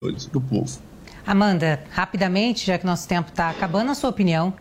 [0.00, 0.80] Do povo.
[1.26, 4.54] Amanda, rapidamente, já que nosso tempo está acabando, a sua opinião.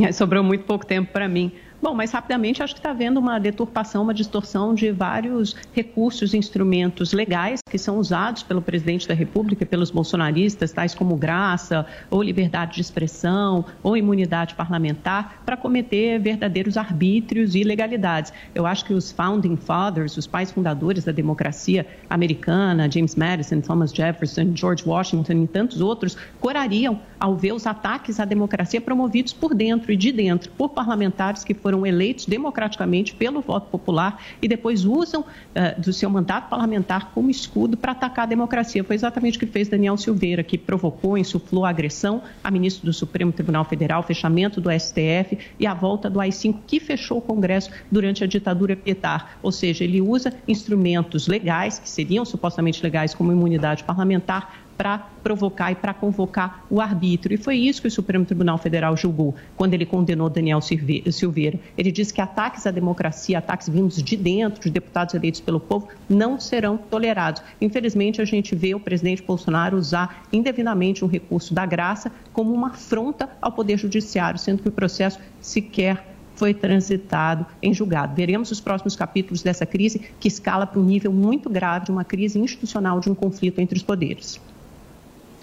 [0.00, 1.52] É, sobrou muito pouco tempo para mim.
[1.82, 7.12] Bom, mas rapidamente acho que está havendo uma deturpação, uma distorção de vários recursos instrumentos
[7.12, 12.22] legais que são usados pelo presidente da República e pelos bolsonaristas, tais como graça, ou
[12.22, 18.32] liberdade de expressão, ou imunidade parlamentar, para cometer verdadeiros arbítrios e ilegalidades.
[18.54, 23.90] Eu acho que os founding fathers, os pais fundadores da democracia americana, James Madison, Thomas
[23.90, 29.52] Jefferson, George Washington e tantos outros, corariam ao ver os ataques à democracia promovidos por
[29.52, 34.46] dentro e de dentro por parlamentares que foram foram eleitos democraticamente pelo voto popular e
[34.46, 38.84] depois usam uh, do seu mandato parlamentar como escudo para atacar a democracia.
[38.84, 42.92] Foi exatamente o que fez Daniel Silveira, que provocou, insuflou a agressão a ministro do
[42.92, 47.70] Supremo Tribunal Federal, fechamento do STF e a volta do AI-5, que fechou o Congresso
[47.90, 49.38] durante a ditadura militar.
[49.42, 55.70] Ou seja, ele usa instrumentos legais, que seriam supostamente legais, como imunidade parlamentar, para provocar
[55.70, 57.36] e para convocar o arbítrio.
[57.36, 61.60] E foi isso que o Supremo Tribunal Federal julgou quando ele condenou Daniel Silveira.
[61.78, 65.86] Ele disse que ataques à democracia, ataques vindos de dentro, de deputados eleitos pelo povo,
[66.08, 67.44] não serão tolerados.
[67.60, 72.70] Infelizmente, a gente vê o presidente Bolsonaro usar indevidamente um recurso da graça como uma
[72.70, 78.16] afronta ao Poder Judiciário, sendo que o processo sequer foi transitado em julgado.
[78.16, 82.02] Veremos os próximos capítulos dessa crise que escala para um nível muito grave de uma
[82.02, 84.40] crise institucional, de um conflito entre os poderes.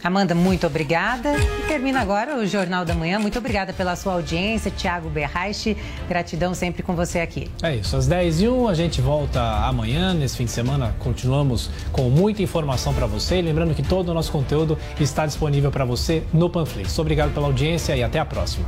[0.04, 1.36] Amanda, muito obrigada.
[1.38, 3.20] E termina agora o Jornal da Manhã.
[3.20, 5.76] Muito obrigada pela sua audiência, Tiago Berraich.
[6.08, 7.50] Gratidão sempre com você aqui.
[7.62, 10.14] É isso, às 10 e 1 a gente volta amanhã.
[10.14, 13.42] Nesse fim de semana continuamos com muita informação para você.
[13.42, 16.98] Lembrando que todo o nosso conteúdo está disponível para você no Panflix.
[16.98, 18.66] Obrigado pela audiência e até a próxima.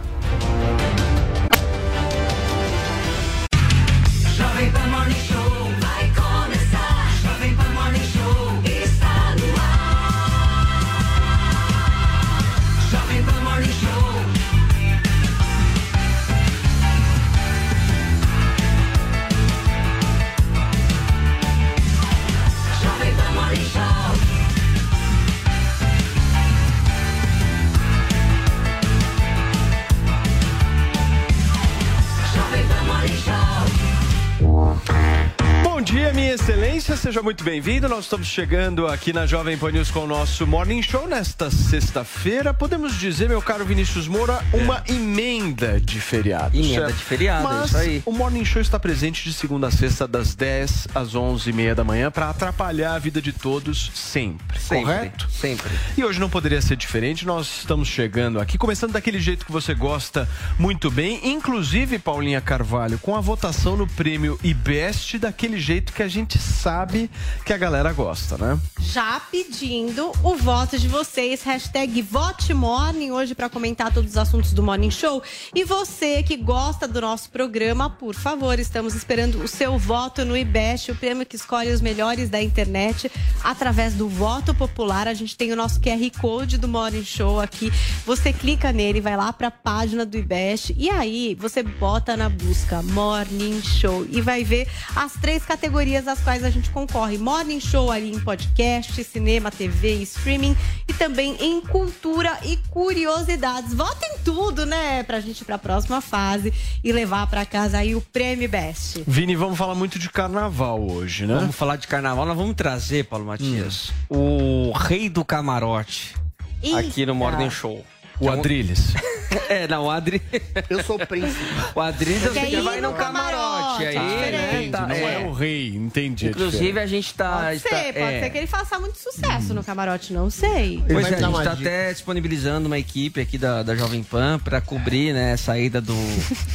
[37.12, 37.90] Seja muito bem-vindo.
[37.90, 42.54] Nós estamos chegando aqui na Jovem Pan News com o nosso Morning Show nesta sexta-feira.
[42.54, 44.94] Podemos dizer, meu caro Vinícius Moura, uma é.
[44.94, 46.56] emenda de feriado.
[46.56, 46.96] Emenda certo?
[46.96, 48.04] de feriado, Mas é isso aí.
[48.06, 52.10] O Morning Show está presente de segunda a sexta, das 10 às 11h30 da manhã,
[52.10, 55.30] para atrapalhar a vida de todos sempre, sempre, correto?
[55.30, 55.70] Sempre.
[55.98, 57.26] E hoje não poderia ser diferente.
[57.26, 62.98] Nós estamos chegando aqui, começando daquele jeito que você gosta muito bem, inclusive, Paulinha Carvalho,
[63.00, 67.01] com a votação no prêmio IBEST, daquele jeito que a gente gente sabe
[67.46, 68.60] que a galera gosta, né?
[68.80, 74.64] Já pedindo o voto de vocês, hashtag VoteMorning, hoje para comentar todos os assuntos do
[74.64, 75.22] Morning Show.
[75.56, 80.36] E você que gosta do nosso programa, por favor, estamos esperando o seu voto no
[80.36, 83.12] IBEST, o prêmio que escolhe os melhores da internet
[83.44, 85.08] através do voto popular.
[85.08, 87.72] A gente tem o nosso QR Code do Morning Show aqui.
[88.06, 92.30] Você clica nele, vai lá para a página do IBEST e aí você bota na
[92.30, 97.18] busca Morning Show e vai ver as três categorias às quais a gente concorre.
[97.18, 100.56] Morning Show ali em podcast, cinema, TV, streaming
[100.88, 103.74] e também em cultura e curiosidades.
[103.74, 105.04] Votem tudo, né?
[105.04, 106.52] Pra gente ir pra próxima fase
[106.84, 109.04] e levar para casa aí o prêmio Best.
[109.06, 111.36] Vini, vamos falar muito de carnaval hoje, né?
[111.36, 112.26] Vamos falar de carnaval.
[112.26, 114.70] Nós vamos trazer, Paulo Matias, hum.
[114.70, 116.16] o rei do camarote
[116.64, 116.80] Eita.
[116.80, 117.86] aqui no Morning Show.
[118.22, 118.94] O Adrilles.
[119.48, 120.22] É, não, o Adri.
[120.70, 121.42] Eu sou o príncipe.
[121.74, 123.86] O Adrilles você vai no camarote.
[123.86, 124.70] aí, né?
[124.72, 125.22] Tá, não é.
[125.22, 125.26] é.
[125.26, 126.28] o rei, entendi.
[126.28, 127.44] Inclusive, a gente tá.
[127.44, 128.20] Pode ser, tá, pode é.
[128.22, 129.56] ser que ele faça muito sucesso hum.
[129.56, 130.84] no camarote, não sei.
[130.86, 134.60] Pois é, a gente tá até disponibilizando uma equipe aqui da, da Jovem Pan pra
[134.60, 135.96] cobrir, né, a saída do,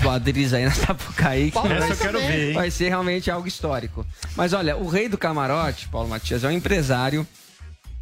[0.02, 1.52] do Adriz aí na Sapucaí.
[1.54, 2.54] Essa eu quero ver, hein?
[2.54, 4.06] Vai ser realmente algo histórico.
[4.36, 7.26] Mas olha, o rei do camarote, Paulo Matias, é um empresário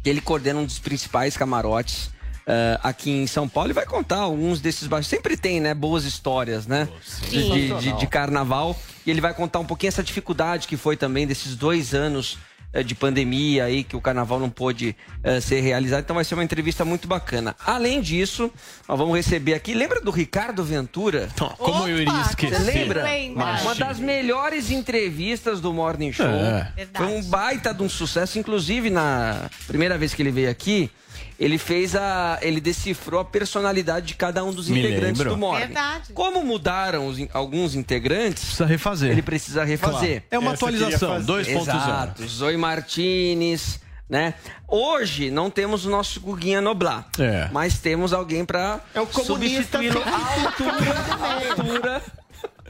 [0.03, 2.14] que ele coordena um dos principais camarotes
[2.45, 5.07] uh, aqui em São Paulo e vai contar alguns desses baixos.
[5.07, 6.87] Sempre tem, né, boas histórias, né?
[7.29, 8.77] De, de, de, de, carnaval.
[9.05, 12.37] E ele vai contar um pouquinho essa dificuldade que foi também desses dois anos
[12.73, 16.03] eh, de pandemia aí, que o carnaval não pôde eh, ser realizado.
[16.03, 17.55] Então vai ser uma entrevista muito bacana.
[17.65, 18.51] Além disso,
[18.87, 19.73] nós vamos receber aqui.
[19.73, 21.29] Lembra do Ricardo Ventura?
[21.57, 22.59] Como eu iria esquecer?
[22.59, 23.05] Você lembra?
[23.35, 26.25] Mas- Uma das melhores entrevistas do Morning Show.
[26.25, 26.87] É.
[26.93, 28.37] Foi um baita de um sucesso.
[28.39, 30.91] Inclusive, na primeira vez que ele veio aqui,
[31.39, 32.39] ele fez a.
[32.41, 35.33] ele decifrou a personalidade de cada um dos Me integrantes lembro.
[35.33, 35.65] do Morning.
[35.67, 36.13] Verdade.
[36.13, 39.11] Como mudaram os alguns integrantes, Precisa refazer.
[39.11, 40.23] ele precisa refazer.
[40.31, 41.31] É uma Essa atualização, fazer.
[41.55, 41.61] 2.0.
[41.61, 42.27] Exato.
[42.27, 43.79] Zoe Martinez,
[44.09, 44.33] né?
[44.67, 47.07] Hoje não temos o nosso Guguinha Noblar.
[47.19, 47.49] É.
[47.51, 52.01] Mas temos alguém pra É o comunista substituí-lo à altura, altura.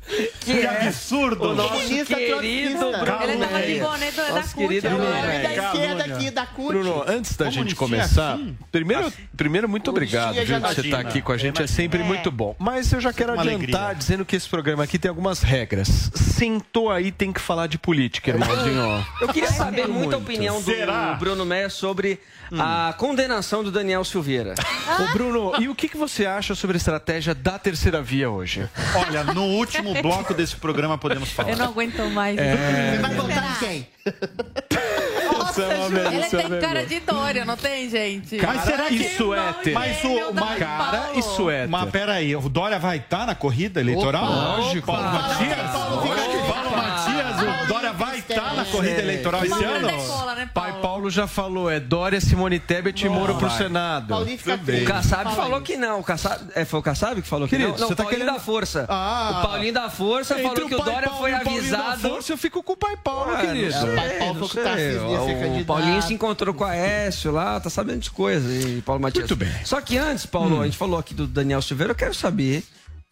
[0.07, 1.49] Que Que é absurdo.
[1.51, 2.77] o nosso Comunista querido.
[2.77, 6.67] Bruno Ele tava de do- da CUT É, da esquerda aqui, da CUT.
[6.67, 7.75] Bruno, antes da gente Comunistinha
[8.15, 8.57] começar, assim?
[8.71, 11.09] primeiro, primeiro muito obrigado, Comunistinha viu, de você estar Jandatina.
[11.09, 12.55] aqui com a gente, é sempre muito bom.
[12.59, 13.95] Mas eu já quero adiantar alegria.
[13.95, 16.11] dizendo que esse programa aqui tem algumas regras.
[16.13, 19.05] Sentou aí, tem que falar de política, irmãozinho.
[19.21, 21.13] Eu queria saber muito a opinião do Será?
[21.13, 22.19] Bruno Meia sobre
[22.59, 24.53] a condenação do Daniel Silveira.
[24.99, 28.69] Ô, Bruno, e o que, que você acha sobre a estratégia da terceira via hoje?
[29.07, 31.51] Olha, no último bloco desse programa podemos falar.
[31.51, 32.35] Eu não aguento mais.
[32.35, 33.87] Você vai votar em quem?
[35.57, 38.37] É uma Ele é tem uma cara de Dória, não tem, gente?
[38.41, 39.73] Mas será que isso é ter.
[39.73, 44.25] Mas o mas, Cara, isso é Mas peraí, o Dória vai estar na corrida eleitoral?
[44.25, 44.87] lógico.
[44.87, 45.71] Paulo Matias?
[45.71, 48.34] Paulo Matias, o Dória vai estar
[48.65, 49.87] na corrida eleitoral esse ano?
[49.87, 51.09] decola, né, Pai Paulo?
[51.09, 53.49] Já falou, é Dória, Simone Tebet e Moro pro.
[53.49, 54.07] Senado.
[54.09, 54.85] Paulinho fica O.
[54.85, 55.99] Kassab falou que não.
[55.99, 57.69] O Kassab, é, foi o Kassab que falou que não?
[57.69, 58.85] Não, você o tá Paulinho querendo- da Força.
[58.89, 59.39] Ah.
[59.43, 62.09] o Paulinho da Força falou que o Dória Paulo foi o Paulinho da avisado.
[62.09, 63.73] Força, eu fico com o Pai Paulo, Ah, querido.
[63.95, 65.65] Pai Paulo o candidato.
[65.65, 68.51] Paulinho se encontrou com a Aécio lá, tá sabendo de coisa.
[68.51, 69.29] E Paulo Matias.
[69.29, 69.51] Muito bem.
[69.63, 72.63] Só que antes, Paulo, a gente falou aqui do Daniel Silveira, eu quero saber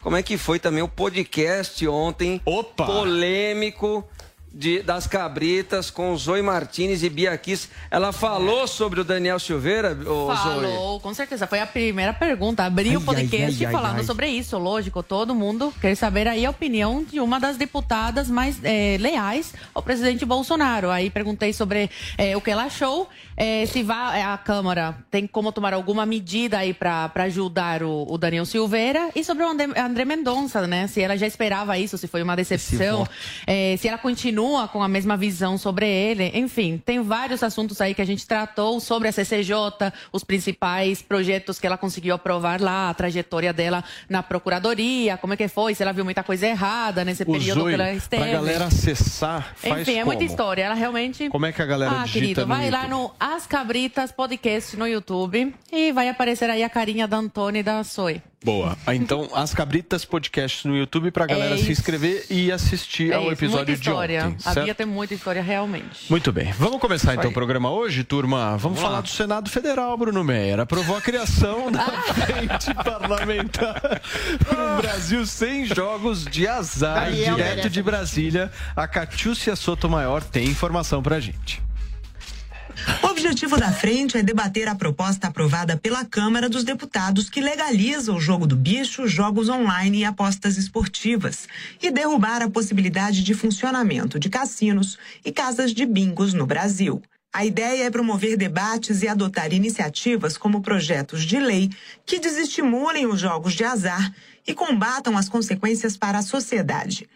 [0.02, 2.40] como é que foi também o podcast ontem.
[2.44, 2.84] Opa!
[2.84, 4.06] Polêmico.
[4.54, 7.68] De- das cabritas com Zoe Martinez e Bia Kiss.
[7.90, 10.36] Ela falou sobre o Daniel Silveira, ô Zoe?
[10.36, 11.46] Falou, com certeza.
[11.46, 12.64] Foi a primeira pergunta.
[12.64, 14.56] Abri Ai, o podcast ai, ai, falando sobre isso.
[14.56, 19.52] Lógico, todo mundo quer saber aí a opinião de uma das deputadas mais eh, leais
[19.74, 20.90] ao presidente Bolsonaro.
[20.90, 25.50] Aí perguntei sobre eh, o que ela achou, eh, se vai, a Câmara tem como
[25.50, 30.04] tomar alguma medida aí para ajudar o, o Daniel Silveira e sobre o André, André
[30.04, 30.86] Mendonça, né?
[30.86, 33.06] Se ela já esperava isso, se foi uma decepção,
[33.78, 36.30] se ela continua com a mesma visão sobre ele.
[36.34, 39.54] Enfim, tem vários assuntos aí que a gente tratou sobre a CCJ,
[40.12, 45.36] os principais projetos que ela conseguiu aprovar lá, a trajetória dela na Procuradoria, como é
[45.36, 48.22] que foi, se ela viu muita coisa errada nesse O período Zoe, que ela esteve.
[48.22, 50.62] pra galera acessar, faz Enfim, é muita história.
[50.62, 51.28] Ela realmente.
[51.28, 52.90] Como é que a galera Ah, digita querido, vai lá YouTube?
[53.02, 57.62] no As Cabritas Podcast no YouTube e vai aparecer aí a carinha da Antônia e
[57.62, 58.22] da Zoe.
[58.44, 58.76] Boa.
[58.86, 63.14] Ah, Então, As Cabritas Podcast no YouTube pra galera É se inscrever e assistir É
[63.14, 64.24] ao isso, episódio muita de história.
[64.26, 64.36] ontem.
[64.44, 64.64] A certo?
[64.66, 66.10] Bia tem muita história realmente.
[66.10, 66.52] Muito bem.
[66.58, 68.56] Vamos começar então o programa hoje, turma.
[68.58, 69.00] Vamos, falar lá.
[69.00, 70.60] do Senado Federal, Bruno Meyer.
[70.60, 73.80] Aprovou a criação da frente parlamentar
[74.46, 77.06] para um Brasil sem jogos de azar.
[77.06, 81.62] Daniel Direto merece de Brasília, a Catiúcia Sotomayor tem informação pra gente.
[83.02, 88.12] O objetivo da frente é debater a proposta aprovada pela Câmara dos Deputados que legaliza
[88.12, 91.48] o jogo do bicho, jogos online e apostas esportivas
[91.82, 97.02] e derrubar a possibilidade de funcionamento de cassinos e casas de bingos no Brasil.
[97.32, 101.70] A ideia é promover debates e adotar iniciativas como projetos de lei
[102.06, 104.14] que desestimulem os jogos de azar
[104.46, 107.08] e combatam as consequências para a sociedade.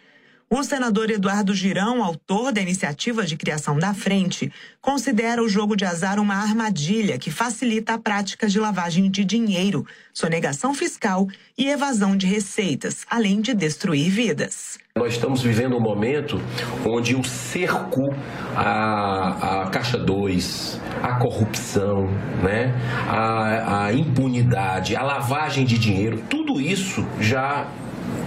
[0.51, 4.51] O senador Eduardo Girão, autor da iniciativa de criação da frente,
[4.81, 9.87] considera o jogo de azar uma armadilha que facilita a prática de lavagem de dinheiro,
[10.11, 14.79] sonegação fiscal e evasão de receitas, além de destruir vidas.
[14.97, 16.41] Nós estamos vivendo um momento
[16.83, 18.11] onde o cerco
[18.57, 22.09] à, à Caixa 2, a corrupção,
[22.43, 22.75] né?
[23.07, 27.69] a impunidade, a lavagem de dinheiro, tudo isso já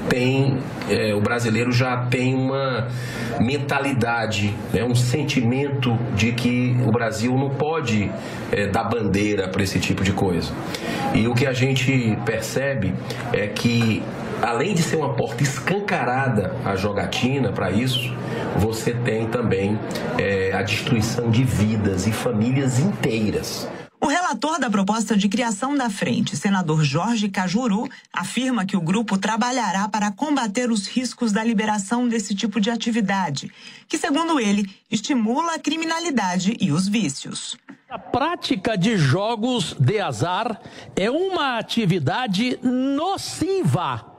[0.10, 0.58] tem,
[0.90, 2.88] é, o brasileiro já tem uma
[3.40, 8.12] mentalidade, né, um sentimento de que o Brasil não pode
[8.52, 10.52] é, dar bandeira para esse tipo de coisa.
[11.14, 12.94] E o que a gente percebe
[13.34, 14.04] é que,
[14.42, 18.14] além de ser uma porta escancarada à jogatina para isso,
[18.58, 19.80] você tem também
[20.18, 23.68] é, a destruição de vidas e famílias inteiras.
[24.04, 29.16] O relator da proposta de criação da frente, senador Jorge Cajuru, afirma que o grupo
[29.16, 33.52] trabalhará para combater os riscos da liberação desse tipo de atividade,
[33.88, 37.56] que, segundo ele, estimula a criminalidade e os vícios.
[37.88, 40.60] A prática de jogos de azar
[40.96, 44.11] é uma atividade nociva,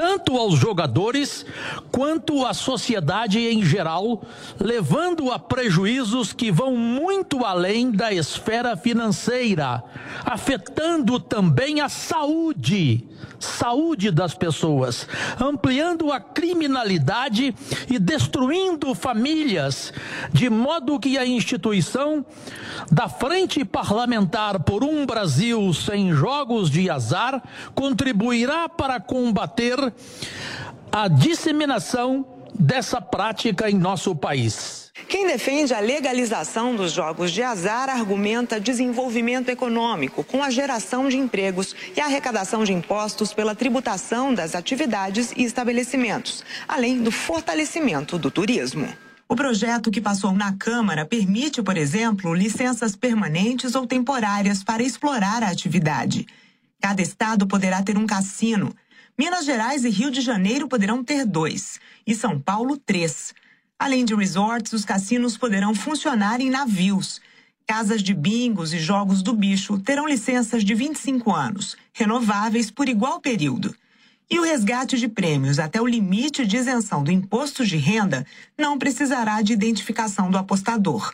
[0.00, 1.44] tanto aos jogadores
[1.92, 4.22] quanto à sociedade em geral,
[4.58, 9.84] levando a prejuízos que vão muito além da esfera financeira,
[10.24, 13.06] afetando também a saúde,
[13.38, 15.06] saúde das pessoas,
[15.38, 17.54] ampliando a criminalidade
[17.88, 19.92] e destruindo famílias,
[20.32, 22.24] de modo que a instituição
[22.90, 27.42] da Frente Parlamentar por um Brasil sem jogos de azar
[27.74, 29.89] contribuirá para combater
[30.90, 32.26] a disseminação
[32.58, 34.90] dessa prática em nosso país.
[35.08, 41.16] Quem defende a legalização dos jogos de azar argumenta desenvolvimento econômico com a geração de
[41.16, 48.18] empregos e a arrecadação de impostos pela tributação das atividades e estabelecimentos, além do fortalecimento
[48.18, 48.88] do turismo.
[49.28, 55.42] O projeto que passou na Câmara permite, por exemplo, licenças permanentes ou temporárias para explorar
[55.42, 56.26] a atividade.
[56.80, 58.74] Cada estado poderá ter um cassino.
[59.20, 63.34] Minas Gerais e Rio de Janeiro poderão ter dois, e São Paulo, três.
[63.78, 67.20] Além de resorts, os cassinos poderão funcionar em navios.
[67.66, 73.20] Casas de bingos e jogos do bicho terão licenças de 25 anos, renováveis por igual
[73.20, 73.76] período.
[74.30, 78.78] E o resgate de prêmios até o limite de isenção do imposto de renda não
[78.78, 81.12] precisará de identificação do apostador.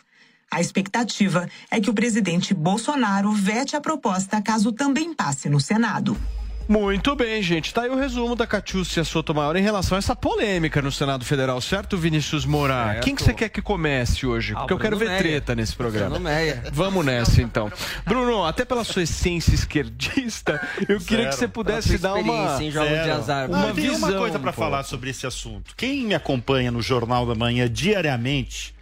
[0.49, 6.17] A expectativa é que o presidente Bolsonaro vete a proposta caso também passe no Senado.
[6.67, 7.73] Muito bem, gente.
[7.73, 11.61] Tá aí o resumo da Catiúcia Sotomayor em relação a essa polêmica no Senado Federal,
[11.61, 12.73] certo, Vinícius Moura?
[12.87, 13.03] Certo.
[13.05, 14.53] Quem que você quer que comece hoje?
[14.53, 15.17] Porque eu quero ver Meia.
[15.17, 16.11] treta nesse programa.
[16.11, 16.63] Bruno Meia.
[16.73, 17.71] Vamos nessa, então.
[18.05, 20.59] Bruno, até pela sua essência esquerdista,
[20.89, 22.57] eu queria que você pudesse dar uma...
[22.57, 23.51] Zero.
[23.53, 24.09] Uma Ah, tem visão.
[24.09, 25.73] uma coisa para falar sobre esse assunto.
[25.77, 28.75] Quem me acompanha no Jornal da Manhã diariamente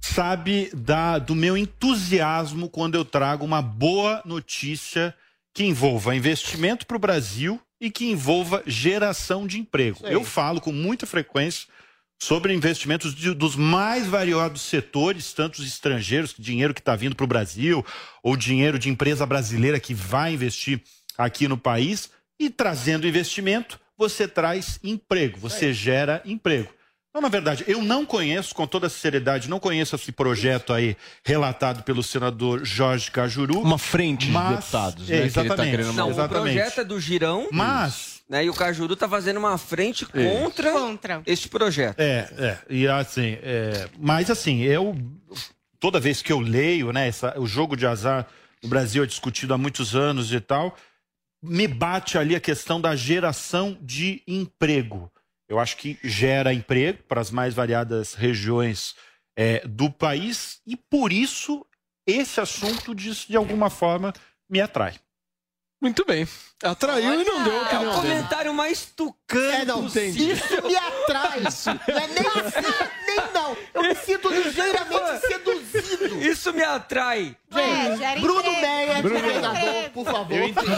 [0.00, 5.14] sabe da, do meu entusiasmo quando eu trago uma boa notícia
[5.56, 10.06] que envolva investimento para o Brasil e que envolva geração de emprego.
[10.06, 11.66] Eu falo com muita frequência
[12.20, 17.24] sobre investimentos de- dos mais variados setores, tanto os estrangeiros, dinheiro que está vindo para
[17.24, 17.82] o Brasil,
[18.22, 20.82] ou dinheiro de empresa brasileira que vai investir
[21.16, 26.68] aqui no país, e trazendo investimento, você traz emprego, você gera emprego.
[27.16, 30.94] Então, na verdade, eu não conheço, com toda seriedade, não conheço esse projeto aí
[31.24, 33.58] relatado pelo senador Jorge Cajuru.
[33.62, 35.70] Uma frente de mas, deputados, é, né, que ele tá exatamente.
[35.70, 36.54] querendo Não, o exatamente.
[36.56, 37.48] projeto é do Girão.
[37.50, 41.98] Mas- Né, e o Cajuru tá fazendo uma frente contra, este projeto.
[41.98, 42.58] É, é.
[42.68, 44.94] E assim, é, mas assim, eu
[45.80, 48.26] toda vez que eu leio, né, essa- o jogo de azar
[48.62, 50.76] no Brasil é discutido há muitos anos e tal,
[51.42, 55.10] me bate ali a questão da geração de emprego.
[55.48, 58.94] Eu acho que gera emprego para as mais variadas regiões
[59.36, 61.64] é, do país e por isso
[62.06, 64.12] esse assunto de, de alguma forma
[64.48, 64.94] me atrai.
[65.80, 66.26] Muito bem.
[66.62, 68.14] Atraiu e não deu É o opinião dele.
[68.14, 70.32] comentário mais tucano É, não, possível.
[70.32, 71.40] Isso me atrai.
[71.40, 73.56] Não é nem sim, nem não.
[73.74, 75.55] Eu me sinto ligeiramente seduzido.
[76.06, 77.36] Isso me atrai.
[77.52, 78.42] Gente, gera Bruno.
[78.42, 79.20] Meia, Bruno-
[79.94, 80.32] por favor.
[80.36, 80.70] Eu entendi.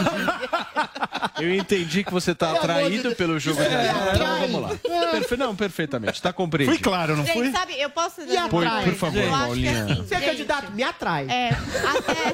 [1.41, 3.89] Eu entendi que você tá amor atraído de pelo jogo de É.
[3.89, 4.39] Então atrai.
[4.47, 4.69] vamos lá.
[5.11, 5.37] Perfe...
[5.37, 6.21] Não, perfeitamente.
[6.21, 6.75] Tá compreendido.
[6.77, 8.63] Fui claro, não Gente, sabe, eu posso dizer uma Por-
[8.95, 9.83] favor, que Paulinha.
[9.85, 10.71] assim, Você é gente, candidato?
[10.71, 11.27] Me atrai.
[11.29, 12.33] É, até...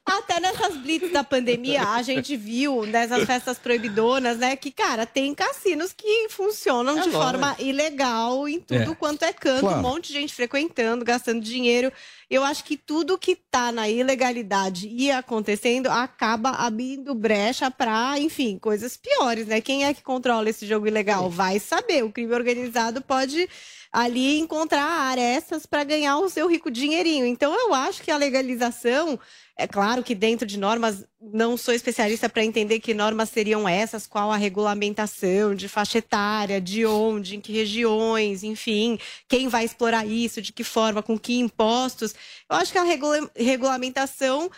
[0.05, 5.35] até nessas blitz da pandemia, a gente viu nessas festas proibidonas, né, que, cara, tem
[5.35, 7.23] cassinos que funcionam É de lógico.
[7.23, 8.95] forma ilegal em tudo É.
[8.95, 9.79] quanto é canto, Claro.
[9.79, 11.93] um monte de gente frequentando, gastando dinheiro.
[12.29, 18.57] Eu acho que tudo que tá na ilegalidade e acontecendo acaba abrindo brecha pra, enfim,
[18.59, 19.61] coisas piores, né?
[19.61, 21.29] Quem é que controla esse jogo ilegal?
[21.29, 22.05] Vai saber.
[22.05, 23.49] O crime organizado pode
[23.93, 27.27] ali encontrar arestas para ganhar o seu rico dinheirinho.
[27.27, 29.19] Então eu acho que a legalização,
[29.61, 34.07] é claro que dentro de normas, não sou especialista para entender que normas seriam essas,
[34.07, 38.99] qual a regulamentação de faixa etária, de onde, em que regiões, enfim,
[39.29, 42.15] quem vai explorar isso, de que forma, com que impostos.
[42.49, 44.51] Eu acho que a regula- regulamentação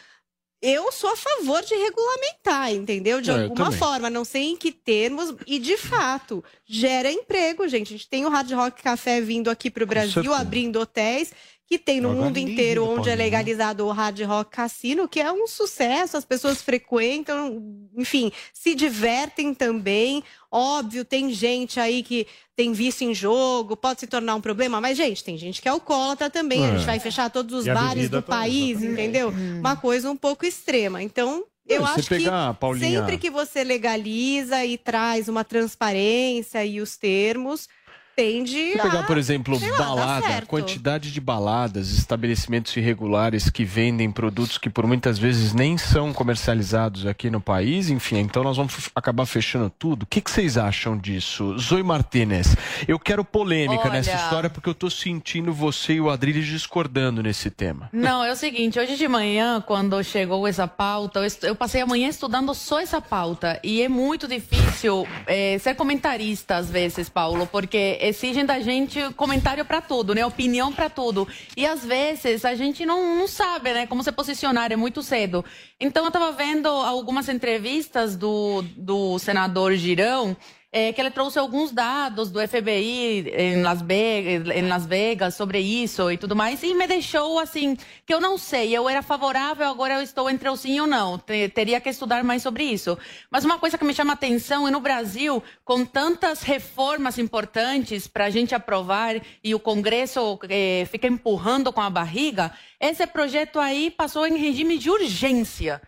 [0.64, 3.20] eu sou a favor de regulamentar, entendeu?
[3.20, 7.66] De É, eu alguma forma, não sei em que termos, e de fato, gera emprego,
[7.66, 7.88] gente.
[7.88, 11.32] A gente tem o Hard Rock Café vindo aqui para o Brasil, abrindo hotéis,
[11.72, 13.16] que tem no Agora mundo inteiro onde é Paulinho.
[13.18, 17.62] legalizado o Hard Rock Cassino, que é um sucesso, as pessoas frequentam,
[17.96, 20.22] enfim, se divertem também.
[20.50, 24.98] Óbvio, tem gente aí que tem vício em jogo, pode se tornar um problema, mas,
[24.98, 26.62] gente, tem gente que é alcoólatra também.
[26.62, 26.76] A É.
[26.76, 29.30] gente vai fechar todos os E a bares do também, país, entendeu?
[29.30, 31.02] Uma coisa um pouco extrema.
[31.02, 36.82] Então, eu acho pegar, que Paulinha- sempre que você legaliza e traz uma transparência e
[36.82, 37.66] os termos,
[38.14, 38.82] tende Se a...
[38.82, 44.86] pegar, por exemplo, lá, balada, quantidade de baladas, estabelecimentos irregulares que vendem produtos que por
[44.86, 50.02] muitas vezes nem são comercializados aqui no país, enfim, então nós vamos acabar fechando tudo.
[50.02, 51.56] O que, que vocês acham disso?
[51.58, 53.92] Zoe Martinez, eu quero polêmica Olha.
[53.92, 57.88] nessa história porque eu tô sentindo você e o Adriles discordando nesse tema.
[57.92, 62.08] Não, é o seguinte, hoje de manhã, quando chegou essa pauta, eu, passei a manhã
[62.08, 63.58] estudando só essa pauta.
[63.62, 69.64] E é muito difícil eh, ser comentarista às vezes, Paulo, porque exigem da gente comentário
[69.64, 70.24] para tudo, né?
[70.26, 71.26] Opinião para tudo.
[71.56, 73.86] E às vezes a gente não, não sabe, né?
[73.86, 75.44] Como se posicionar, é muito cedo.
[75.80, 80.36] Então eu estava vendo algumas entrevistas do, do senador Girão.
[80.72, 85.58] É, que ele trouxe alguns dados do FBI em Las, Vegas, em Las Vegas sobre
[85.60, 87.76] isso e tudo mais, e me deixou assim,
[88.06, 91.18] que eu não sei, eu era favorável, agora eu estou entre o sim ou não,
[91.18, 92.96] Te- teria que estudar mais sobre isso.
[93.30, 98.24] Mas uma coisa que me chama atenção é no Brasil, com tantas reformas importantes para
[98.24, 102.50] a gente aprovar e o Congresso eh, fica empurrando com a barriga,
[102.80, 105.82] esse projeto aí passou em regime de urgência.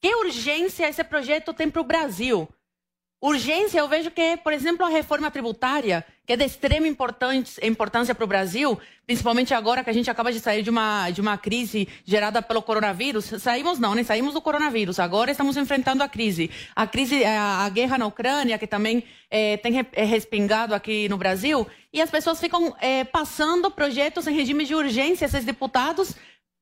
[0.00, 2.48] Que urgência esse projeto tem para o Brasil?
[3.20, 8.24] Urgência, eu vejo que, por exemplo, a reforma tributária, que é de extrema importância, para
[8.24, 11.88] o Brasil, principalmente agora que a gente acaba de sair de uma, de uma crise
[12.04, 13.24] gerada pelo coronavírus.
[13.24, 14.04] Saímos não, né?
[14.04, 15.00] Saímos do coronavírus.
[15.00, 16.48] Agora estamos enfrentando a crise.
[16.76, 21.16] A crise, a, a guerra na Ucrânia, que também eh, tem eh, respingado aqui no
[21.16, 21.66] Brasil.
[21.92, 26.14] E as pessoas ficam eh, passando projetos em regime de urgência, esses deputados,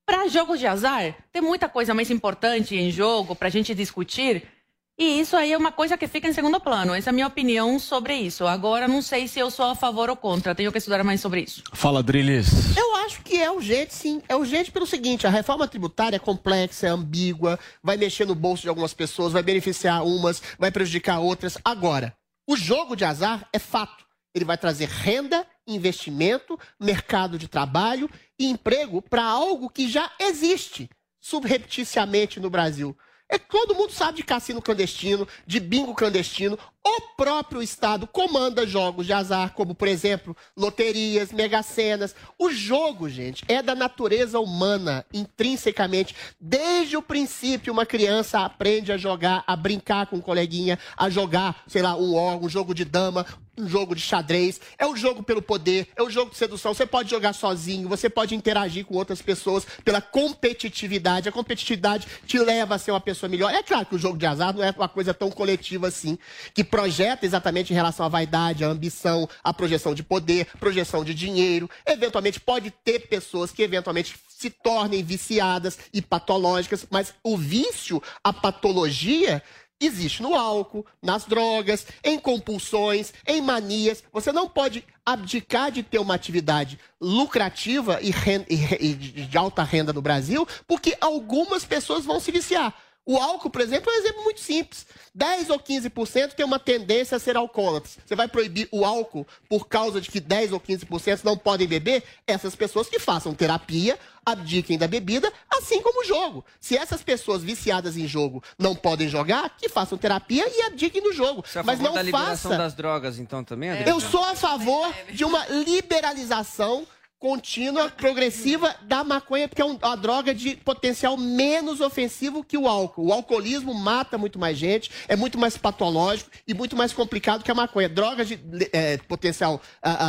[0.06, 1.14] para jogos de azar.
[1.30, 4.55] Tem muita coisa mais importante em jogo para a gente discutir.
[4.98, 6.94] E isso aí é uma coisa que fica em segundo plano.
[6.94, 8.46] Essa é a minha opinião sobre isso.
[8.46, 10.54] Agora, não sei se eu sou a favor ou contra.
[10.54, 11.62] Tenho que estudar mais sobre isso.
[11.74, 12.74] Fala, Adriles.
[12.74, 14.22] Eu acho que é urgente, sim.
[14.26, 18.62] É urgente pelo seguinte: a reforma tributária é complexa, é ambígua, vai mexer no bolso
[18.62, 21.58] de algumas pessoas, vai beneficiar umas, vai prejudicar outras.
[21.62, 22.16] Agora,
[22.48, 24.06] o jogo de azar é fato.
[24.34, 30.88] Ele vai trazer renda, investimento, mercado de trabalho e emprego para algo que já existe
[31.20, 32.96] subrepticiamente no Brasil.
[33.28, 36.58] É todo mundo sabe de cassino clandestino, de bingo clandestino.
[36.88, 42.14] O próprio Estado comanda jogos de azar, como, por exemplo, loterias, mega-senas.
[42.38, 46.14] O jogo, gente, é da natureza humana, intrinsecamente.
[46.40, 51.64] Desde o princípio, uma criança aprende a jogar, a brincar com um coleguinha, a jogar,
[51.66, 53.26] sei lá, um órgão, um jogo de dama,
[53.58, 56.74] um jogo de xadrez, é o jogo pelo poder, é o jogo de sedução.
[56.74, 61.28] Você pode jogar sozinho, você pode interagir com outras pessoas pela competitividade.
[61.28, 63.52] A competitividade te leva a ser uma pessoa melhor.
[63.52, 66.18] É claro que o jogo de azar não é uma coisa tão coletiva assim,
[66.54, 71.14] que projeta exatamente em relação à vaidade, à ambição, à projeção de poder, projeção de
[71.14, 71.70] dinheiro.
[71.86, 78.30] Eventualmente pode ter pessoas que eventualmente se tornem viciadas e patológicas, mas o vício, a
[78.30, 79.42] patologia
[79.80, 84.04] existe no álcool, nas drogas, em compulsões, em manias.
[84.12, 88.54] Você não pode abdicar de ter uma atividade lucrativa e, ren- e
[88.90, 92.74] e de alta renda no Brasil, porque algumas pessoas vão se viciar.
[93.08, 94.84] O álcool, por exemplo, é um exemplo muito simples.
[95.14, 97.96] 10 ou 15% tem uma tendência a ser alcoólatras.
[98.04, 102.02] Você vai proibir o álcool por causa de que 10 ou 15% não podem beber?
[102.26, 106.44] Essas pessoas que façam terapia, abdiquem da bebida, assim como o jogo.
[106.58, 111.12] Se essas pessoas viciadas em jogo não podem jogar, que façam terapia e abdiquem do
[111.12, 111.44] jogo.
[111.46, 113.90] Você é a Mas não da liberação faça das drogas, então, também, Adriano?
[113.92, 116.84] eu sou a favor de uma liberalização
[117.18, 122.68] contínua, progressiva da maconha, porque é um- uma droga de potencial menos ofensivo que o
[122.68, 123.06] álcool.
[123.08, 127.50] O alcoolismo mata muito mais gente, é muito mais patológico e muito mais complicado que
[127.50, 127.88] a maconha.
[127.88, 128.38] Drogas de
[128.72, 129.60] eh, potencial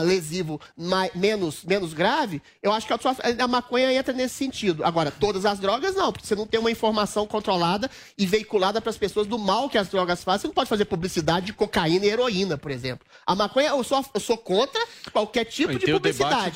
[0.04, 4.84] lesivo mai- menos, menos grave, eu acho que a, sua- a maconha entra nesse sentido.
[4.84, 8.90] Agora, todas as drogas não, porque você não tem uma informação controlada e veiculada para
[8.90, 10.42] as pessoas do mal que as drogas fazem.
[10.42, 13.06] Você não pode fazer publicidade de cocaína e heroína, por exemplo.
[13.26, 16.52] A maconha, eu sou, eu sou contra qualquer tipo E de publicidade.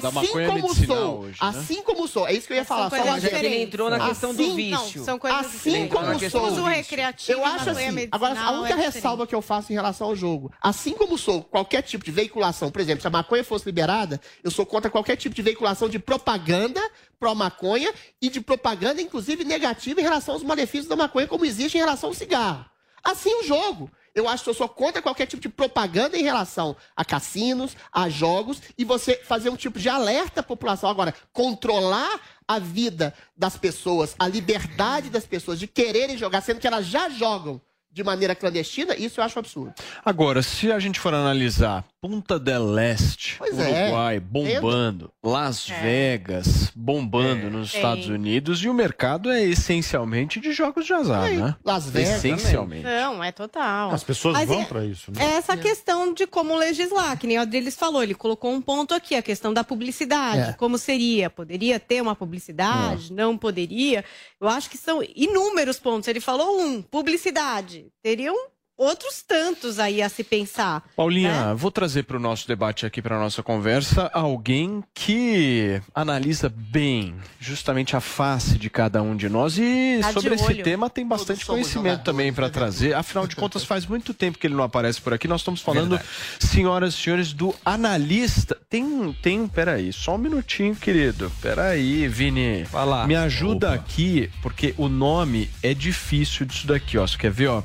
[0.00, 1.48] da assim maconha como medicinal sou, hoje, né?
[1.48, 2.90] assim como sou, é isso que eu ia falar.
[2.90, 3.30] São só coisas adendo.
[3.36, 3.62] diferentes.
[3.66, 4.98] entrou na questão do Assim- vício.
[4.98, 6.40] Não, são coisas Assim como sou.
[6.40, 8.08] do Uso recreativo Eu acho maconha assim.
[8.10, 10.52] Agora, a medicinal única é ressalva que eu faço em relação ao jogo.
[10.60, 14.50] Assim como sou qualquer tipo de veiculação, por exemplo, se a maconha fosse liberada, eu
[14.50, 16.80] sou contra qualquer tipo de veiculação de propaganda
[17.18, 21.80] pró-maconha e de propaganda, inclusive, negativa em relação aos malefícios da maconha, como existe em
[21.80, 22.64] relação ao cigarro.
[23.04, 23.90] Assim o jogo.
[24.14, 28.08] Eu acho que eu sou contra qualquer tipo de propaganda em relação a cassinos, a
[28.08, 30.90] jogos, e você fazer um tipo de alerta à população.
[30.90, 36.66] Agora, controlar a vida das pessoas, a liberdade das pessoas de quererem jogar, sendo que
[36.66, 39.74] elas já jogam de maneira clandestina, isso eu acho absurdo.
[40.04, 43.84] Agora, se a gente for analisar Punta del Este, Pois é.
[43.84, 45.80] Uruguai, bombando, Las É.
[45.80, 47.80] Vegas bombando nos Tem.
[47.80, 51.54] Estados Unidos e o mercado é essencialmente de jogos de azar, Sim, né?
[51.64, 52.82] Las Vegas Essencialmente.
[52.82, 53.92] Não, é total.
[53.92, 55.24] As pessoas Mas vão é- pra isso, né?
[55.24, 58.94] É essa questão de como legislar, que nem o Adriles falou, ele colocou um ponto
[58.94, 60.50] aqui, a questão da publicidade.
[60.50, 60.52] É.
[60.54, 61.30] Como seria?
[61.30, 63.12] Poderia ter uma publicidade?
[63.12, 64.04] Não poderia?
[64.40, 66.08] Eu acho que são inúmeros pontos.
[66.08, 67.86] Ele falou um, publicidade.
[68.02, 68.34] Teriam
[68.82, 70.82] outros tantos aí a se pensar.
[70.96, 71.54] Paulinha, né?
[71.54, 77.96] vou trazer para o nosso debate aqui, para nossa conversa, alguém que analisa bem justamente
[77.96, 82.02] a face de cada um de nós e Tá sobre esse tema tem bastante conhecimento
[82.02, 82.94] também para trazer.
[82.94, 85.28] Afinal de contas, faz muito tempo que ele não aparece por aqui.
[85.28, 85.98] Nós estamos falando,
[86.38, 88.58] senhoras e senhores, do analista.
[88.68, 91.30] Tem, tem, peraí, só um minutinho, querido.
[91.40, 92.64] Peraí, Vini.
[92.64, 93.06] Vai lá.
[93.06, 97.06] Me ajuda aqui, porque o nome é difícil disso daqui, ó.
[97.06, 97.62] Você quer ver, ó?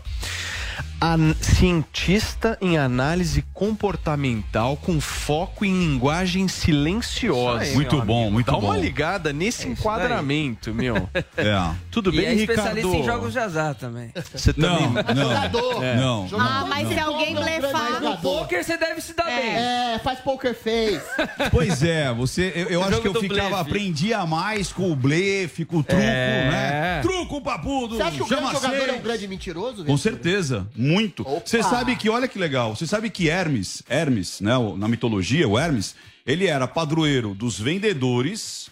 [1.00, 7.62] An- cientista em análise comportamental com foco em linguagem silenciosa.
[7.64, 8.32] Aí, Muito bom, amigo.
[8.34, 8.80] muito Dá uma bom.
[8.82, 11.08] ligada nesse É enquadramento, meu.
[11.38, 11.72] É.
[11.92, 12.96] Tudo e bem, é especialista Ricardo?
[12.96, 14.12] em jogos de azar também.
[14.34, 14.90] Você também.
[14.90, 15.24] Não, não.
[15.30, 15.84] Jogador.
[15.84, 15.96] É.
[15.98, 16.28] Não.
[16.40, 18.02] Ah, mas se alguém blefar.
[18.02, 19.56] No poker você deve se dar bem.
[19.56, 21.02] É, faz poker face.
[21.52, 23.62] Pois é, você, eu, eu acho que eu ficava, blefe.
[23.62, 26.50] aprendia mais com o blefe, com o truco, É.
[26.50, 27.00] né?
[27.02, 29.04] Truco papudo, Você acha que o grande jogador é um seis.
[29.04, 29.86] grande mentiroso?
[29.86, 31.24] Com certeza, muito.
[31.24, 35.58] Você sabe que, olha que legal, você sabe que Hermes, Hermes, né, na mitologia, o
[35.58, 35.96] Hermes,
[36.26, 38.70] ele era padroeiro dos vendedores,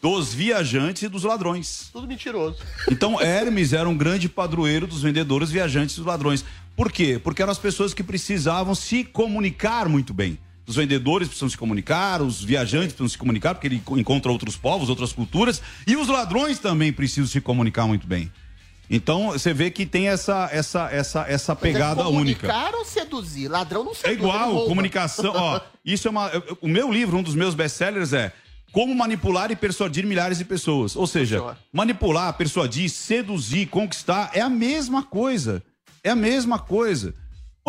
[0.00, 1.90] dos viajantes e dos ladrões.
[1.92, 2.58] Tudo mentiroso.
[2.90, 6.44] Então, Hermes era um grande padroeiro dos vendedores, viajantes e dos ladrões.
[6.74, 7.20] Por quê?
[7.22, 10.38] Porque eram as pessoas que precisavam se comunicar muito bem.
[10.66, 14.88] Os vendedores precisam se comunicar, os viajantes precisam se comunicar, porque ele encontra outros povos,
[14.88, 18.30] outras culturas, e os ladrões também precisam se comunicar muito bem.
[18.90, 22.48] Então, você vê que tem essa, essa, essa, essa pegada única.
[22.48, 23.46] Comunicar ou seduzir?
[23.46, 24.12] Ladrão não É seduz.
[24.12, 25.32] ele igual, comunicação.
[25.32, 26.30] Ó, isso é uma.
[26.60, 28.32] O meu livro, um dos meus best-sellers é
[28.72, 30.96] Como Manipular e Persuadir Milhares de Pessoas.
[30.96, 35.62] Ou seja, manipular, persuadir, seduzir, conquistar é a mesma coisa.
[36.02, 37.14] É a mesma coisa.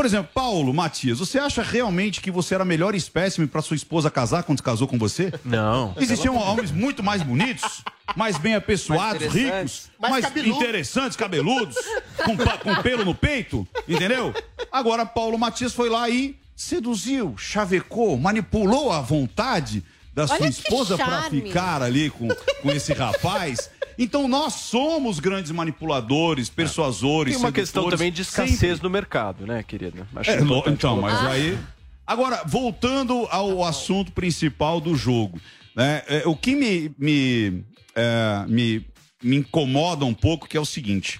[0.02, 3.76] Por exemplo, Paulo, Matias, você acha realmente que você era a melhor espécime para sua
[3.76, 5.32] esposa casar quando casou com você?
[5.46, 5.94] Não.
[5.96, 7.84] Existiam homens muito mais bonitos,
[8.16, 9.92] mais bem apessoados, Mais ricos.
[10.00, 10.56] Mais mais cabeludo.
[10.56, 11.76] interessantes, cabeludos,
[12.26, 14.34] com, com pelo no peito, entendeu?
[14.72, 20.50] Agora, Paulo Matias foi lá e seduziu, chavecou, manipulou a vontade da sua Olha que
[20.60, 21.42] esposa para charme.
[21.42, 23.70] ficar ali com, com esse rapaz.
[23.98, 27.34] Então nós somos grandes manipuladores, persuasores.
[27.36, 28.52] Tem uma questão sedutores, também de sempre.
[28.52, 30.08] escassez no mercado, né, querido?
[30.16, 31.32] Acho É, lo- importante então, mas colocar.
[31.32, 31.58] aí.
[32.06, 35.40] Agora, voltando ao assunto principal do jogo,
[35.76, 36.02] né?
[36.08, 37.64] é, o que me, me,
[37.96, 38.86] é, me,
[39.24, 41.20] me incomoda um pouco que é o seguinte.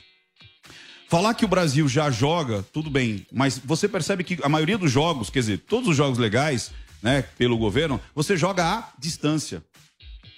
[1.08, 4.90] Falar que o Brasil já joga, tudo bem, mas você percebe que a maioria dos
[4.92, 9.64] jogos, quer dizer, todos os jogos legais, né, pelo governo, você joga à distância.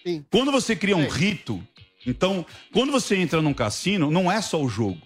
[0.06, 0.26] Sim.
[0.32, 1.62] Quando você cria um rito,
[2.06, 5.00] então, quando você entra num cassino, não é só o jogo.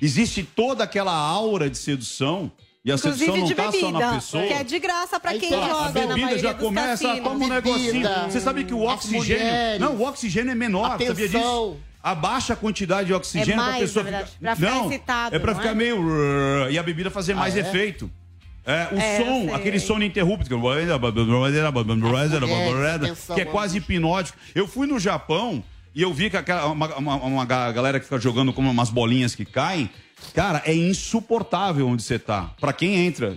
[0.00, 2.52] Existe toda aquela aura de sedução.
[2.84, 4.46] E a sedução Inclusive não de tá só na bebida, pessoa.
[4.46, 6.62] que é de graça pra Aí quem tá, A joga na bebida maioria já dos
[6.62, 7.28] começa, cassinos.
[7.28, 7.92] toma um negocinho.
[7.92, 9.80] Bebida, Você sabe que o oxigênio.
[9.80, 11.14] não, o oxigênio é menor, atenção.
[11.16, 11.76] sabia disso?
[12.02, 14.40] Abaixa a quantidade de oxigênio É pra mais, pessoa na verdade, ficar.
[14.40, 15.74] pra ficar não, excitado, É pra não ficar é?
[15.74, 16.70] meio.
[16.70, 17.60] E a bebida fazer mais é?
[17.60, 18.08] efeito.
[18.66, 20.48] É, o É, som, aquele som ininterrupto,
[23.34, 24.36] que é quase hipnótico.
[24.54, 25.62] Eu fui no Japão
[25.94, 28.90] e eu vi que aquela, uma, uma- uma ga- galera que fica jogando como umas
[28.90, 29.88] bolinhas que caem.
[30.34, 32.50] Cara, é insuportável onde você tá.
[32.60, 33.36] Pra quem entra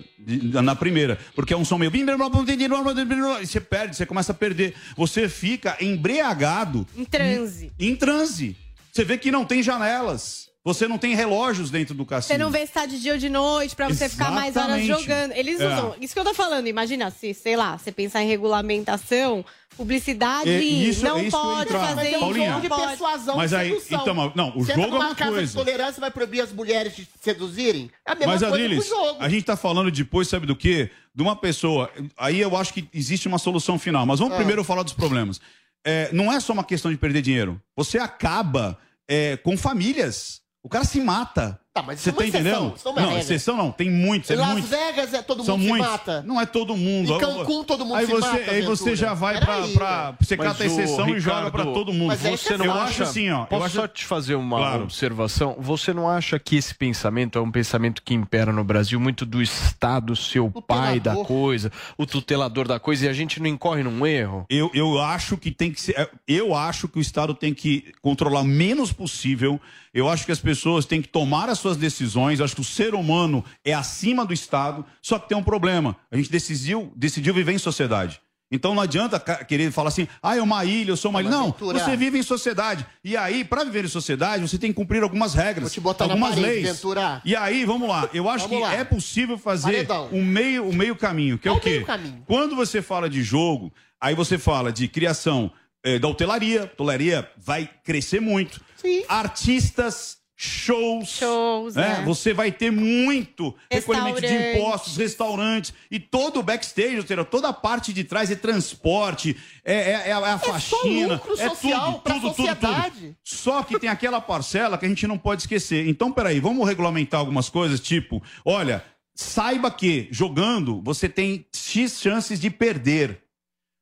[0.64, 1.20] na primeira.
[1.36, 1.92] Porque é um som meio.
[1.94, 4.74] E você perde, você começa a perder.
[4.96, 6.88] Você fica embriagado.
[6.98, 7.72] Em transe.
[7.80, 8.56] Em transe.
[8.92, 10.49] Você vê que não tem janelas.
[10.66, 12.38] Você não tem relógios dentro do cassino.
[12.38, 14.80] Você não vê se tá de dia ou de noite pra você ficar mais horas
[14.82, 14.88] Exatamente.
[15.04, 15.32] jogando.
[15.32, 15.68] Eles É.
[15.68, 15.96] usam.
[16.02, 16.68] Isso que eu tô falando.
[16.68, 19.44] Imagina, se, sei lá, você pensar em regulamentação,
[19.78, 21.80] publicidade É, isso- não é isso que eu ia pode entrar.
[21.80, 22.18] fazer Mas é isso.
[22.18, 22.50] um Paulinha.
[22.50, 22.88] jogo de não pode.
[22.90, 24.02] persuasão Mas aí, sedução.
[24.02, 25.48] então, não, o Você jogo entra é uma casa coisa.
[25.48, 27.90] de tolerância vai proibir as mulheres de seduzirem?
[28.06, 29.24] É a mesma Mas, coisa Adriles, com o jogo.
[29.24, 30.92] a gente tá falando depois, sabe do quê?
[31.16, 31.90] De uma pessoa.
[32.18, 34.06] Aí eu acho que existe uma solução final.
[34.06, 34.38] Mas vamos Ah.
[34.38, 35.40] primeiro falar dos problemas.
[35.86, 37.62] É, não é só uma questão de perder dinheiro.
[37.78, 38.78] Você acaba
[39.12, 40.42] é, com famílias.
[40.70, 41.60] O cara se mata.
[41.72, 43.24] Tá, mas Você isso é tá uma exceção, isso é uma Não, regra.
[43.24, 43.72] exceção não.
[43.72, 44.32] Tem muitos.
[44.32, 44.70] É Em Las muitos.
[44.72, 45.88] Vegas é todo mundo São se muitos.
[45.88, 46.24] mata.
[46.24, 47.14] Não é todo mundo.
[47.14, 48.96] Em Cancún todo mundo aí se você, mata, Aí você Ventura.
[48.96, 50.16] já vai pra, Peraí, pra.
[50.20, 52.08] Você Mas cata a o exceção e joga Ricardo, pra todo mundo.
[52.08, 53.46] Mas é Você não eu acha, acho assim, ó.
[53.46, 53.76] Posso eu acho...
[53.76, 54.84] só te fazer uma Claro.
[54.84, 55.56] observação?
[55.60, 59.40] Você não acha que esse pensamento é um pensamento que impera no Brasil muito do
[59.40, 63.84] Estado ser o pai da coisa, o tutelador da coisa, e a gente não incorre
[63.84, 64.44] num erro?
[64.50, 65.94] Eu, eu acho que tem que ser.
[66.00, 69.62] é, Eu acho que o Estado tem que controlar o menos possível.
[69.92, 72.40] Eu acho que as pessoas têm que tomar as suas decisões.
[72.40, 74.86] Eu acho que o ser humano é acima do Estado.
[75.02, 75.96] Só que tem um problema.
[76.12, 78.22] A gente decidiu, decidiu viver em sociedade.
[78.52, 81.30] Então não adianta querer falar assim, ah, é uma ilha, eu sou uma ilha.
[81.30, 82.84] Não, você vive em sociedade.
[83.04, 86.68] E aí, para viver em sociedade, você tem que cumprir algumas regras, algumas parede, leis.
[86.68, 87.22] Ventura.
[87.24, 88.10] E aí, vamos lá.
[88.12, 88.80] Eu acho Vamos que lá.
[88.80, 91.70] é possível fazer o meio, o meio caminho, que é, o quê?
[91.70, 92.24] meio caminho?
[92.26, 95.52] Quando você fala de jogo, aí você fala de criação
[95.84, 96.62] eh, da hotelaria.
[96.62, 98.60] A hotelaria vai crescer muito.
[99.08, 101.10] Artistas, shows.
[101.10, 101.98] Shows, né?
[102.00, 102.06] é.
[102.06, 107.50] Você vai ter muito recolhimento de impostos, restaurantes e todo o backstage, ou seja, toda
[107.50, 111.50] a parte de trás é transporte, é, é- é a, é a faxina, lucro é
[111.50, 112.96] social tudo, pra tudo, tudo, sociedade.
[113.00, 113.16] tudo.
[113.22, 115.90] Só que tem aquela parcela que a gente não pode esquecer.
[115.90, 118.82] Então, peraí, vamos regulamentar algumas coisas, tipo, olha,
[119.14, 123.22] saiba que jogando você tem X chances de perder.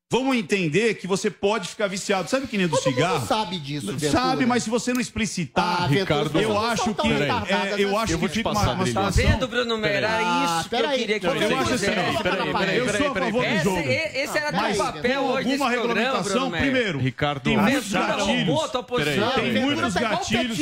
[0.10, 2.30] Vamos entender que você pode ficar viciado.
[2.30, 3.28] Sabe que nem do Todo mundo cigarro?
[3.28, 4.10] sabe disso, Ventura.
[4.10, 8.20] Sabe, mas se você não explicitar, Ah, Ricardo, eu acho que é, eu acho Eu
[8.20, 9.24] que fica uma, uma situação.
[9.26, 9.98] Tá vendo, Bruno Mera?
[9.98, 11.00] Era Ah, isso que eu peraí.
[11.00, 11.54] queria que Eu fizesse.
[11.54, 13.80] eu sou a favor do Esse- jogo.
[13.80, 18.26] Esse era Mas teu papel hoje alguma programa, regulamentação, primeiro, Ricardo, tem muitos gatilhos.
[18.48, 19.32] roubou a tua posição.
[19.32, 20.58] Tem muitos tá igual gatilhos.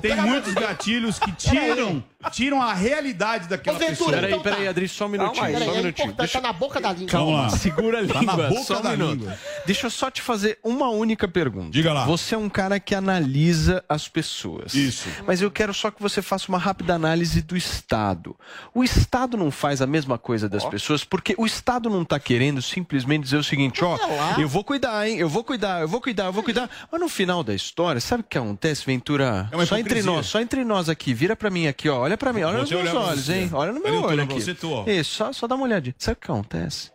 [0.00, 1.68] Tem muitos gatilhos que Peraí.
[1.74, 4.10] tiram, tiram a realidade daquela pessoa.
[4.10, 4.70] Peraí, então peraí, tá.
[4.70, 5.44] Adri, só um Calma minutinho.
[5.44, 5.52] aí.
[5.52, 6.12] só um Peraí, é minutinho.
[6.32, 7.20] tá na boca da língua.
[7.22, 7.50] Lá.
[7.50, 8.36] Segura a Tá língua.
[8.36, 9.18] na boca só um da minuto.
[9.20, 9.38] língua.
[9.64, 11.70] Deixa eu só te fazer uma única pergunta.
[11.70, 12.04] Diga lá.
[12.04, 14.74] Você é um cara que analisa as pessoas.
[14.74, 15.08] Isso.
[15.26, 18.36] Mas eu quero só que você faça uma rápida análise do Estado.
[18.74, 22.60] O Estado não faz a mesma coisa das pessoas, porque o Estado não está querendo
[22.62, 23.98] simplesmente dizer o seguinte, ó,
[24.38, 25.18] eu vou cuidar, hein?
[25.18, 26.68] Eu vou cuidar, eu vou cuidar, eu vou cuidar.
[26.90, 29.48] Mas no final da história, sabe o que acontece, Ventura?
[29.50, 31.12] É uma só entre nós, só entre nós aqui.
[31.14, 32.00] Vira pra mim aqui, ó.
[32.00, 33.50] Olha pra mim, olha nos Você meus olhar pra olhos, hein?
[33.52, 34.40] Olha no meu olho aqui.
[34.40, 34.56] você.
[34.86, 35.94] Isso, só, só dá uma olhadinha.
[35.98, 36.90] Sabe o que acontece?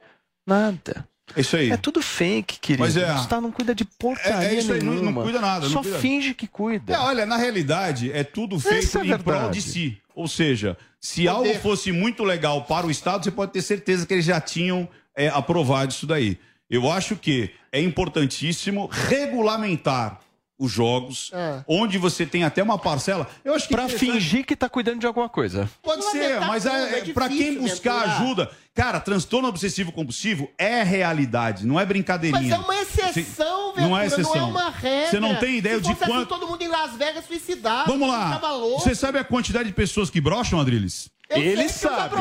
[0.47, 1.07] Nada.
[1.35, 1.71] É isso aí.
[1.71, 2.83] É tudo fake, querido.
[2.83, 5.23] Mas é- O Estado não cuida de porcaria É- é isso aí, não- não nenhuma.
[5.23, 5.99] cuida nada, não Só cuida.
[5.99, 6.93] finge que cuida.
[6.93, 9.97] É, olha, na realidade, é tudo feito é em prol de si.
[10.15, 11.29] Ou seja, se Poder.
[11.49, 14.87] algo fosse muito legal para o Estado, você pode ter certeza que eles já tinham
[15.15, 16.37] é, aprovado isso daí.
[16.69, 20.19] Eu acho que é importantíssimo regulamentar
[20.63, 21.63] os jogos, É.
[21.67, 23.27] onde você tem até uma parcela.
[23.43, 25.67] Eu acho que Pra interessante- fingir que tá cuidando de alguma coisa.
[25.81, 29.91] Pode ser, Regulamentar mas tudo, é, é para quem difícil, buscar ajuda, cara, transtorno obsessivo
[29.91, 32.55] compulsivo é realidade, não é Mas brincadeirinha.
[32.55, 34.35] é uma exceção, Não Ventura, é exceção.
[34.35, 35.09] não é uma regra.
[35.09, 37.91] Você não tem ideia Se de assim, quanto- todo mundo em Las Vegas suicidado.
[37.91, 38.39] Vamos lá.
[38.79, 41.09] Você sabe a quantidade de pessoas que brocham, Adriles?
[41.31, 42.15] Eu Ele sabe.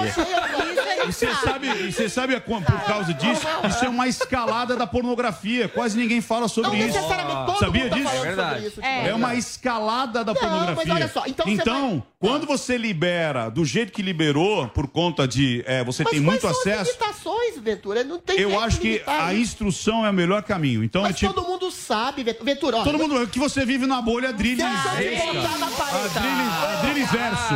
[1.02, 3.46] E você sabe, e você sabe a por causa disso?
[3.68, 5.68] Isso é uma escalada da pornografia.
[5.68, 6.98] Quase ninguém fala sobre Não isso.
[6.98, 8.08] todo Sabia mundo tá disso?
[8.08, 8.50] falando É verdade.
[8.54, 8.80] sobre isso.
[8.82, 9.08] É.
[9.08, 10.94] É uma escalada da Não, mas pornografia.
[10.94, 15.64] olha só, então você vai- quando você libera do jeito que liberou, por conta de
[15.66, 18.04] é, você Mas tem quais muito são as acesso, limitações, Ventura?
[18.04, 19.42] Não tem eu acho que a isso.
[19.42, 20.84] instrução é o melhor caminho.
[20.84, 22.76] Então, é Mas tipo, todo mundo sabe, Ventura.
[22.76, 25.22] Olha, todo mundo que você vive na bolha Adriles, Adriles
[27.10, 27.54] verso.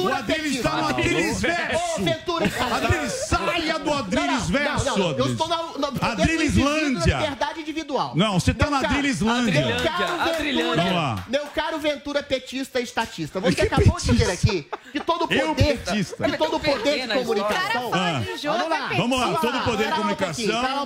[0.00, 0.48] O petista.
[0.56, 2.02] está no Adriles Ô, verso.
[2.02, 5.32] Ventura, Adriles, saia do Adriles verso, Não, não, eu Adriles.
[5.32, 7.16] estou na, na Adrileslândia.
[7.18, 8.12] liberdade individual.
[8.14, 9.66] Não, você tá Meu na Adrileslândia.
[9.66, 10.64] Meu caro Adrilândia.
[10.66, 11.24] Ventura, Vamos lá.
[11.28, 13.40] meu caro Ventura petista e estatista.
[13.40, 16.28] Você Que acabou de dizer aqui que todo Eu poder, petista.
[16.28, 17.90] que todo poder de comunicação...
[17.92, 18.22] Ah.
[18.42, 20.84] Vamos lá, Vamos lá, todo poder de comunicação.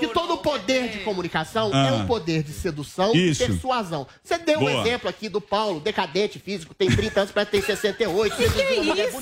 [0.00, 1.86] Que todo poder de comunicação Ah.
[1.88, 4.06] é um poder de sedução e persuasão.
[4.22, 7.66] Você deu um exemplo aqui do Paulo, decadente físico, tem 30 anos, parece que tem
[7.66, 9.16] 68, seduziu uma mulher isso,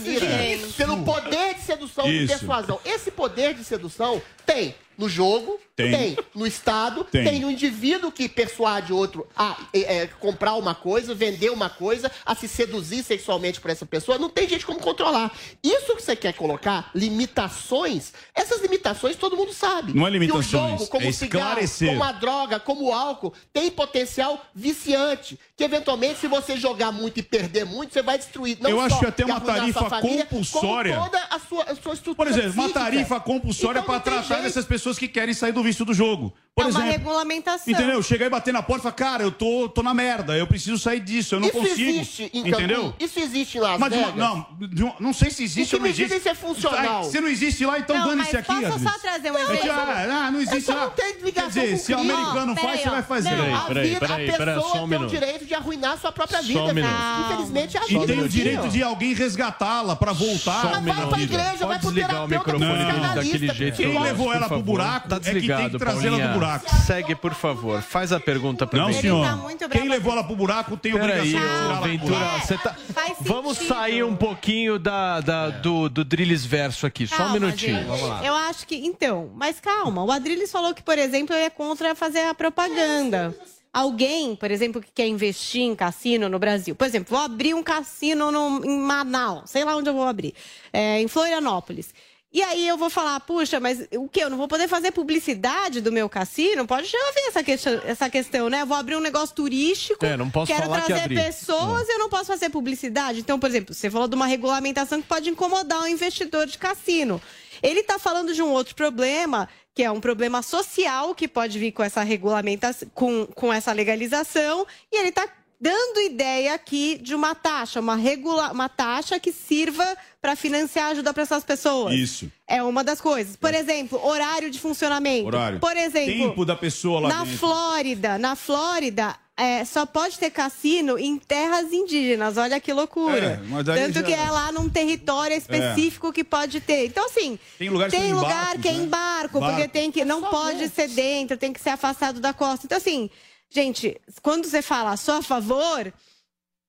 [0.77, 2.81] Pelo poder de sedução e persuasão.
[2.85, 5.91] Esse poder de sedução tem no jogo, Tem.
[5.91, 7.25] tem, no Estado, Tem.
[7.25, 7.41] tem.
[7.41, 12.35] no indivíduo que persuade outro a é, é, comprar uma coisa, vender uma coisa, a
[12.35, 14.19] se seduzir sexualmente por essa pessoa.
[14.19, 15.33] Não tem gente como controlar.
[15.63, 19.93] Isso que você quer colocar, limitações, essas limitações todo mundo sabe.
[19.95, 22.93] Não é Que limitações, o jogo, como é o cigarro, como a droga, como o
[22.93, 25.39] álcool, tem potencial viciante.
[25.57, 28.59] Que eventualmente, se você jogar muito e perder muito, você vai destruir.
[28.61, 30.97] Não Eu só acho que até uma tarifa família, compulsória.
[30.99, 32.81] Toda a sua, a sua estrutura Por exemplo, uma psíquica.
[32.81, 36.35] tarifa compulsória Então para tratar dessas pessoas que querem sair do vício do jogo.
[36.57, 37.73] Por é uma exemplo, regulamentação.
[37.75, 38.01] entendeu?
[38.01, 40.79] Chegar e bater na porta e falar, cara, eu tô, tô na merda, eu preciso
[40.79, 41.91] sair disso, eu não isso consigo.
[41.91, 42.95] existe entendeu?
[43.01, 46.15] Isso existe Las Mas uma- não, uma- não sei se existe ou não existe.
[46.17, 47.01] isso é funcional?
[47.01, 49.71] Ah, Se não existe lá, então dane-se aqui, posso só trazer um exemplo?
[49.73, 50.85] Ah, ah, não existe lá.
[50.85, 53.37] não tem ligação Quer dizer, com se o americano faz, você vai fazer.
[53.37, 55.11] Não, A Peraí, vida, peraí, a pessoa peraí, só um tem o minuto.
[55.11, 56.63] direito de arruinar sua própria vida.
[56.63, 56.95] um minuto.
[57.33, 58.07] Infelizmente, é a E vida.
[58.07, 60.63] tem o direito de alguém resgatá-la pra voltar.
[60.63, 61.21] Só Mas vai pra minuto.
[61.21, 63.77] igreja, vai Pode pro terapeuta, microfone pro jeito.
[63.77, 66.44] Quem levou ela pro buraco Tá é que tem que desligado, trazê-la do Paulinha.
[66.45, 66.77] Buraco.
[66.87, 67.83] Segue, por favor.
[67.83, 68.95] Faz a pergunta pra Não, mim.
[68.95, 69.27] senhor.
[69.59, 72.63] tá Quem levou ela pro buraco tem Peraí, obrigação de tirar ela Ventura, buraco.
[72.63, 72.77] tá...
[73.21, 77.77] Vamos sair um pouquinho da, da- do, do Drilis verso aqui, só um Calma, minutinho.
[77.77, 77.87] gente.
[77.87, 78.25] Vamos lá.
[78.25, 78.77] Eu acho que.
[78.77, 80.03] Então, mas calma.
[80.05, 83.35] O Adriles falou que, por exemplo, ele é contra fazer a propaganda.
[83.73, 86.77] Alguém, por exemplo, que quer investir em cassino no Brasil.
[86.77, 90.33] Por exemplo, vou abrir um cassino no- em Manaus, sei lá onde eu vou abrir.
[90.73, 91.93] É, em Florianópolis.
[92.35, 94.19] E aí eu vou falar, puxa, mas o que?
[94.19, 96.67] Eu não vou poder fazer publicidade do meu cassino?
[96.67, 98.63] Pode já ver essa questão, essa questão, né?
[98.63, 101.13] Eu vou abrir um negócio turístico, É, não posso quero falar que trazer.
[101.13, 101.25] É.
[101.27, 103.21] pessoas e eu não posso fazer publicidade.
[103.21, 107.23] Então, por exemplo, você falou de uma regulamentação que pode incomodar o investidor de cassino.
[107.63, 111.71] Ele está falando de um outro problema, que é um problema social que pode vir
[111.71, 115.29] com essa regulamentação, com, com essa legalização, e ele está
[115.61, 121.13] dando ideia aqui de uma taxa, uma, regula uma taxa que sirva para financiar ajuda
[121.13, 121.93] para essas pessoas.
[121.95, 122.33] Isso.
[122.49, 123.37] É uma das coisas.
[123.37, 125.27] Por exemplo, horário de funcionamento.
[125.27, 125.61] Horário.
[125.61, 127.39] Por exemplo, Tempo da pessoa lá na dentro.
[127.41, 132.39] Flórida, na Flórida, é, só pode ter cassino em terras indígenas.
[132.39, 133.39] Olha que loucura.
[133.61, 136.87] É, Tanto já- que é lá num território específico que pode ter.
[136.87, 138.79] Então, assim, Tem lugares que são em lugar barcos, que é né?
[138.79, 139.69] em barco, porque Barco.
[139.75, 140.07] tem que.
[140.07, 142.65] Não pode ser dentro, tem que ser afastado da costa.
[142.65, 143.11] Então, assim,
[143.51, 145.93] gente, quando você fala só a favor.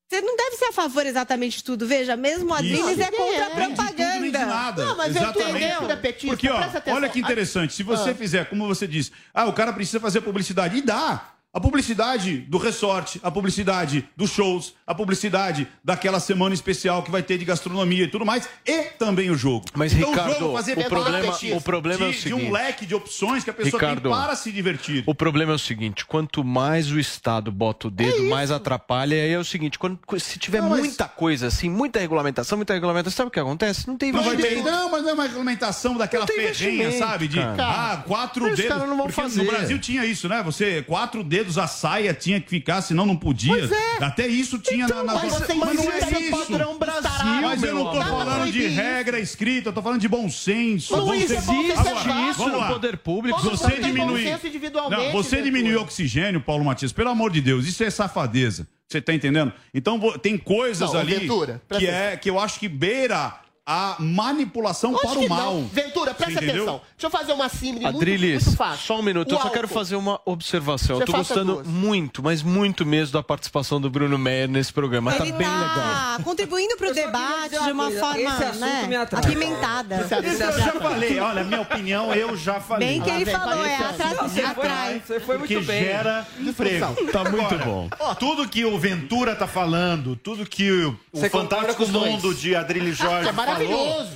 [0.07, 1.87] Você não deve ser a favor exatamente de tudo.
[1.87, 4.45] Veja, mesmo a Adriles é contra a nem de propaganda.
[4.45, 4.85] nada.
[4.85, 5.65] Não, mas eu Exatamente.
[5.65, 5.87] entendo.
[5.87, 6.61] da petista, Porque, ó,
[6.93, 7.73] olha que interessante.
[7.73, 8.15] Se você Ah.
[8.15, 10.77] fizer, como você disse, ah, o cara precisa fazer publicidade.
[10.77, 11.31] E dá.
[11.55, 17.23] A publicidade do resort, a publicidade dos shows, a publicidade daquela semana especial que vai
[17.23, 19.63] ter de gastronomia e tudo mais, e também o jogo.
[19.73, 22.43] Mas, Então, Ricardo, jogo fazer o problema- petista, o problema é o de, de seguinte.
[22.45, 25.05] um leque de opções que a pessoa Ricardo, tem para se divertir.
[25.07, 29.15] O problema é o seguinte: quanto mais o Estado bota o dedo, mais atrapalha.
[29.15, 32.57] E aí é o seguinte: quando, se tiver Não, mas- muita coisa assim, muita regulamentação,
[32.57, 33.87] muita regulamentação, sabe o que acontece?
[33.87, 34.63] Não tem Não, investimento.
[34.65, 37.29] ter, não, mas não é uma regulamentação daquela ferrenha, investimento, sabe?
[37.29, 37.55] De cara.
[37.63, 38.03] ah,
[38.35, 38.65] os dedos.
[38.65, 39.41] caras não vão fazer.
[39.41, 40.43] No Brasil tinha isso, né?
[40.43, 43.69] Você, quatro dedos a saia tinha que ficar, senão não podia.
[44.01, 46.31] Até isso tinha na, na mas Mas não é isso.
[46.31, 50.29] padrão Brasil, Mas eu não tô falando de regra escrita, eu tô falando de bom
[50.29, 50.95] senso.
[50.97, 51.67] Não bom existe senso.
[51.67, 53.41] senso, Agora, é isso vamos no poder público.
[53.41, 54.23] Todo Você diminui.
[54.23, 56.91] senso individualmente, Não, você diminui o oxigênio, Paulo Matias.
[56.91, 58.67] Pelo amor de Deus, isso é safadeza.
[58.87, 59.51] Você tá entendendo?
[59.73, 63.33] Então tem coisas Não, ali Ventura, que é que eu acho que beira
[63.67, 65.53] a manipulação Lógico para o que mal.
[65.55, 65.65] não.
[65.67, 66.81] Ventura, presta atenção.
[66.97, 68.85] Deixa eu fazer uma símile muito, Adriles, muito fácil.
[68.85, 69.73] só um minuto, eu O só quero álcool.
[69.73, 70.97] fazer uma observação.
[70.97, 71.67] Você eu tô gostando duas.
[71.67, 75.11] muito, mas muito mesmo da participação do Bruno Meyer nesse programa.
[75.13, 75.69] Tá Ele bem legal.
[75.75, 78.19] tá contribuindo para o debate de uma forma
[78.51, 79.23] esse né, me atrai.
[79.23, 79.95] apimentada.
[80.01, 82.87] Isso eu já falei, olha, minha opinião eu já falei.
[82.87, 85.01] Bem que ele vem, falou, é vai, atra- Você foi, atrai.
[85.05, 85.83] você foi muito Porque bem.
[85.85, 86.95] gera emprego.
[87.11, 87.89] Tá muito bom.
[88.19, 93.29] Tudo que o Ventura tá falando, tudo que o, o fantástico mundo de Adrilho Jorge
[93.29, 93.54] é maravilhoso.
[93.57, 94.07] Falou,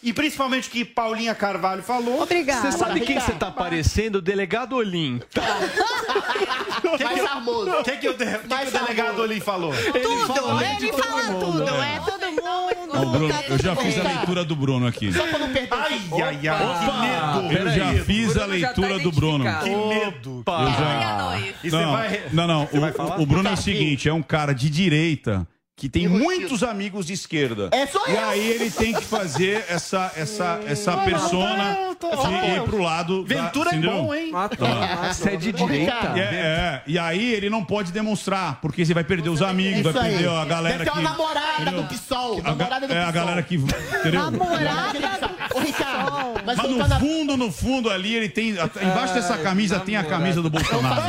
[0.00, 2.22] e principalmente o que Paulinha Carvalho falou.
[2.22, 2.70] Obrigada.
[2.70, 4.18] Você sabe quem você tá parecendo?
[4.18, 5.20] O delegado Olim.
[7.02, 7.70] Mais charmoso.
[7.70, 9.72] O que, que o, de- que que o delegado Olim falou?
[9.72, 12.38] Tudo, ele fala tudo, é todo mundo.
[13.10, 15.12] Bruno, tá eu já fiz a leitura do Bruno aqui.
[15.12, 15.68] Só pra não perder.
[15.72, 17.58] Ai, ai, ai, que medo.
[17.58, 19.44] Eu já fiz a tá leitura do Bruno.
[19.62, 20.44] Que medo.
[20.46, 22.30] Eu já...
[22.32, 22.68] Não, não, não.
[23.18, 25.46] O, o Bruno é o seguinte: é um cara de direita
[25.78, 27.68] que tem muitos amigos de esquerda.
[27.72, 28.28] É só e eu.
[28.28, 33.22] aí ele tem que fazer essa, essa, essa persona de ir pro lado.
[33.24, 33.92] da- Ventura é entendeu?
[34.02, 34.32] bom, hein?
[35.06, 36.12] Você é de Ô, direita?
[36.16, 39.92] É, é, e aí ele não pode demonstrar, porque você vai perder os amigos, Isso
[39.92, 40.12] vai aí.
[40.14, 40.98] perder a galera Deve ter que.
[40.98, 41.82] uma namorada entendeu?
[41.84, 42.38] do PSOL.
[42.38, 43.12] A, ga- Namorada do é a PSOL.
[43.12, 43.54] galera que.
[43.54, 44.20] Entendeu?
[44.30, 48.50] Namorada Ô, Ricardo, mas Mas no fundo, no fundo ali, ele tem.
[48.50, 51.02] Embaixo dessa camisa tem a camisa do Bolsonaro.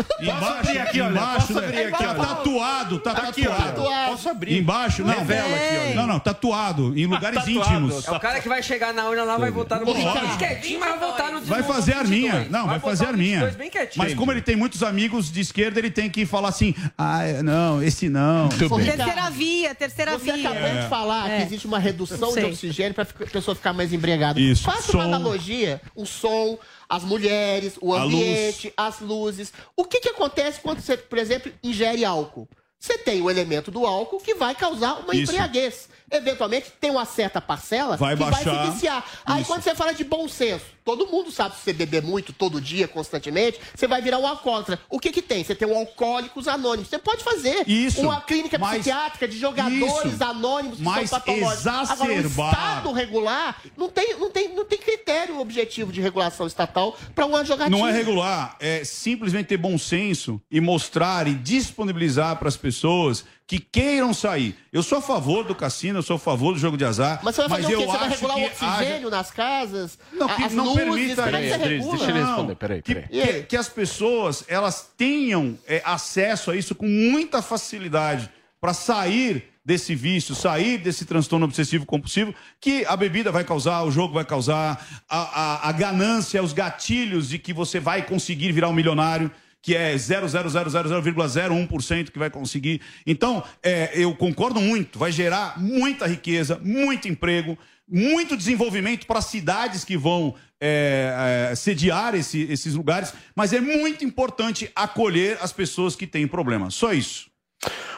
[0.20, 1.84] Embaixo, abrir aqui, olha, embaixo, posso abrir né?
[1.86, 3.54] aqui, tá tatuado, tá, Aqui, ó.
[3.54, 4.10] tatuado.
[4.10, 4.58] Posso abrir?
[4.58, 5.14] Embaixo, não.
[5.14, 5.94] Revela aqui, olha.
[5.94, 7.60] Não, não, tatuado, em lugares Tatuado.
[7.60, 8.06] íntimos.
[8.06, 10.26] É o cara que vai chegar na urna lá, vai votar no Bolsonaro.
[10.28, 12.46] Bem quietinho, mas vai votar no Vai fazer a minha.
[12.50, 13.46] Não, vai fazer a minha.
[13.50, 14.04] Bem quietinho.
[14.04, 17.82] Mas como ele tem muitos amigos de esquerda, ele tem que falar assim: ah, não,
[17.82, 18.48] esse não.
[18.48, 20.50] Terceira via, terceira Você via.
[20.50, 21.36] acabou de falar É.
[21.38, 24.40] que existe uma redução de oxigênio para a pessoa ficar mais embriagada.
[24.40, 26.58] Isso, Faça uma analogia, o som,
[26.88, 29.52] as mulheres, o ambiente, as luzes.
[29.76, 32.48] O que, que acontece quando você, por exemplo, ingere álcool?
[32.78, 35.24] Você tem o elemento do álcool que vai causar uma Isso.
[35.24, 35.88] embriaguez.
[36.10, 38.64] Eventualmente, tem uma certa parcela Vai que vai baixar.
[38.66, 39.04] se viciar.
[39.24, 39.46] Aí, Isso.
[39.50, 42.88] quando você fala de bom senso, todo mundo sabe se você beber muito, todo dia,
[42.88, 44.78] constantemente, você vai virar um alcoólatra.
[44.88, 45.44] O que que tem?
[45.44, 46.88] Você tem um Alcoólicos Anônimos.
[46.88, 48.00] Você pode fazer Isso.
[48.02, 50.24] uma clínica Mas- psiquiátrica de jogadores Isso.
[50.24, 51.66] anônimos que Mas são patológicos.
[51.66, 56.46] Agora, o exacerbar- Estado regular não tem, não, tem, não tem critério objetivo de regulação
[56.46, 57.76] estatal para uma jogatina.
[57.76, 63.24] Não é regular, é simplesmente ter bom senso e mostrar e disponibilizar para as pessoas
[63.50, 64.54] que queiram sair.
[64.72, 67.34] Eu sou a favor do cassino, eu sou a favor do jogo de azar, Mas
[67.34, 67.88] você vai fazer eu o quê?
[67.90, 69.98] Você vai regular que o oxigênio nas casas?
[70.12, 70.84] Não, que as não luzes,
[71.16, 71.88] permita é que isso.
[71.88, 72.36] você regula?
[72.44, 78.30] Não, que, que- que as pessoas elas tenham é, acesso a isso com muita facilidade
[78.60, 83.90] para sair desse vício, sair desse transtorno obsessivo compulsivo que a bebida vai causar, o
[83.90, 88.68] jogo vai causar, a, a, a ganância, os gatilhos de que você vai conseguir virar
[88.68, 89.28] um milionário
[89.62, 92.80] que é 0,000,01% que vai conseguir.
[93.06, 97.58] Então, é, eu concordo muito, vai gerar muita riqueza, muito emprego,
[97.88, 104.04] muito desenvolvimento para cidades que vão é, é, sediar esse- esses lugares, mas é muito
[104.04, 106.70] importante acolher as pessoas que têm problema.
[106.70, 107.29] Só isso.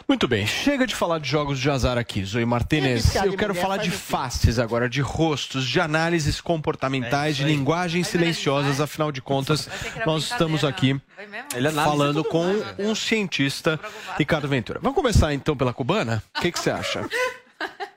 [0.08, 3.14] Muito bem, chega de falar de jogos de azar aqui, Zoe Martinez.
[3.14, 8.80] Eu quero falar de faces agora, de rostos, de análises comportamentais, de linguagens silenciosas.
[8.80, 9.68] Afinal de contas,
[10.04, 11.00] nós estamos aqui
[11.54, 12.74] Ele analisa falando com mais, né?
[12.80, 13.78] um cientista,
[14.18, 14.80] Ricardo Ventura.
[14.82, 16.22] Vamos começar então pela cubana?
[16.36, 17.08] O que que você acha?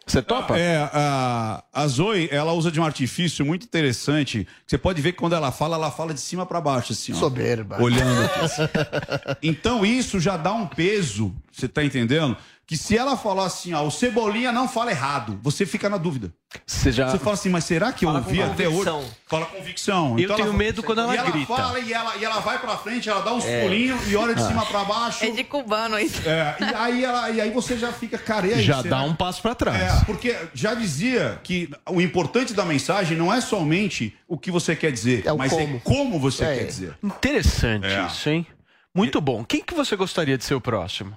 [0.06, 0.58] Você topa?
[0.58, 4.48] É, a, a Zoe, ela usa de um artifício muito interessante.
[4.66, 7.16] Você pode ver que quando ela fala, ela fala de cima para baixo, assim, ó.
[7.16, 7.82] Soberba.
[7.82, 9.38] Olhando aqui.
[9.42, 12.38] Então isso já dá um peso, você tá entendendo?
[12.68, 16.34] Que se ela falar assim, ó, o Cebolinha não fala errado, você fica na dúvida.
[16.66, 17.10] Você já...
[17.12, 18.90] Você fala assim, mas será que eu ouvi até hoje?
[18.90, 19.06] convicção.
[19.28, 20.18] Fala convicção.
[20.18, 21.46] Eu tenho ela- medo quando ela e ela grita.
[21.56, 23.62] fala e ela, e ela vai pra frente, ela dá uns É.
[23.62, 24.48] pulinhos e olha de Ah.
[24.48, 25.24] cima pra baixo.
[25.24, 26.28] É de cubano isso.
[26.28, 29.14] É, e, aí ela- e aí você já fica, cara, aí, Já será dá um
[29.16, 30.02] passo para trás.
[30.02, 34.76] É, porque já dizia que o importante da mensagem não é somente o que você
[34.76, 36.56] quer dizer, mas é como você É.
[36.58, 36.98] quer dizer.
[37.04, 38.08] Interessante É.
[38.08, 38.48] isso, hein?
[38.94, 39.44] Muito bom.
[39.44, 41.16] Quem que você gostaria de ser o próximo?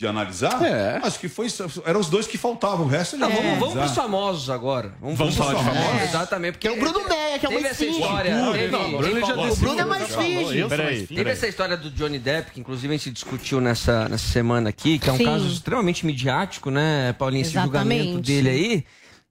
[0.00, 0.60] De analisar?
[0.64, 0.98] É.
[1.04, 1.46] Acho que foi,
[1.86, 3.36] eram os dois que faltavam, o resto Não, não.
[3.36, 4.92] vamos, vamos pros famosos agora.
[5.00, 6.02] Vamos pros falar de famosos?
[6.02, 8.52] Exatamente, porque o Bruno Meia, que é o teve mais essa história.
[8.52, 9.52] Teve- não, o Bruno já teve- decidiu.
[9.52, 10.64] O Bruno é mais finge.
[10.68, 14.68] Peraí, Teve essa história do Johnny Depp, que inclusive a gente discutiu nessa, nessa semana
[14.68, 15.26] aqui, que é um Sim.
[15.26, 17.42] caso extremamente midiático, né, Paulinho?
[17.42, 18.02] Esse Exatamente.
[18.02, 18.84] julgamento dele aí.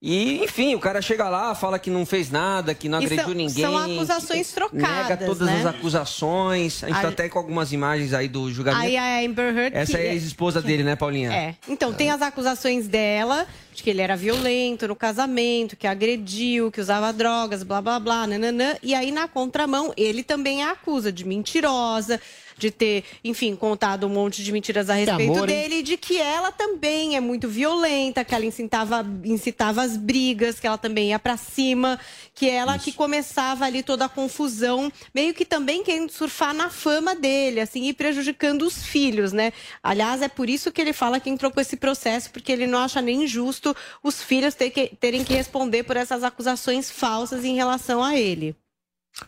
[0.05, 3.23] E, enfim, o cara chega lá, fala que não fez nada, que não E agrediu
[3.25, 3.63] são- ninguém.
[3.63, 5.59] são acusações que trocadas, Nega todas né?
[5.61, 6.83] as acusações.
[6.83, 8.83] A gente tá Aí- até com algumas imagens aí do julgamento.
[8.83, 9.73] Aí a Amber Heard...
[9.73, 11.31] Essa que- é a ex-esposa dele, né, Paulinha?
[11.33, 11.55] É.
[11.69, 16.81] Então, tem as acusações dela, de que ele era violento no casamento, que agrediu, que
[16.81, 18.75] usava drogas, blá, blá, blá, nananã.
[18.83, 22.19] E aí, na contramão, ele também a acusa de mentirosa,
[22.63, 26.17] de ter, enfim, contado um monte de mentiras a respeito amor, dele, e de que
[26.17, 31.19] ela também é muito violenta, que ela incitava, incitava as brigas, que ela também ia
[31.19, 31.99] pra cima,
[32.33, 37.13] que ela que começava ali toda a confusão, meio que também querendo surfar na fama
[37.13, 39.51] dele, assim, e prejudicando os filhos, né?
[39.81, 42.79] Aliás, é por isso que ele fala que entrou com esse processo, porque ele não
[42.79, 47.55] acha nem justo os filhos ter que- terem que responder por essas acusações falsas em
[47.55, 48.55] relação a ele.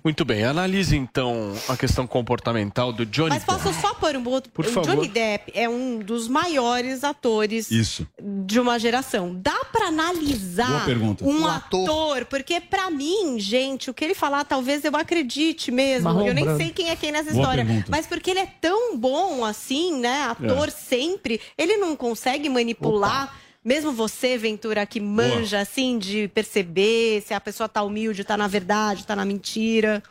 [0.03, 3.81] Muito bem, analise então a questão comportamental do Johnny Mas posso Depp.
[3.81, 4.51] só pôr um outro.
[4.51, 4.95] Por o favor.
[4.95, 8.07] Johnny Depp é um dos maiores atores Isso.
[8.19, 9.35] de uma geração.
[9.35, 10.87] Dá pra analisar
[11.21, 12.25] um Um ator.
[12.25, 16.05] Porque pra mim, gente, o que ele falar, talvez eu acredite mesmo.
[16.11, 16.57] Marrom eu nem Brando.
[16.63, 17.63] sei quem é quem nessa Boa história.
[17.65, 17.87] pergunta.
[17.89, 20.23] Mas porque ele é tão bom assim, né?
[20.23, 20.71] Ator É.
[20.71, 23.33] sempre, ele não consegue manipular.
[23.65, 28.47] Mesmo você, Ventura, que manja assim de perceber se a pessoa tá humilde, tá na
[28.47, 30.03] verdade, tá na mentira.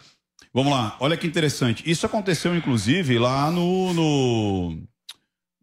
[0.53, 1.89] Vamos lá, olha que interessante.
[1.89, 3.95] Isso aconteceu, inclusive, lá no.
[3.95, 4.79] no...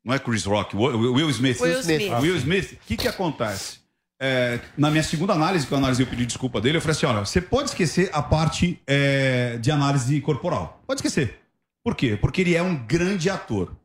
[0.06, 1.60] Não é Chris Rock, Will Will Smith.
[1.60, 2.12] Will Smith.
[2.22, 2.72] Will Smith.
[2.74, 3.82] O que, que acontece?
[4.20, 6.96] É, na minha segunda análise, que eu analisei o pedido de desculpa dele, eu falei
[6.96, 10.82] assim: olha, você pode esquecer a parte é, de análise corporal.
[10.88, 11.40] Pode esquecer.
[11.84, 12.16] Por quê?
[12.16, 13.76] Porque ele é um grande ator.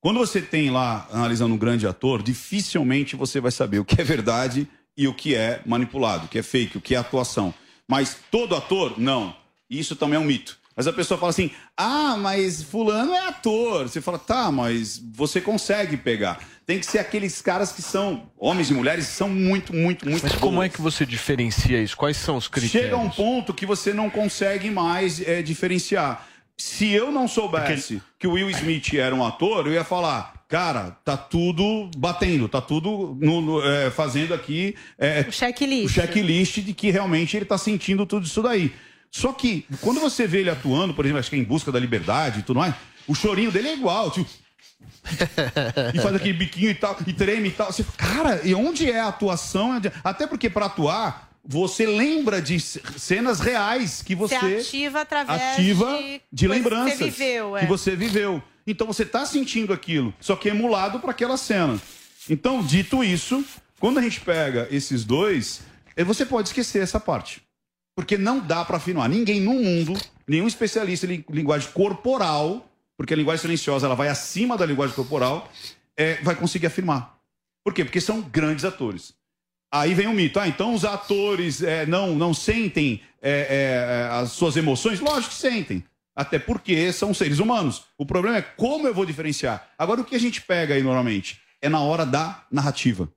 [0.00, 4.04] Quando você tem lá analisando um grande ator, dificilmente você vai saber o que é
[4.04, 7.52] verdade e o que é manipulado, o que é fake, o que é atuação.
[7.86, 9.34] Mas todo ator, não.
[9.68, 10.58] Isso também é um mito.
[10.78, 13.88] Mas a pessoa fala assim: ah, mas Fulano é ator.
[13.88, 16.38] Você fala, tá, mas você consegue pegar.
[16.64, 20.36] Tem que ser aqueles caras que são, homens e mulheres, são muito, muito, muito Mas
[20.36, 21.96] como é que você diferencia isso?
[21.96, 22.90] Quais são os critérios?
[22.90, 26.27] Chega um ponto que você não consegue mais é, diferenciar.
[26.60, 30.90] Se eu não soubesse que o Will Smith era um ator, eu ia falar, cara,
[31.04, 35.84] tá tudo batendo, tá tudo no- no, é, fazendo aqui é, O checklist.
[35.86, 38.72] o checklist de que realmente ele tá sentindo tudo isso daí.
[39.10, 41.78] Só que quando você vê ele atuando, por exemplo, acho que é em busca da
[41.78, 42.74] liberdade e tudo mais,
[43.06, 44.28] o chorinho dele é igual, tipo,
[45.94, 47.72] e faz aquele biquinho e tal, e treme e tal.
[47.72, 49.80] Você, cara, e onde é a atuação?
[50.04, 55.98] Até porque para atuar, você lembra de cenas reais que você Você ativa através ativa
[55.98, 57.56] de, de, lembranças que você viveu.
[57.56, 57.60] É.
[57.60, 58.42] que você viveu.
[58.66, 61.80] Então você está sentindo aquilo, só que emulado para aquela cena.
[62.28, 63.42] Então, dito isso,
[63.80, 65.62] quando a gente pega esses dois,
[65.96, 67.42] eh, você pode esquecer essa parte.
[67.96, 69.08] Porque não dá para afirmar.
[69.08, 69.94] Ninguém no mundo,
[70.26, 75.50] nenhum especialista em linguagem corporal, porque a linguagem silenciosa ela vai acima da linguagem corporal,
[75.96, 77.18] eh, vai conseguir afirmar.
[77.64, 77.84] Por quê?
[77.84, 79.14] Porque são grandes atores.
[79.72, 80.40] Aí vem o mito.
[80.40, 85.00] Ah, então os atores eh, não, não sentem eh, eh, as suas emoções?
[85.00, 85.84] Lógico que sentem.
[86.16, 87.84] Até porque são seres humanos.
[87.96, 89.68] O problema é como eu vou diferenciar.
[89.78, 91.40] Agora, o que a gente pega aí normalmente?
[91.60, 93.08] É na hora da narrativa.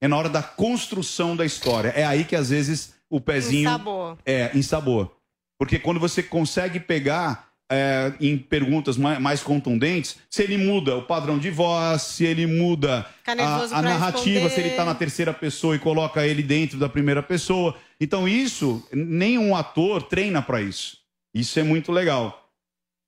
[0.00, 1.88] É na hora da construção da história.
[1.88, 3.68] É aí que às vezes o pezinho.
[3.68, 4.18] Ensabor.
[4.24, 5.16] É, ensabor.
[5.58, 11.02] Porque quando você consegue pegar é, em perguntas mais, mais contundentes se ele muda o
[11.02, 14.50] padrão de voz, se ele muda a, a narrativa, responder.
[14.50, 17.76] se ele está na terceira pessoa e coloca ele dentro da primeira pessoa.
[18.00, 20.98] Então, isso, nenhum ator treina para isso.
[21.34, 22.50] Isso é muito legal.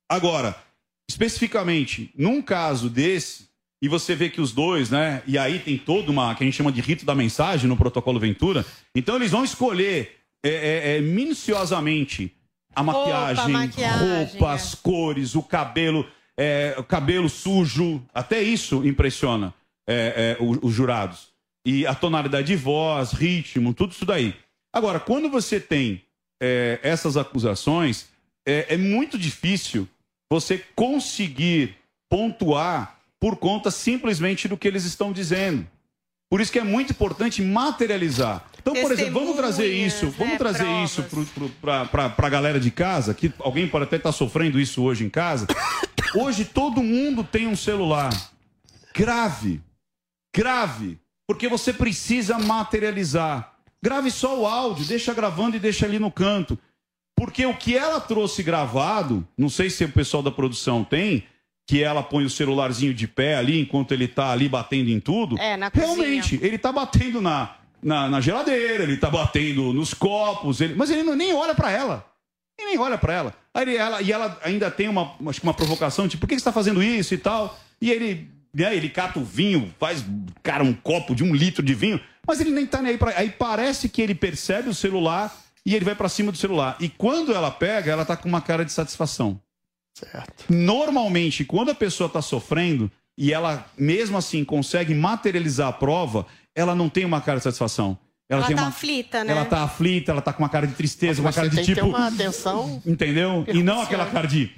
[0.09, 0.55] Agora,
[1.09, 3.49] especificamente, num caso desse,
[3.81, 5.23] e você vê que os dois, né?
[5.25, 8.19] E aí tem toda uma que a gente chama de rito da mensagem no protocolo
[8.19, 8.63] Ventura.
[8.93, 12.31] Então eles vão escolher é, é, é, minuciosamente
[12.75, 16.07] a maquiagem, maquiagem, roupa, as cores, o cabelo,
[16.37, 18.01] é, o cabelo sujo.
[18.13, 19.53] Até isso impressiona
[19.87, 21.29] é, é, o- os jurados.
[21.65, 24.35] E a tonalidade de voz, ritmo, tudo isso daí.
[24.73, 26.01] Agora, quando você tem
[26.41, 28.07] é, essas acusações,
[28.47, 29.87] é, é muito difícil
[30.31, 31.75] você conseguir
[32.09, 35.67] pontuar por conta simplesmente do que eles estão dizendo.
[36.29, 38.43] Por isso que é muito importante materializar.
[38.61, 41.03] Então, por exemplo, vamos trazer isso, vamos né, trazer isso
[41.59, 45.47] para a galera de casa, que alguém pode até estar sofrendo isso hoje em casa.
[46.15, 48.11] Hoje todo mundo tem um celular.
[48.93, 49.61] Grave.
[50.35, 50.99] Grave.
[51.27, 53.53] Porque você precisa materializar.
[53.83, 56.57] Grave só o áudio, deixa gravando e deixa ali no canto.
[57.15, 61.23] Porque o que ela trouxe gravado, não sei se o pessoal da produção tem,
[61.67, 65.37] que ela põe o celularzinho de pé ali enquanto ele tá ali batendo em tudo.
[65.39, 70.61] É, na Realmente, ele tá batendo na, na, na geladeira, ele tá batendo nos copos,
[70.61, 72.05] ele- mas ele não, nem olha pra ela.
[72.59, 73.33] Ele nem olha pra ela.
[73.53, 74.01] Aí ele- ela.
[74.01, 76.51] E ela ainda tem uma, acho que uma provocação, tipo, por que que você tá
[76.53, 77.59] fazendo isso e tal?
[77.81, 80.05] E ele, né, ele cata o vinho, faz,
[80.43, 83.17] cara, um copo de um litro de vinho, mas ele nem tá nem aí pra.
[83.17, 86.77] Aí parece que ele percebe o celular e ele vai pra cima do celular.
[86.79, 89.39] E quando ela pega, ela tá com uma cara de satisfação.
[89.97, 90.45] Certo.
[90.49, 96.25] Normalmente, quando a pessoa está sofrendo e ela, mesmo assim, consegue materializar a prova,
[96.55, 97.97] ela não tem uma cara de satisfação.
[98.29, 98.69] Ela, Ela tem tá uma...
[98.69, 99.31] aflita, né?
[99.33, 101.65] Ela tá aflita, ela tá com uma cara de tristeza, uma Você cara de tem
[101.65, 101.85] que tipo.
[101.85, 102.81] ter uma atenção.
[102.87, 103.43] Entendeu?
[103.47, 104.49] E não aquela cara de.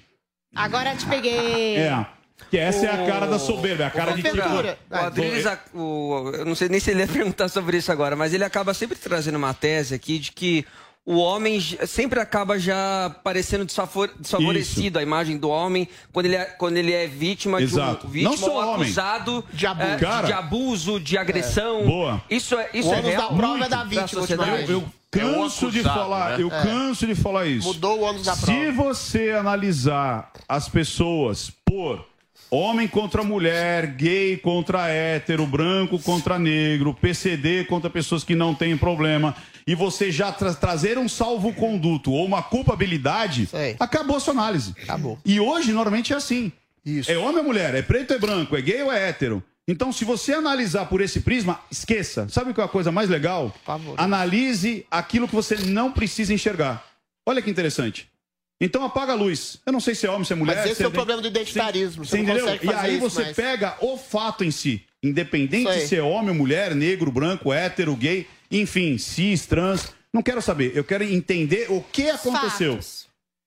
[0.55, 1.77] Agora te peguei.
[1.77, 2.05] É.
[2.51, 4.37] Que essa é a cara da soberba, é a cara de tipo.
[4.37, 8.15] O Adriles, a- o- eu não sei nem se ele ia perguntar sobre isso agora,
[8.15, 10.65] mas ele acaba sempre trazendo uma tese aqui de que
[11.05, 16.45] o homem sempre acaba já parecendo desfavor- desfavorecido, a imagem do homem, quando ele é,
[16.45, 18.01] quando ele é vítima Exato.
[18.01, 18.83] de um vítima Não só ou homem.
[18.85, 19.89] acusado De abuso.
[19.89, 20.27] é, Cara.
[20.27, 21.85] de abuso, de agressão.
[21.85, 22.23] Boa.
[22.29, 24.71] Isso é, isso O é ônus real da prova é muito da vítima, sociedade.
[24.71, 26.63] Eu, eu canso de falar, eu É.
[26.63, 27.67] canso de falar isso.
[27.67, 28.71] Mudou o ônus da Se prova.
[28.71, 32.05] você analisar as pessoas por
[32.49, 38.77] homem contra mulher, gay contra hétero, branco contra negro, PCD contra pessoas que não têm
[38.77, 39.35] problema,
[39.65, 43.49] e você já tra- trazer um salvo-conduto ou uma culpabilidade,
[43.79, 44.73] acabou a sua análise.
[44.83, 45.17] Acabou.
[45.25, 46.51] E hoje, normalmente, é assim.
[47.07, 49.41] É homem ou mulher, é preto ou é branco, é gay ou é hétero.
[49.65, 52.27] Então, se você analisar por esse prisma, esqueça.
[52.27, 53.55] Sabe qual é a coisa mais legal?
[53.97, 56.85] Analise aquilo que você não precisa enxergar.
[57.25, 58.09] Olha que interessante.
[58.59, 59.59] Então apaga a luz.
[59.65, 60.55] Eu não sei se é homem, se é mulher.
[60.57, 62.05] Mas esse se é o problema do identitarismo.
[62.05, 62.45] Você entendeu?
[62.61, 63.35] E aí isso você mais.
[63.35, 64.83] pega o fato em si.
[65.01, 69.91] Independente Isso de ser homem, mulher, negro, branco, hétero, gay, enfim, cis, trans.
[70.13, 70.71] Não quero saber.
[70.75, 72.79] Eu quero entender o que aconteceu.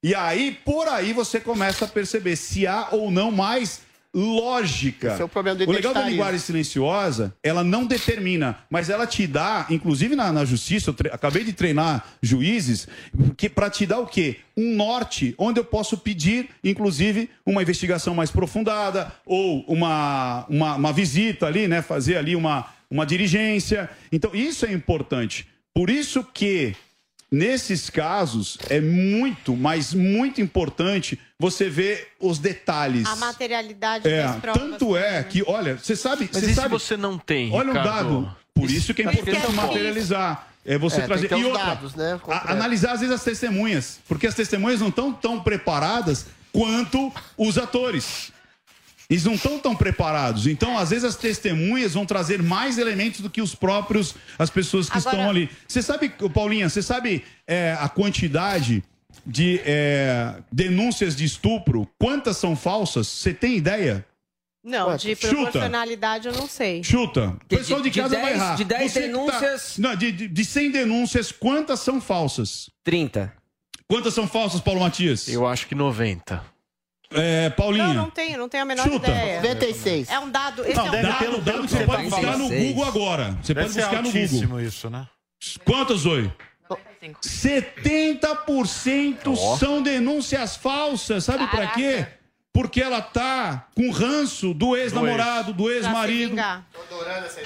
[0.02, 3.80] E aí, por aí, você começa a perceber se há ou não mais
[4.14, 5.12] lógica.
[5.12, 9.06] Esse é o problema do o legal da linguagem silenciosa, ela não determina, mas ela
[9.06, 12.88] te dá, inclusive na, na justiça, eu tre- acabei de treinar juízes,
[13.36, 14.36] que para te dar o quê?
[14.56, 20.92] Um norte, onde eu posso pedir, inclusive, uma investigação mais aprofundada, ou uma, uma, uma
[20.94, 21.82] visita ali, né?
[21.82, 23.88] Fazer ali uma, uma diligência.
[24.12, 25.46] Então, isso é importante.
[25.74, 26.74] Por isso que
[27.28, 33.04] Nesses casos, é muito, mas muito importante você ver os detalhes.
[33.04, 34.62] A materialidade É, das provas.
[34.62, 36.30] tanto é que, olha, você sabe.
[36.32, 38.20] Mas você e se sabe, você não tem, Olha um Ricardo?
[38.22, 38.36] dado.
[38.54, 40.48] Por isso que é Porque importante é materializar.
[40.64, 41.32] É você É, trazer.
[41.32, 43.98] e outra, dados, né, a- analisar às vezes as testemunhas.
[44.06, 48.30] Porque as testemunhas não estão tão preparadas quanto os atores.
[49.08, 50.46] Eles não estão tão preparados.
[50.46, 54.90] Então, às vezes, as testemunhas vão trazer mais elementos do que os próprios, as pessoas
[54.90, 55.48] que Agora- estão ali.
[55.68, 58.82] Você sabe, Paulinha, você sabe é, a quantidade
[59.24, 61.88] de é, denúncias de estupro?
[62.00, 63.06] Quantas são falsas?
[63.06, 64.04] Você tem ideia?
[64.64, 65.28] Não, de Chuta.
[65.28, 66.82] proporcionalidade eu não sei.
[66.82, 67.28] Chuta.
[67.44, 68.54] O pessoal de, de- de casa vai 10 errar.
[68.56, 72.68] de 10 Você tá- denúncias- Não, de, de, de 100 denúncias, quantas são falsas?
[72.82, 73.32] 30.
[73.86, 75.28] Quantas são falsas, Paulo Matias?
[75.28, 76.42] Eu acho que 90.
[77.12, 77.88] É, Paulinha.
[77.88, 79.08] Não, não tenho, não tenho a menor Chuta.
[79.08, 79.40] ideia.
[79.40, 80.08] 96.
[80.10, 80.64] É um dado.
[80.64, 81.18] Esse Não, é um deve dado.
[81.18, 83.38] ter dado que você pode buscar no Google agora.
[83.42, 84.60] Você Deve pode ser buscar no Google.
[84.60, 85.06] isso, né?
[85.64, 86.30] Quantas, Oi?
[87.22, 91.24] 70% são denúncias falsas.
[91.24, 92.06] Sabe pra quê?
[92.56, 96.34] Porque ela tá com ranço do ex-namorado, do ex-marido.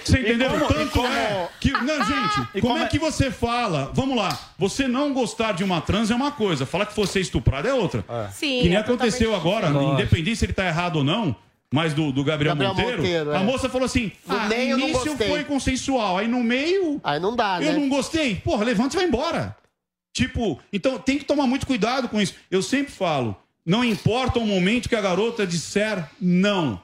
[0.05, 0.51] Você entendeu?
[0.51, 1.73] Como- Tanto como- é que.
[1.73, 3.91] Não, gente, E como, como é é- que você fala?
[3.93, 4.39] Vamos lá.
[4.57, 7.75] Você não gostar de uma trans é uma coisa, falar que você é estuprado é
[7.75, 8.05] outra.
[8.31, 11.35] Sim, que nem é aconteceu agora, independente se ele tá errado ou não.
[11.73, 13.37] Mas do, do Gabriel, Gabriel Monteiro, Monteiro, é.
[13.37, 17.01] a moça falou assim: No ah, meio início gostei." foi consensual, aí no meio.
[17.03, 17.79] Aí não dá, Eu né?
[17.79, 18.37] não gostei.
[18.37, 19.57] Porra, levanta e vai embora.
[20.13, 22.35] Tipo, então tem que tomar muito cuidado com isso.
[22.51, 26.81] Eu sempre falo: não importa o momento que a garota disser não.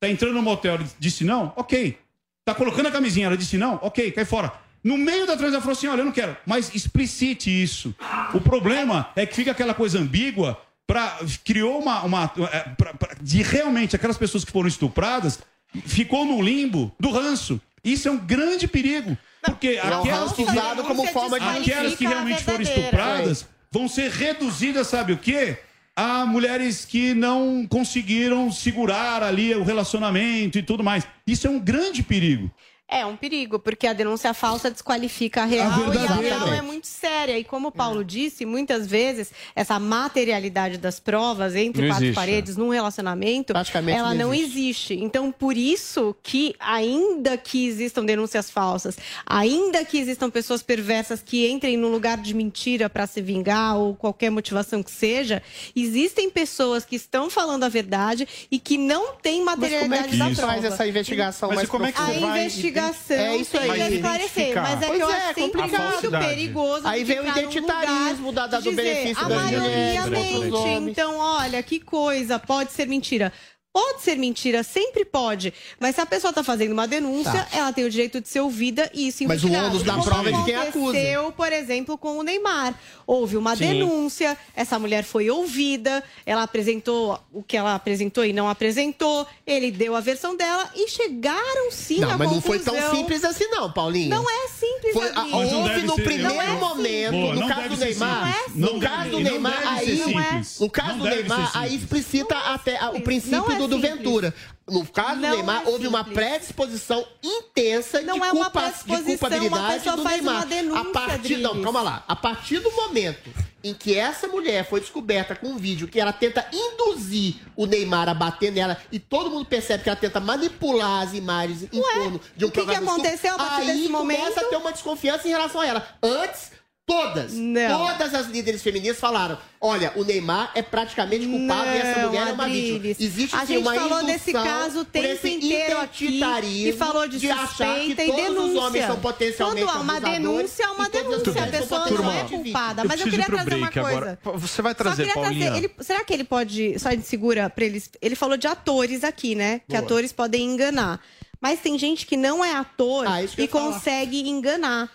[0.00, 1.52] Tá entrando no motel, ela disse não?
[1.56, 1.98] Ok.
[2.44, 3.78] Tá colocando a camisinha, ela disse não?
[3.82, 4.52] Ok, cai fora.
[4.82, 6.36] No meio da trans, ela falou assim: olha, eu não quero.
[6.46, 7.94] Mas explicite isso.
[8.32, 10.58] O problema é que fica aquela coisa ambígua.
[10.86, 12.02] Pra, criou uma.
[12.04, 15.38] uma é, pra- pra- de realmente aquelas pessoas que foram estupradas,
[15.84, 17.60] ficou no limbo do ranço.
[17.84, 19.16] Isso é um grande perigo.
[19.42, 23.46] Porque é um aquelas que, ranço usado como forma de- aquelas que realmente foram estupradas
[23.70, 25.58] vão ser reduzidas, sabe o quê?
[26.00, 31.04] A mulheres que não conseguiram segurar ali o relacionamento e tudo mais.
[31.26, 32.48] Isso é um grande perigo.
[32.90, 36.86] É um perigo, porque a denúncia falsa desqualifica a real e a real é muito
[36.86, 37.38] séria.
[37.38, 42.14] E como o Paulo disse, muitas vezes essa materialidade das provas entre Não quatro existe,
[42.14, 43.52] paredes num relacionamento,
[43.94, 44.94] ela não não existe.
[44.94, 51.46] Então, por isso que ainda que existam denúncias falsas, ainda que existam pessoas perversas que
[51.48, 55.42] entrem no lugar de mentira para se vingar ou qualquer motivação que seja,
[55.76, 60.08] existem pessoas que estão falando a verdade e que não têm Mas como é materialidade
[60.12, 60.52] que da prova.
[60.52, 62.40] faz essa investigação Mas mais como é que você vai-
[62.78, 63.68] É isso aí.
[63.70, 68.32] tem que esclarecer, mas é que eu acho sempre muito perigoso Aí vem o identitarismo
[68.32, 70.90] da, da, do dizer, benefício a das maioria mente, homens.
[70.90, 73.32] então olha, que coisa, pode ser mentira.
[73.78, 75.52] Pode ser mentira, sempre pode.
[75.78, 77.48] Mas se a pessoa está fazendo uma denúncia, Tá.
[77.56, 80.32] ela tem o direito de ser ouvida e isso Mas o ônus da prova é
[80.32, 80.78] de quem acusa.
[80.78, 82.74] aconteceu, por exemplo, com o Neymar.
[83.06, 83.66] Houve uma Sim.
[83.68, 89.70] denúncia, essa mulher foi ouvida, ela apresentou o que ela apresentou e não apresentou, ele
[89.70, 93.46] deu a versão dela e chegaram sim Não, à mas não foi tão simples assim,
[93.48, 94.10] não, Paulinho.
[94.10, 97.34] Não é simples, Foi, a- houve no primeiro Não é momento, simples.
[97.34, 98.56] no não caso do ser Neymar, simples.
[98.56, 100.60] no caso do Neymar, ser aí, simples.
[100.60, 103.92] no caso do Neymar, ser aí explicita até o princípio Não é do, do simples.
[103.94, 104.34] Ventura.
[104.68, 108.70] No caso do Não Neymar, é houve uma predisposição intensa Não de, é uma culpa,
[108.70, 110.46] de culpabilidade do faz Neymar.
[110.46, 112.04] denúncia, a partir, não, calma lá.
[112.06, 113.30] A partir do momento
[113.64, 118.08] em que essa mulher foi descoberta com um vídeo que ela tenta induzir o Neymar
[118.08, 122.20] a bater nela e todo mundo percebe que ela tenta manipular as imagens em torno
[122.36, 124.38] de um o que que programa estupro, aconteceu a partir aí desse começa momento?
[124.38, 125.88] a ter uma desconfiança em relação a ela.
[126.02, 126.52] Antes,
[126.88, 127.86] todas, Não.
[127.86, 132.28] todas as líderes feministas falaram: olha, o Neymar é praticamente culpado e essa Não, mulher
[132.28, 132.96] é uma vítima.
[132.98, 136.20] Existe A sim, gente uma falou desse indução caso o por tempo esse inteiro aqui
[136.66, 138.52] e falou de achar que suspeita e todos denúncia.
[138.58, 141.44] os homens são potencialmente Quando há uma denúncia, é uma denúncia.
[141.44, 142.82] A pessoa não é culpada.
[142.82, 143.88] Eu Mas eu queria trazer uma coisa.
[143.88, 144.18] agora.
[144.36, 145.56] Você vai trazer, Paulinha?
[145.56, 146.78] ele- será que ele pode.
[146.78, 147.90] Só de segura pra eles.
[148.00, 149.58] Ele falou de atores aqui, né?
[149.60, 149.80] Que Boa.
[149.80, 151.00] atores podem enganar.
[151.40, 153.72] Mas tem gente que não é ator Ah, que e ia falar.
[153.74, 154.90] consegue enganar.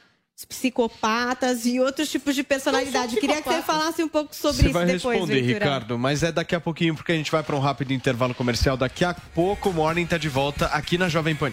[0.46, 3.16] Psicopatas e outros tipos de personalidade.
[3.18, 5.66] Queria que você falasse um pouco sobre Você isso vai depois, responder, Ventura.
[5.66, 8.78] Ricardo, mas é daqui a pouquinho, porque a gente vai para um rápido intervalo comercial.
[8.78, 11.52] Daqui a pouco o Morning tá de volta aqui na Jovem Pan.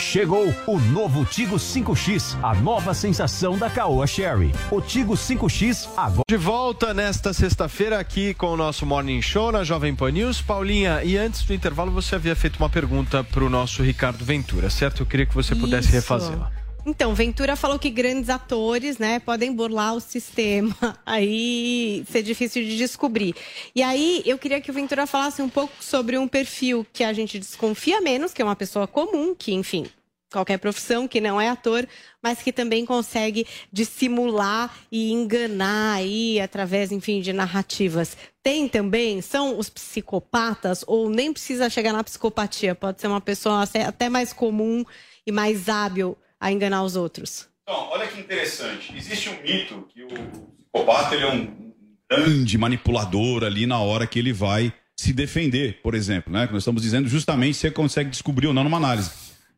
[0.00, 4.52] Chegou o novo Tigo 5X, a nova sensação da Caoa Sherry.
[4.70, 6.24] O Tigo 5X agora.
[6.28, 10.40] De volta nesta sexta-feira aqui com o nosso Morning Show na Jovem Pan News.
[10.40, 14.68] Paulinha, e antes do intervalo você havia feito uma pergunta para o nosso Ricardo Ventura,
[14.68, 15.02] certo?
[15.02, 16.63] Eu queria que você pudesse refazê-la.
[16.86, 20.76] Então, Ventura falou que grandes atores, né, podem burlar o sistema,
[21.06, 23.34] aí ser difícil de descobrir.
[23.74, 27.12] E aí, eu queria que o Ventura falasse um pouco sobre um perfil que a
[27.12, 29.86] gente desconfia menos, que é uma pessoa comum, que, enfim,
[30.30, 31.88] qualquer profissão, que não é ator,
[32.22, 38.14] mas que também consegue dissimular e enganar aí através, enfim, de narrativas.
[38.42, 43.62] Tem também, são os psicopatas, ou nem precisa chegar na psicopatia, pode ser uma pessoa
[43.62, 44.84] até mais comum
[45.26, 47.48] e mais hábil a enganar os outros.
[47.62, 48.94] Então, olha que interessante.
[48.96, 51.72] Existe um mito que o psicopata ele é um
[52.10, 56.46] grande manipulador ali na hora que ele vai se defender, por exemplo, né?
[56.46, 59.10] Que Nós estamos dizendo justamente se você consegue descobrir ou não numa análise.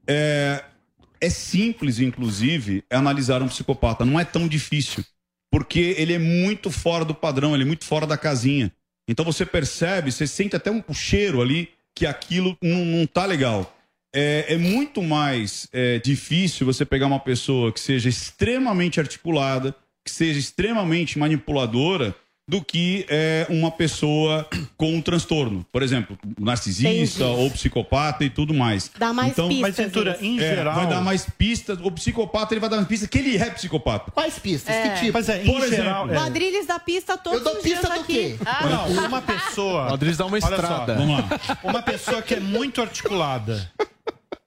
[0.06, 0.64] É,
[1.20, 4.04] é simples, inclusive, analisar um psicopata.
[4.04, 5.04] Não é tão difícil,
[5.50, 8.72] porque ele é muito fora do padrão, ele é muito fora da casinha.
[9.08, 13.75] Então você percebe, você sente até um cheiro ali que aquilo não, não tá legal.
[14.14, 20.10] É, é muito mais é, difícil você pegar uma pessoa que seja extremamente articulada, que
[20.10, 22.14] seja extremamente manipuladora
[22.48, 24.48] do que é, uma pessoa
[24.78, 25.66] com um transtorno.
[25.72, 26.88] Por exemplo, narcisista
[27.24, 27.40] Entendi.
[27.40, 28.88] ou psicopata e tudo mais.
[28.96, 31.76] Dá mais então, pistas, Mas, Cintura, em é, geral- Vai dar mais pistas.
[31.82, 34.12] O psicopata ele vai dar mais pistas que ele é psicopata.
[34.12, 34.72] Quais pistas?
[34.74, 34.90] É.
[34.90, 35.12] Que tipo?
[35.14, 37.80] Mas é, em Por geral, exemplo, O Adrilles dá pista todos Eu dou os dias
[37.80, 38.12] pista do aqui.
[38.14, 38.36] quê?
[38.46, 39.90] Ah, Não, uma pessoa.
[39.90, 40.94] O Adriles dá uma Olha só, estrada.
[40.94, 41.40] Vamos lá.
[41.64, 43.68] Uma pessoa que é muito articulada.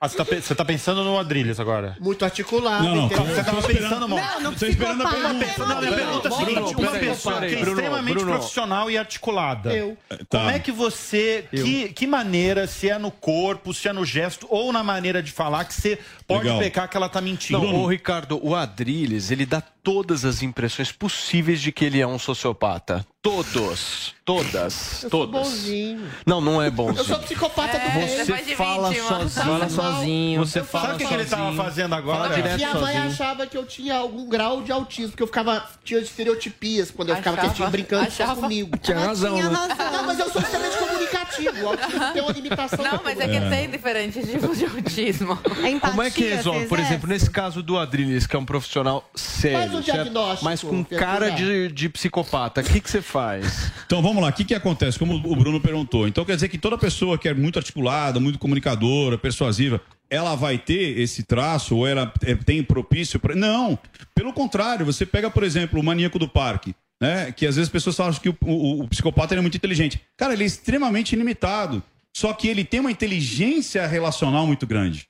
[0.02, 1.98] Ah, você, tá, pe- você tá pensando no Adrilles agora?
[2.00, 2.86] Muito articulado.
[2.86, 3.26] Não, não, entendeu?
[3.36, 4.18] Você tava pensando mal.
[4.18, 5.34] Não, não Tô esperando a psicopata.
[5.40, 5.66] pergunta.
[5.68, 8.14] Não, minha pergunta é a seguinte: Bruno, uma peraí, pessoa peraí, que é Bruno, extremamente
[8.16, 8.32] Bruno.
[8.32, 9.74] profissional e articulada.
[9.76, 9.98] Eu.
[10.08, 10.18] Tá.
[10.30, 11.46] Como é que você.
[11.52, 15.34] Que, que maneira, se é no corpo, se é no gesto ou na maneira de
[15.34, 16.60] falar, que você pode Legal.
[16.60, 17.60] pecar que ela tá mentindo?
[17.60, 22.06] Não, ô Ricardo, o Adrilles, ele dá todas as impressões possíveis de que ele é
[22.06, 23.04] um sociopata.
[23.22, 24.14] Todos.
[24.24, 25.04] Todas.
[25.04, 25.50] Eu sou todas.
[25.50, 26.08] bonzinho.
[26.26, 27.04] Não, não é Eu bonzinho.
[27.04, 28.08] sou psicopata também.
[28.08, 29.30] Você fala sozinho.
[29.30, 30.46] Fala sozinho.
[30.46, 32.34] Você fala Sabe o que, que ele tava fazendo agora?
[32.36, 35.68] direto Minha mãe achava que eu tinha algum grau de autismo, porque eu ficava.
[35.84, 37.70] Tinha estereotipias quando eu ficava Achava.
[37.72, 38.36] brincando Achava.
[38.42, 38.78] comigo.
[38.78, 39.56] Tinha razão, Tinha né?
[39.58, 39.92] razão.
[39.92, 41.66] Não, mas eu sou extremamente comunicativo.
[41.66, 42.86] O autismo tem uma limitação.
[42.86, 45.34] Não, mas é que tem diferentes tipos de autismo.
[45.62, 46.68] A empatia, Como é que resolve?
[46.68, 50.84] Por exemplo, nesse caso do Adrilles, que é um profissional sério, Um diagnóstico, mas com
[50.84, 53.72] Pedro, cara de, de psicopata, o que, que você faz?
[53.90, 55.00] Então vamos lá, o que, que acontece?
[55.00, 56.08] Como o Bruno perguntou.
[56.08, 60.60] Então quer dizer que toda pessoa que é muito articulada, muito comunicadora, persuasiva, ela vai
[60.60, 63.34] ter esse traço ou ela é, tem propício para.
[63.36, 63.78] Não,
[64.14, 66.76] pelo contrário, você pega, por exemplo, o maníaco do parque.
[67.02, 69.56] Né, que às vezes as pessoas falam que o, o- o psicopata ele é muito
[69.56, 70.02] inteligente.
[70.18, 71.82] Cara, ele é extremamente ilimitado.
[72.14, 75.08] Só que ele tem uma inteligência relacional muito grande.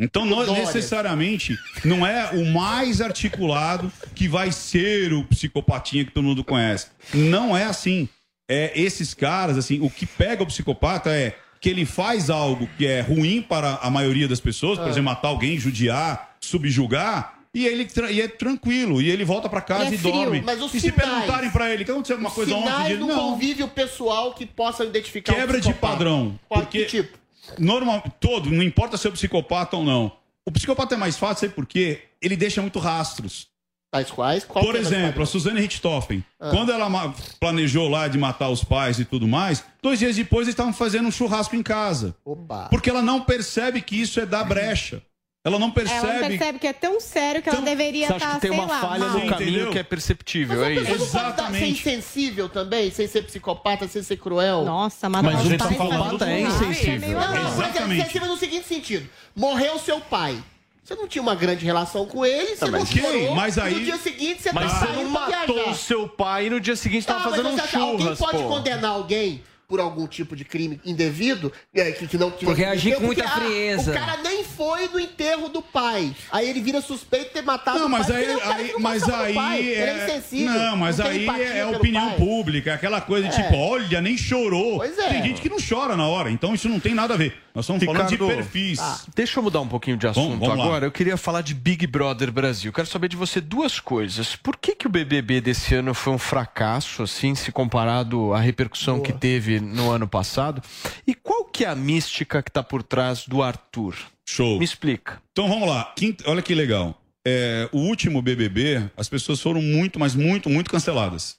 [0.00, 6.24] Então, não necessariamente, não é o mais articulado que vai ser o psicopatinha que todo
[6.24, 6.88] mundo conhece.
[7.12, 8.08] Não é assim.
[8.50, 12.86] É esses caras, assim, o que pega o psicopata é que ele faz algo que
[12.86, 14.90] é ruim para a maioria das pessoas, por Ah.
[14.90, 19.84] exemplo, matar alguém, judiar, subjugar, e ele e é tranquilo, e ele volta para casa
[19.84, 20.42] Ele é e frio, dorme.
[20.44, 23.06] mas os e se sinais- perguntarem para ele que aconteceu alguma coisa ontem, Sinais do
[23.06, 23.30] não.
[23.32, 26.38] convívio pessoal que possam identificar o Quebra de padrão.
[26.48, 27.18] Porque que tipo?
[27.58, 30.12] Normal, todo, não importa se é psicopata ou não.
[30.46, 32.02] O psicopata é mais fácil, sabe por quê?
[32.20, 33.48] Ele deixa muito rastros.
[33.90, 34.44] Tais quais?
[34.44, 35.26] Qual Por é exemplo, a?
[35.26, 36.50] Suzane Richthofen, Ah.
[36.50, 40.54] quando ela planejou lá de matar os pais e tudo mais, dois dias depois eles
[40.54, 42.14] estavam fazendo um churrasco em casa.
[42.24, 42.66] Opa.
[42.70, 45.00] Porque ela não percebe que isso é dar brecha.
[45.44, 45.98] Ela não percebe.
[46.06, 48.50] Ela não percebe que é tão sério que ela deveria Você acha estar, que tem
[48.50, 49.18] uma lá, falha mal.
[49.18, 49.70] no caminho Entendeu?
[49.72, 50.98] que é perceptível, Mas é isso?
[50.98, 54.64] não pode dar- ser insensível também, sem ser psicopata, sem ser cruel.
[54.64, 56.44] Nossa, Mas matar o psicopata também.
[56.44, 57.10] é insensível.
[57.10, 58.00] Não, não, mas é Exatamente.
[58.00, 59.06] insensível no seguinte sentido.
[59.36, 60.42] Morreu seu pai.
[60.82, 63.58] Você não tinha uma grande relação com ele, você Tá, não mas ok, chorou, mas
[63.58, 65.70] aí- No dia seguinte você Mas tá você não matou viajar.
[65.70, 68.16] o seu pai e no dia seguinte Tá, tava mas fazendo um você acha- alguém
[68.16, 68.48] pode pô.
[68.48, 69.42] condenar alguém
[69.74, 73.06] por algum tipo de crime indevido, é, que, que não que Por não- reagir com
[73.06, 73.90] porque, muita ah, frieza.
[73.90, 76.14] o cara nem foi no enterro do pai.
[76.30, 78.16] Aí ele vira suspeito de ter matado Não, o mas pai.
[78.18, 80.52] aí, porque é cara aí- não mas aí é é, insensível.
[80.54, 82.16] não, mas tem aí é opinião pai.
[82.18, 83.42] pública, aquela coisa de É.
[83.42, 84.76] tipo, olha, nem chorou.
[84.76, 85.08] Pois é.
[85.08, 87.34] Tem gente que não chora na hora, então isso não tem nada a ver.
[87.54, 88.80] Nós estamos falando de Ricardo, perfis.
[89.14, 90.54] Deixa eu mudar um pouquinho de assunto lá.
[90.54, 90.86] agora.
[90.86, 92.72] Eu queria falar de Big Brother Brasil.
[92.72, 94.34] Quero saber de você duas coisas.
[94.34, 99.00] Por que, que o BBB desse ano foi um fracasso, assim, se comparado à repercussão
[99.00, 100.60] que teve no ano passado?
[101.06, 103.94] E qual que é a mística que está por trás do Arthur?
[104.28, 104.58] Show.
[104.58, 105.22] Me explica.
[105.30, 105.92] Então vamos lá.
[105.96, 107.00] Quinta- olha que legal.
[107.24, 111.36] É, o último BBB, as pessoas foram muito, mas muito, muito canceladas.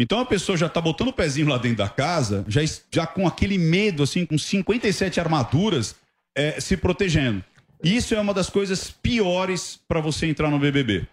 [0.00, 3.26] Então a pessoa já tá botando o pezinho lá dentro da casa, já, já com
[3.26, 5.94] aquele medo, assim, com 57 armaduras,
[6.34, 7.44] é, se protegendo.
[7.84, 11.06] Isso é uma das coisas piores para você entrar no BBB.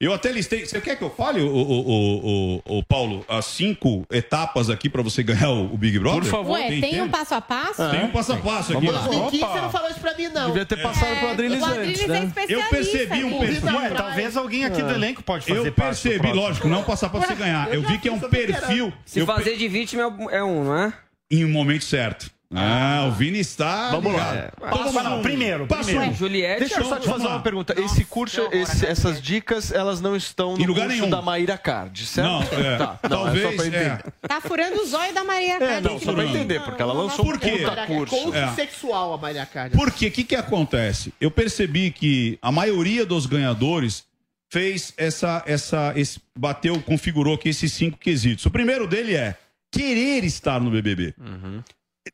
[0.00, 0.64] Eu até listei.
[0.64, 5.02] Você quer que eu fale, o, o, o, o, Paulo, as cinco etapas aqui para
[5.02, 6.22] você ganhar o, o Big Brother?
[6.22, 6.52] Por favor.
[6.52, 7.08] Ué, tem, um tempo?
[7.10, 7.90] passo a passo?
[7.90, 8.86] Tem um passo a passo aqui.
[8.86, 9.08] Vamos lá.
[9.08, 9.52] 2015 Opa.
[9.52, 10.46] você não falou isso pra mim, não.
[10.46, 12.24] Devia ter passado pro Adriles o antes, Adriles é né?
[12.26, 12.52] especialista.
[12.52, 13.76] Eu percebi um perfil.
[13.76, 17.34] Ué, talvez alguém aqui do elenco pode fazer Eu percebi, lógico, não passar pra você
[17.34, 17.74] ganhar.
[17.74, 18.92] Eu vi que é um perfil.
[19.04, 20.92] Se eu fazer de vítima é um- é um, não é?
[21.28, 22.30] Em um momento certo.
[22.54, 23.90] Ah, o Vini está.
[23.90, 24.50] Vamos lá.
[24.56, 25.18] Então, vamos lá.
[25.20, 26.10] Primeiro, Passo primeiro.
[26.10, 26.14] um.
[26.14, 26.60] Juliette.
[26.60, 27.78] Deixa eu só te fazer uma pergunta.
[27.78, 31.10] Esse curso, esse- essas dicas, elas não estão no lugar curso nenhum.
[31.10, 32.26] da Maíra Card, certo?
[32.26, 32.76] Não, é.
[32.78, 33.44] Tá, não, Talvez.
[33.44, 33.68] é só pra é.
[33.68, 34.04] entender.
[34.26, 35.88] Tá furando o zóio da Maria É, Cardi.
[35.88, 37.50] não, só pra entender, porque ela lançou Por um quê?
[37.58, 38.34] puta curso.
[38.34, 38.48] É.
[38.54, 39.76] sexual, a Maria Cardi.
[39.76, 40.06] Por quê?
[40.06, 41.12] O que, que acontece?
[41.20, 44.04] Eu percebi que a maioria dos ganhadores
[44.50, 48.46] fez essa, essa, esse, bateu, configurou aqui esses cinco quesitos.
[48.46, 49.34] O primeiro dele é
[49.70, 51.12] querer estar no BBB.
[51.20, 51.62] Uhum.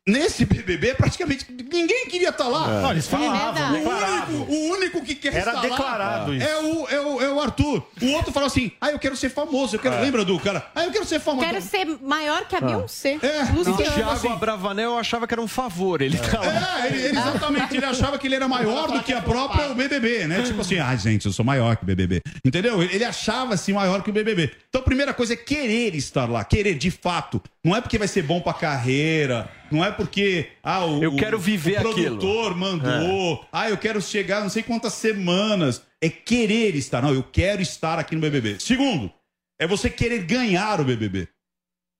[0.07, 2.81] Nesse BBB, praticamente ninguém queria estar lá.
[2.81, 3.73] Não, eles falavam.
[3.73, 6.47] O único, o único que quer Era estar declarado lá isso.
[6.47, 7.83] É o, é, o, é o Arthur.
[8.01, 9.75] O outro falou assim: ah, eu quero ser famoso.
[9.75, 9.95] Eu quero...
[9.95, 10.01] É.
[10.01, 10.65] Lembra do cara?
[10.75, 11.47] Ah, eu quero ser famoso.
[11.47, 13.17] Quero ser maior que a Beyoncé.
[13.21, 13.77] É, O Luciano.
[13.77, 16.01] Thiago Abravanel eu achava que era um favor.
[16.01, 16.45] Ele tava...
[16.45, 20.27] É, ele, ele exatamente, ele achava que ele era maior do que a própria BBB,
[20.27, 20.41] né?
[20.43, 22.21] Tipo assim, ah, gente, eu sou maior que o BBB.
[22.43, 22.81] Entendeu?
[22.81, 24.51] Ele achava-se maior que o BBB.
[24.69, 27.41] Então a primeira coisa é querer estar lá, querer de fato.
[27.65, 31.39] Não é porque vai ser bom pra carreira, não é porque ah, o, Eu quero
[31.39, 32.17] viver o aquilo.
[32.19, 35.81] produtor mandou, ah, eu quero chegar não sei quantas semanas.
[35.99, 37.01] É querer estar.
[37.01, 38.57] Não, eu quero estar aqui no BBB.
[38.59, 39.11] Segundo,
[39.59, 41.27] é você querer ganhar o BBB.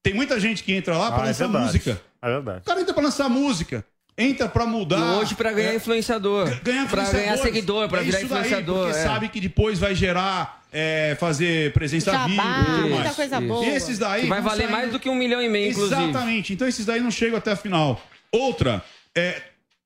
[0.03, 1.66] Tem muita gente que entra lá pra Ah, é lançar verdade.
[1.66, 2.01] música.
[2.22, 2.59] É verdade.
[2.59, 3.84] O cara entra pra lançar música.
[4.18, 4.99] Entra pra mudar.
[4.99, 6.47] E hoje pra ganhar influenciador.
[6.63, 8.86] Ganhar pra ganhar seguidor, pra É virar isso daí, influenciador.
[8.86, 9.03] porque é.
[9.03, 13.15] sabe que depois vai gerar, é, fazer presença Jabá, viva e tudo muita mais.
[13.15, 13.65] coisa boa.
[13.65, 14.21] E esses daí.
[14.23, 16.03] Que vai valer sair- mais do que um milhão e meio, inclusive.
[16.03, 16.51] Exatamente.
[16.53, 18.01] Então esses daí não chegam até a final.
[18.30, 18.84] Outra,
[19.17, 19.41] é,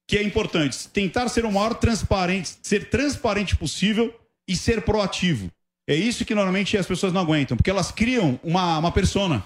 [0.08, 4.12] que é importante, tentar ser o maior transparente, ser transparente possível
[4.48, 5.52] e ser proativo.
[5.88, 9.44] É isso que normalmente as pessoas não aguentam, porque elas criam uma, uma persona.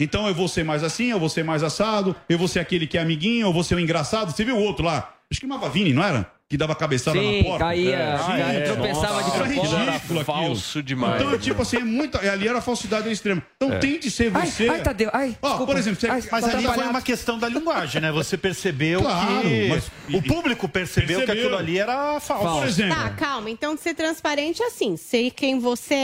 [0.00, 2.86] Então eu vou ser mais assim, eu vou ser mais assado, eu vou ser aquele
[2.86, 4.30] que é amiguinho, eu vou ser o engraçado.
[4.32, 5.12] Você viu o outro lá?
[5.30, 6.30] Acho que chamava Vini, não era?
[6.46, 7.64] Que dava cabeçada Sim, na porta.
[7.64, 8.18] caía, É.
[8.18, 9.46] caía, Sim, tropeçava de nossa, era propósito.
[9.46, 10.24] ridículo aquilo.
[10.24, 11.22] Falso demais.
[11.22, 13.42] Então, é tipo assim, é muito, ali era a falsidade ao extremo.
[13.56, 13.78] Então É.
[13.78, 14.68] tente ser Ai, você.
[14.68, 15.72] ai, Tadeu, ai, Ó, desculpa.
[15.72, 18.12] por exemplo, você Ai, Mas tá ali foi uma questão da linguagem, né?
[18.12, 21.44] Você percebeu Claro, que mas- o público percebeu, que Percebeu.
[21.46, 22.58] aquilo ali era falso.
[22.60, 23.48] Por exemplo, Tá, calma.
[23.48, 25.96] Então, ser transparente é assim, ser quem você é.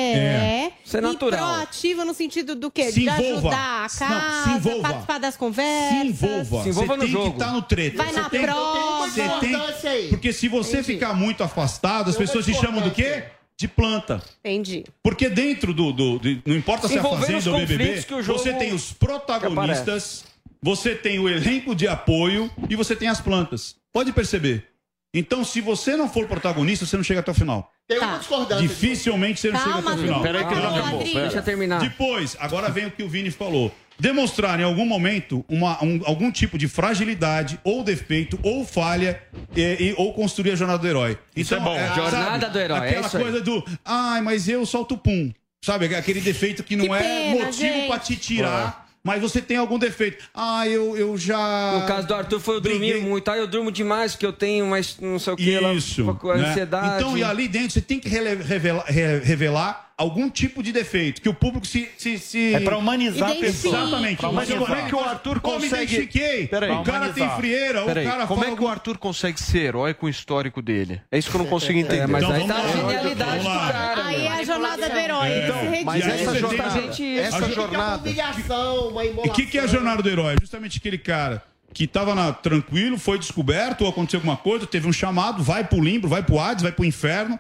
[0.71, 0.73] É.
[0.85, 1.39] Ser E natural.
[1.39, 2.91] proativo no sentido do quê?
[2.91, 6.03] Se de ajudar a Não, se casa, participar das se conversas.
[6.07, 6.63] envolva.
[6.63, 7.27] Se envolva você no tem jogo.
[7.27, 7.97] que estar no treta.
[7.99, 9.09] Vai Você na tem- prova.
[9.11, 10.01] Você Importância aí.
[10.01, 10.09] tem...
[10.09, 10.95] Porque se você Entendi.
[10.95, 13.25] ficar muito afastado, as Tem uma pessoas te chamam do quê?
[13.57, 14.23] De planta.
[14.45, 14.85] Entendi.
[15.03, 15.93] Porque dentro do.
[15.93, 20.25] do- de- não importa se é a Fazenda ou BBB, você tem os protagonistas,
[20.63, 23.77] você tem o elenco de apoio e você tem as plantas.
[23.93, 24.67] Pode perceber.
[25.13, 27.73] Então, se você não for protagonista, você não chega até o final.
[27.89, 28.07] Tem Tá.
[28.07, 28.67] uma discordância.
[28.67, 30.23] Dificilmente você não chega Calma, até o final.
[30.23, 31.03] Peraí que não acabou.
[31.03, 31.81] Deixa eu terminar.
[31.81, 33.75] Depois, agora vem o que o Vini falou.
[34.01, 39.21] Demonstrar em algum momento uma- um- algum tipo de fragilidade, ou defeito, ou falha,
[39.55, 41.19] e- e- ou construir a jornada do herói.
[41.37, 41.77] Isso é bom.
[41.95, 43.23] Jornada do herói, é Aquela aí.
[43.23, 45.31] coisa do, ai, mas eu solto pum.
[45.63, 49.59] Sabe, aquele defeito que não Que é pena, motivo pra te tirar, mas você tem
[49.59, 50.25] algum defeito.
[50.35, 51.79] Ah, eu, eu já.
[51.81, 53.03] No caso do Arthur foi eu dormir Briguei.
[53.03, 53.31] muito.
[53.31, 55.61] Ah, eu durmo demais porque eu tenho, mas não sei o que.
[55.61, 56.15] lá, Isso.
[56.15, 56.49] com a né?
[56.49, 56.97] ansiedade.
[57.03, 61.29] Então, e ali dentro você tem que revelar, re- revelar algum tipo de defeito, que
[61.29, 61.89] o público se.
[61.99, 62.55] se, se...
[62.55, 63.77] É pra humanizar a pessoa.
[63.77, 64.17] Exatamente.
[64.19, 65.83] Pra Mas como é que o Arthur Pô, me consegue...
[65.95, 66.47] identifiquei.
[66.49, 69.41] Peraí, o cara tem frieira, Peraí, o cara como fala é que o Arthur consegue
[69.41, 71.03] ser herói com o histórico dele?
[71.13, 72.01] É isso que eu não consigo entender.
[72.03, 74.07] É, mas Então, aí tá a genialidade do cara.
[74.07, 75.29] Aí é a jornada do herói.
[75.45, 78.03] Então, ele se mas essa jornada, gente- essa jornada.
[78.03, 80.37] humilhação, uma E o que, que é a jornada do herói?
[80.41, 81.43] Justamente aquele cara
[81.73, 85.81] que tava na- tranquilo, foi descoberto, ou aconteceu alguma coisa, teve um chamado, vai pro
[85.81, 87.39] limbo, vai pro Hades, vai pro inferno,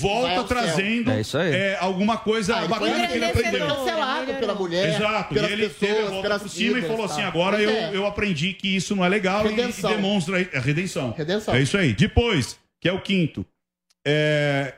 [0.00, 1.52] volta trazendo É isso aí.
[1.54, 3.66] é, alguma coisa Ah, bacana que ele aprendeu.
[3.66, 7.06] cancelado pela mulher, Exato, e ele teve a pessoas, volta pelas por cima e falou
[7.08, 7.12] tá?
[7.14, 7.90] assim: agora eu, é.
[7.96, 9.90] eu aprendi que isso não é legal e- Redenção.
[9.90, 11.12] e demonstra aí- a redenção.
[11.16, 11.54] Redenção.
[11.54, 11.92] É isso aí.
[11.92, 13.44] Depois, que é o quinto,
[14.06, 14.74] é,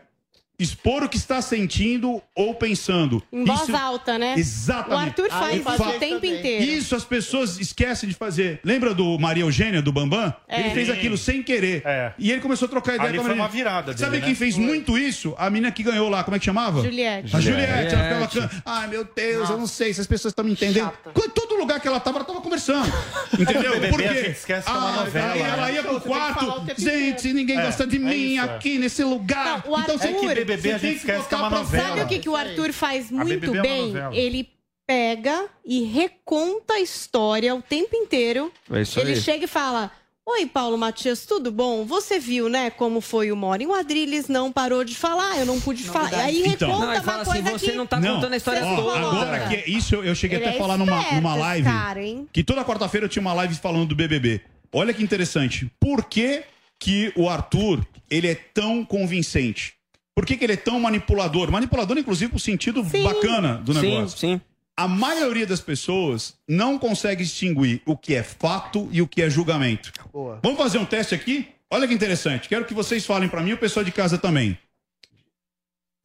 [0.64, 3.22] expor o que está sentindo ou pensando.
[3.32, 4.34] Em voz Isso- alta, né?
[4.36, 4.94] Exatamente.
[4.94, 6.38] O Arthur Ah, faz ele isso faz o tempo também.
[6.38, 6.64] inteiro.
[6.64, 8.60] Isso as pessoas esquecem de fazer.
[8.64, 10.34] Lembra do Maria Eugênia, do Bambam?
[10.48, 10.60] É.
[10.60, 11.82] Ele fez aquilo sem querer.
[11.84, 12.12] É.
[12.18, 14.24] E ele começou a trocar ideia Ali com a foi uma virada dele, Sabe né?
[14.26, 15.34] quem fez muito isso?
[15.38, 16.82] A menina que ganhou lá, como é que chamava?
[16.82, 17.36] Juliette.
[17.36, 17.94] A Juliette.
[17.94, 18.50] Ela ficava.
[18.64, 20.90] Ai, meu Deus, eu não sei se as pessoas estão me entendendo.
[21.14, 22.90] Em todo lugar que ela tava, ela tava conversando.
[23.38, 23.72] Entendeu?
[23.74, 24.28] BBB, Por quê?
[24.30, 25.74] esquece uma Ah, novela, aí ela né?
[25.74, 26.64] ia pro quarto.
[26.78, 29.58] Gente, ninguém É, gosta de é mim isso, aqui nesse lugar.
[29.66, 31.88] Então você Arthur- tem É que BBB a gente esquece que é uma novela.
[31.88, 33.86] Sabe o que, que o Arthur faz BBB muito é uma bem?
[33.88, 34.14] novela.
[34.16, 34.48] Ele
[34.86, 38.52] pega e reconta a história o tempo inteiro.
[38.70, 39.20] É isso Ele aí.
[39.20, 39.90] chega e fala:
[40.26, 41.84] Oi, Paulo Matias, tudo bom?
[41.84, 43.66] Você viu, né, como foi o Mori?
[43.66, 46.10] O Adriles não parou de falar, eu não pude falar.
[46.12, 46.68] E aí Então.
[46.70, 47.76] reconta Não, uma assim, coisa você que...
[47.76, 48.98] não tá contando a história Ó, toda.
[48.98, 51.68] Agora que é- isso eu cheguei Ele até a é falar numa, numa live.
[51.68, 52.28] cara, hein?
[52.32, 54.40] Que toda quarta-feira eu tinha uma live falando do BBB.
[54.72, 55.70] Olha que interessante.
[55.78, 56.42] Por que,
[56.80, 59.74] que o Arthur ele é tão convincente?
[60.14, 61.50] Por que, que ele é tão manipulador?
[61.50, 64.18] Manipulador, inclusive, pro sentido bacana do Sim, negócio.
[64.18, 64.40] sim.
[64.76, 69.30] A maioria das pessoas não consegue distinguir o que é fato e o que é
[69.30, 69.92] julgamento.
[70.12, 70.40] Boa.
[70.42, 71.48] Vamos fazer um teste aqui?
[71.70, 72.48] Olha que interessante.
[72.48, 74.58] Quero que vocês falem pra mim e o pessoal de casa também.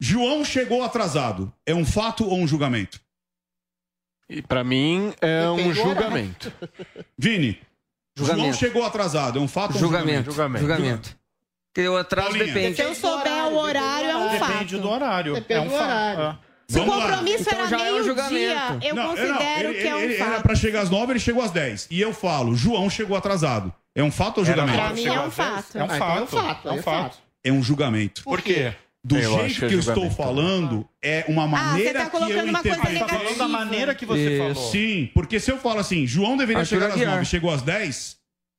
[0.00, 1.52] João chegou atrasado.
[1.66, 3.00] É um fato ou um julgamento?
[4.28, 6.52] E pra mim é um julgamento.
[7.18, 7.58] Vini,
[8.16, 8.56] João Julgamento.
[8.56, 9.38] chegou atrasado.
[9.38, 10.30] É um fato ou um Julgamento.
[10.30, 10.60] julgamento?
[10.66, 11.20] Julgamento.
[11.72, 12.46] Porque o atraso Paulinha.
[12.46, 12.76] depende.
[12.76, 13.99] Se eu souber o horário,
[14.40, 14.52] é um fato.
[14.58, 15.34] Depende do horário.
[15.34, 15.82] Depende é um do fato.
[15.84, 16.22] horário.
[16.46, 16.50] é.
[16.70, 17.08] Se o Vamos lá.
[17.08, 20.30] compromisso Então era é um meio-dia, eu Não, considero ele, que é um ele- fato.
[20.30, 21.88] Era pra chegar às nove, ele chegou às dez.
[21.90, 23.72] E eu falo, João chegou atrasado.
[23.92, 24.78] É um fato ou julgamento?
[24.78, 25.76] Pra mim é um fato.
[25.76, 26.46] É um Ah, então é um fato.
[26.46, 27.02] fato, É um aí é fato.
[27.14, 27.18] fato.
[27.42, 28.22] É um julgamento.
[28.22, 28.72] Por quê?
[29.02, 30.16] Do Eu jeito que é que eu estou julgamento.
[30.16, 33.08] falando, é uma maneira tá que colocando eu uma coisa negativa.
[33.08, 34.54] Falando da maneira que você Isso.
[34.54, 34.70] falou.
[34.70, 37.10] Sim, porque se eu falo assim, João deveria Arthur chegar às Aguiar.
[37.14, 38.16] 9 chegou às 10,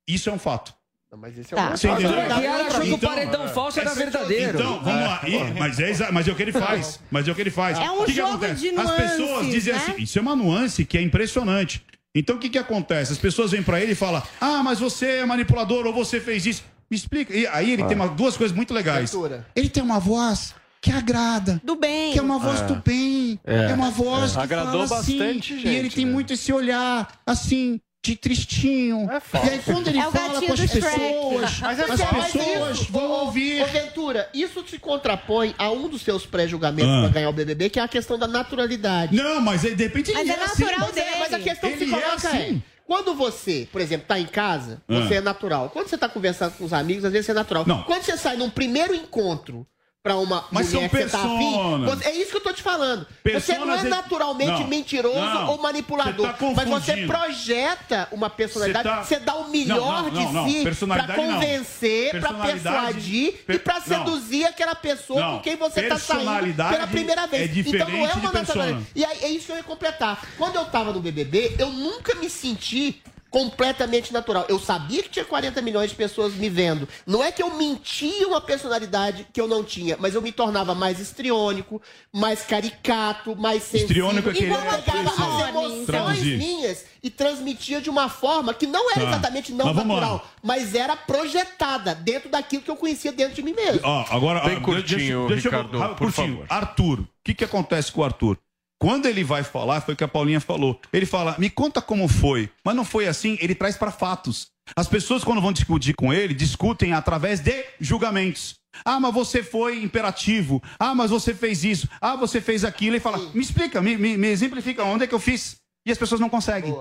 [0.09, 0.73] isso é um fato.
[1.17, 1.71] Mas esse Tá.
[1.71, 2.09] Você entendeu?
[2.19, 4.57] Arthur Aguiar achou que o paredão falso era essa- verdadeiro.
[4.57, 5.21] Então, vamos lá.
[5.27, 6.99] E- mas, é exa- mas é o que ele faz.
[7.11, 7.77] Mas é o que ele faz.
[7.77, 8.61] É um o que que jogo acontece?
[8.61, 9.79] de As pessoas nuances, dizem né?
[9.79, 11.83] assim, isso é uma nuance que é impressionante.
[12.15, 13.11] Então o que, que acontece?
[13.11, 16.45] As pessoas vêm pra ele e falam: Ah, mas você é manipulador ou você fez
[16.45, 16.63] isso.
[16.89, 17.33] Me explica.
[17.35, 19.13] E aí ele tem uma- duas coisas muito legais.
[19.55, 21.61] Ele tem uma voz que agrada.
[21.63, 22.13] Do bem.
[22.13, 22.65] Que é uma voz É.
[22.65, 23.37] do bem.
[23.45, 23.71] É.
[23.71, 24.35] É, uma voz É.
[24.37, 26.11] que Agradou fala assim, bastante E ele gente, tem né?
[26.11, 29.07] muito esse olhar, assim, de tristinho.
[29.43, 32.77] e aí quando ele É o fala gatinho com as pessoas, Mas é as pessoas
[32.81, 33.61] isso, vão ô, ouvir.
[33.61, 37.01] Ô, Ventura, isso se contrapõe a um dos seus pré-julgamentos Ah.
[37.03, 39.15] pra ganhar o BBB, que é a questão da naturalidade.
[39.15, 40.63] Não, mas de repente Mas ele é é assim.
[40.63, 41.43] natural Mas, é, mas a dele.
[41.49, 42.63] questão que se Ele é coloca é, assim.
[42.87, 45.01] quando você, por exemplo, tá em casa, Ah.
[45.01, 45.69] você é natural.
[45.69, 47.65] Quando você tá conversando com os amigos, às vezes você é natural.
[47.67, 47.83] Não.
[47.83, 49.65] Quando você sai num primeiro encontro
[50.03, 51.89] pra uma Mas mulher são que você tá afim, personas.
[51.99, 53.05] você- é isso que eu tô te falando.
[53.23, 54.67] você não é Personas- naturalmente Não.
[54.67, 55.49] mentiroso Não.
[55.51, 56.25] ou manipulador.
[56.27, 60.51] Você tá mas você projeta uma personalidade, Você tá- você dá o melhor Não, de
[60.53, 65.99] si pra convencer, pra persuadir per- e pra seduzir aquela pessoa com quem você tá
[65.99, 67.55] saindo pela primeira vez.
[67.55, 68.87] é então não é uma de naturalidade.
[68.95, 70.25] E aí, é isso que eu ia completar.
[70.37, 73.01] Quando eu tava no BBB, eu nunca me senti
[73.31, 74.45] completamente natural.
[74.49, 76.87] Eu sabia que tinha 40 milhões de pessoas me vendo.
[77.07, 80.75] Não é que eu mentia uma personalidade que eu não tinha, mas eu me tornava
[80.75, 81.81] mais histriônico,
[82.13, 83.85] mais caricato, mais sensível.
[83.87, 86.37] Histriônico é aquele- Igual as emoções traduzir.
[86.37, 89.07] minhas e transmitia de uma forma que não era Tá.
[89.09, 93.53] exatamente não Mas natural, mas era projetada dentro daquilo que eu conhecia dentro de mim
[93.53, 93.79] mesmo.
[93.83, 96.33] Ó, agora, Bem ah, curtinho, deixa, deixa Ricardo, eu, ah, por curtinho.
[96.39, 96.45] favor.
[96.49, 98.37] Arthur, o que, que acontece com o Arthur?
[98.81, 100.81] Quando ele vai falar, foi o que a Paulinha falou.
[100.91, 102.49] Ele fala, me conta como foi.
[102.65, 104.47] Mas não foi assim, ele traz para fatos.
[104.75, 108.55] As pessoas, quando vão discutir com ele, discutem através de julgamentos.
[108.83, 110.63] Ah, mas você foi imperativo.
[110.79, 111.87] Ah, mas você fez isso.
[112.01, 112.95] Ah, você fez aquilo.
[112.95, 115.57] E fala, me explica, me, me- me exemplifica onde é que eu fiz.
[115.85, 116.75] E as pessoas não conseguem.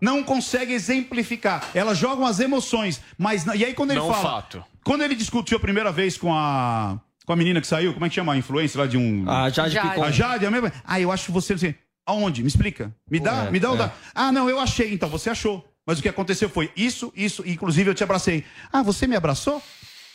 [0.00, 1.68] Não conseguem exemplificar.
[1.74, 3.02] Elas jogam as emoções.
[3.18, 4.22] Mas, não- e aí quando ele Não fala.
[4.22, 4.64] fato.
[4.82, 6.98] Quando ele discutiu a primeira vez com a.
[7.26, 8.32] Com a menina que saiu, como é que chama?
[8.34, 9.28] A influência lá de um.
[9.28, 9.88] A Jade Jade.
[9.90, 10.04] Picon.
[10.04, 10.72] A Jade, a mesma.
[10.84, 11.56] Ah, eu acho você.
[11.56, 11.74] você...
[12.06, 12.42] Aonde?
[12.42, 12.94] Me explica.
[13.10, 13.78] Me dá, É, me dá um é.
[13.78, 13.92] da.
[14.14, 14.92] Ah, não, eu achei.
[14.92, 15.64] Então você achou.
[15.86, 18.44] Mas o que aconteceu foi isso, isso, inclusive eu te abracei.
[18.72, 19.62] Ah, você me abraçou?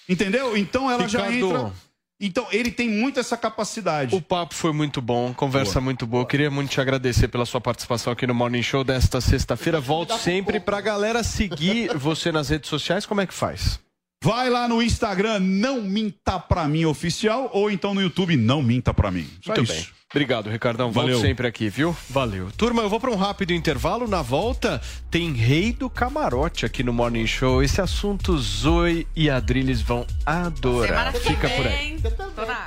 [0.07, 0.57] Entendeu?
[0.57, 1.57] Então ela já Ricardo.
[1.57, 1.73] entra.
[2.21, 4.13] Então ele tem muito essa capacidade.
[4.15, 6.25] O papo foi muito bom, conversa muito boa.
[6.25, 9.79] Queria muito te agradecer pela sua participação aqui no Morning Show desta sexta-feira.
[9.79, 13.05] Volto sempre pra galera seguir você nas redes sociais.
[13.05, 13.79] Como é que faz?
[14.21, 18.93] Vai lá no Instagram, não minta pra mim oficial, ou então no YouTube, não minta
[18.93, 19.25] pra mim.
[19.41, 19.73] Só Muito isso.
[19.73, 19.99] bem.
[20.11, 20.91] Obrigado, Ricardão.
[20.91, 21.21] Volto Valeu.
[21.21, 21.95] sempre aqui, viu?
[22.09, 22.49] Valeu.
[22.57, 24.07] Turma, eu vou para um rápido intervalo.
[24.07, 27.63] Na volta, tem Rei do Camarote aqui no Morning Show.
[27.63, 31.13] Esse assunto Zoe e Adriles vão adorar.
[31.13, 31.97] Fica por aí.
[32.35, 32.65] Tô na.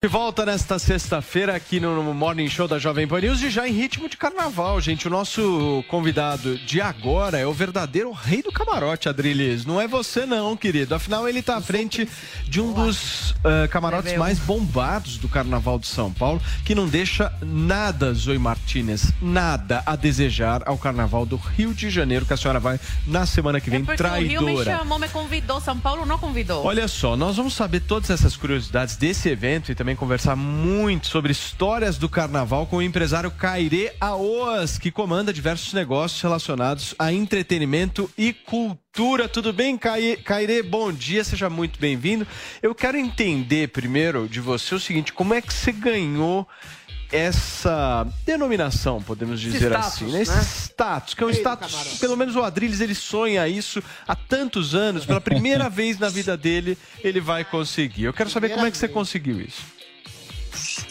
[0.00, 3.72] De volta nesta sexta-feira aqui no Morning Show da Jovem Pan News e já em
[3.72, 5.06] ritmo de carnaval, gente.
[5.06, 9.64] O nosso convidado de agora é o verdadeiro rei do camarote, Adriles.
[9.64, 10.94] Não é você não, querido.
[10.94, 12.06] Afinal, ele está à frente
[12.46, 17.32] de um dos eh, camarotes mais bombados do Carnaval de São Paulo, que não deixa
[17.42, 22.60] nada, Zoe Martinez, nada a desejar ao Carnaval do Rio de Janeiro, que a senhora
[22.60, 24.78] vai na semana que vem, É Porque o Rio me traidora.
[24.78, 26.62] chamou, me convidou, São Paulo não convidou.
[26.64, 31.32] Olha só, nós vamos saber todas essas curiosidades desse evento e também conversar muito sobre
[31.32, 38.08] histórias do carnaval com o empresário Cairê Aoas, que comanda diversos negócios relacionados a entretenimento
[38.16, 39.28] e cultura.
[39.28, 40.62] Tudo bem, Cairê?
[40.62, 42.24] Bom dia, seja muito bem-vindo.
[42.62, 46.46] Eu quero entender primeiro de você o seguinte: como é que você ganhou
[47.12, 50.22] essa denominação, podemos dizer status, assim, né?
[50.22, 50.42] Esse né?
[50.42, 55.06] status, que é um status, pelo menos o Adriles ele sonha isso há tantos anos,
[55.06, 58.04] pela primeira vez na vida dele, ele vai conseguir.
[58.04, 59.62] Eu quero saber como é que você conseguiu isso.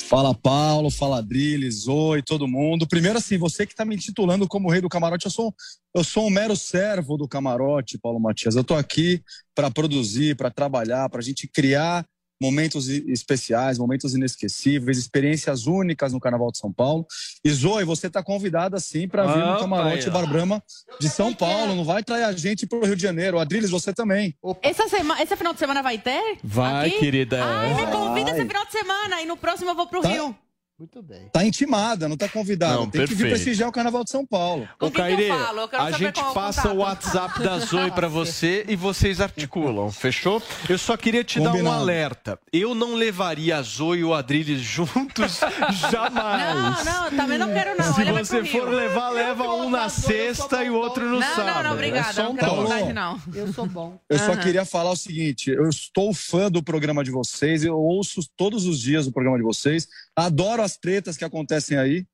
[0.08, 2.88] Fala Paulo, fala Adriles, oi, todo mundo.
[2.88, 5.54] Primeiro assim, você que está me intitulando como rei do camarote, eu sou,
[5.94, 8.56] eu sou um mero servo do camarote, Paulo Matias.
[8.56, 9.24] Eu estou aqui
[9.56, 12.06] para produzir, para trabalhar, para a gente criar
[12.42, 17.06] momentos especiais, momentos inesquecíveis, experiências únicas no Carnaval de São Paulo.
[17.44, 20.10] E Zoe, você está convidada sim para vir no camarote.
[20.10, 20.62] Bar Brahma
[21.00, 21.76] de São Paulo.
[21.76, 23.40] Não vai trair a gente para o Rio de Janeiro.
[23.40, 24.36] Adriles, você também.
[24.62, 26.38] Essa sema- esse final de semana vai ter?
[26.44, 27.00] Vai, Aqui?
[27.00, 27.44] querida.
[27.44, 28.40] Ai, me convida Vai.
[28.40, 30.10] esse final de semana e no próximo eu vou pro Tá.
[30.10, 30.36] Rio.
[30.84, 31.30] Muito bem.
[31.32, 32.74] Tá intimada, não tá convidada.
[32.76, 33.30] Não, Tem que vir perfeito.
[33.36, 34.68] prestigiar o Carnaval de São Paulo.
[34.82, 40.44] Ô, Caire, a gente passa o WhatsApp da Zoe pra você e vocês articulam, fechou?
[40.68, 41.78] Eu só queria te dar um Combinado.
[41.78, 42.38] alerta.
[42.52, 45.40] Eu não levaria a Zoe e o Adriles juntos
[45.90, 46.84] jamais.
[46.84, 47.94] Não, não, também não quero não.
[47.94, 48.70] Se Ele vai você for Rio.
[48.70, 51.46] levar, leva um na sexta e o outro no Não, sábado.
[51.46, 52.12] não, não, É obrigada.
[52.14, 52.62] só Não um quero ponto.
[52.64, 53.22] vontade, não.
[53.34, 53.98] Eu sou bom.
[54.10, 54.38] Eu só Aham.
[54.42, 58.82] queria falar o seguinte: eu estou fã do programa de vocês, eu ouço todos os
[58.82, 62.06] dias o programa de vocês, adoro as tretas que acontecem aí.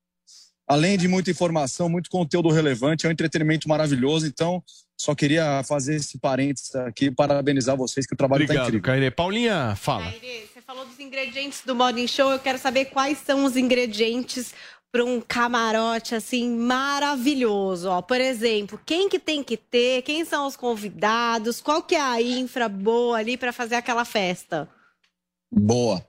[0.66, 4.26] Além de muita informação, muito conteúdo relevante, é um entretenimento maravilhoso.
[4.26, 4.62] Então,
[4.96, 8.82] só queria fazer esse parênteses aqui e parabenizar vocês, que o trabalho está incrível.
[8.82, 9.10] Caire.
[9.10, 10.12] Paulinha, fala.
[10.12, 12.30] Você falou dos ingredientes do Morning Show.
[12.30, 14.54] Eu quero saber quais são os ingredientes
[14.92, 17.88] para um camarote assim maravilhoso.
[17.88, 20.02] Ó, por exemplo, quem que tem que ter?
[20.02, 21.60] Quem são os convidados?
[21.60, 24.68] Qual que é a infra boa ali para fazer aquela festa?
[25.50, 26.04] Boa.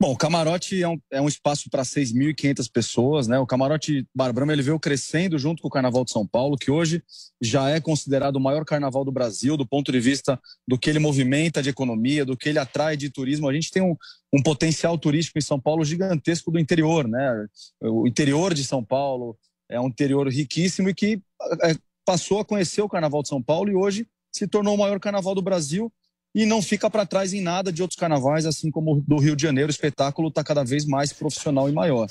[0.00, 3.38] Bom, o camarote é um, é um espaço para 6.500 pessoas, né?
[3.38, 6.70] O camarote Bar Brahma, ele veio crescendo junto com o Carnaval de São Paulo, que
[6.70, 7.02] hoje
[7.40, 10.98] já é considerado o maior carnaval do Brasil, do ponto de vista do que ele
[10.98, 13.48] movimenta de economia, do que ele atrai de turismo.
[13.48, 13.96] A gente tem um,
[14.32, 17.46] um potencial turístico em São Paulo gigantesco do interior, né?
[17.80, 19.38] O interior de São Paulo
[19.70, 21.22] é um interior riquíssimo e que
[21.62, 24.98] é, passou a conhecer o Carnaval de São Paulo e hoje se tornou o maior
[24.98, 25.92] carnaval do Brasil
[26.34, 29.42] e não fica para trás em nada de outros carnavais, assim como do Rio de
[29.42, 29.68] Janeiro.
[29.68, 32.08] O espetáculo está cada vez mais profissional e maior.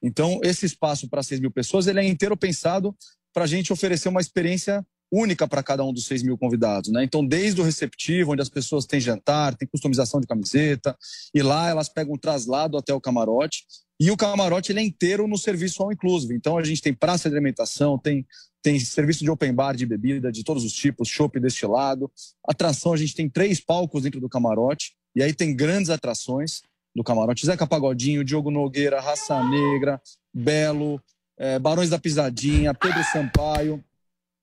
[0.00, 2.94] Então, esse espaço para 6 mil pessoas ele é inteiro pensado
[3.32, 6.90] para a gente oferecer uma experiência única para cada um dos 6 mil convidados.
[6.90, 7.04] Né?
[7.04, 10.96] Então, desde o receptivo, onde as pessoas têm jantar, tem customização de camiseta,
[11.34, 13.64] e lá elas pegam um traslado até o camarote.
[14.00, 16.34] E o camarote ele é inteiro no serviço all inclusive.
[16.34, 18.26] Então, a gente tem praça de alimentação, tem
[18.64, 22.10] tem serviço de open bar de bebida de todos os tipos, chopp destilado.
[22.48, 26.62] Atração, a gente tem três palcos dentro do camarote, e aí tem grandes atrações
[26.96, 27.44] do camarote.
[27.44, 30.00] Zeca Pagodinho, Diogo Nogueira, Raça Negra,
[30.32, 30.98] Belo,
[31.36, 33.84] eh, Barões da Pisadinha, Pedro Sampaio.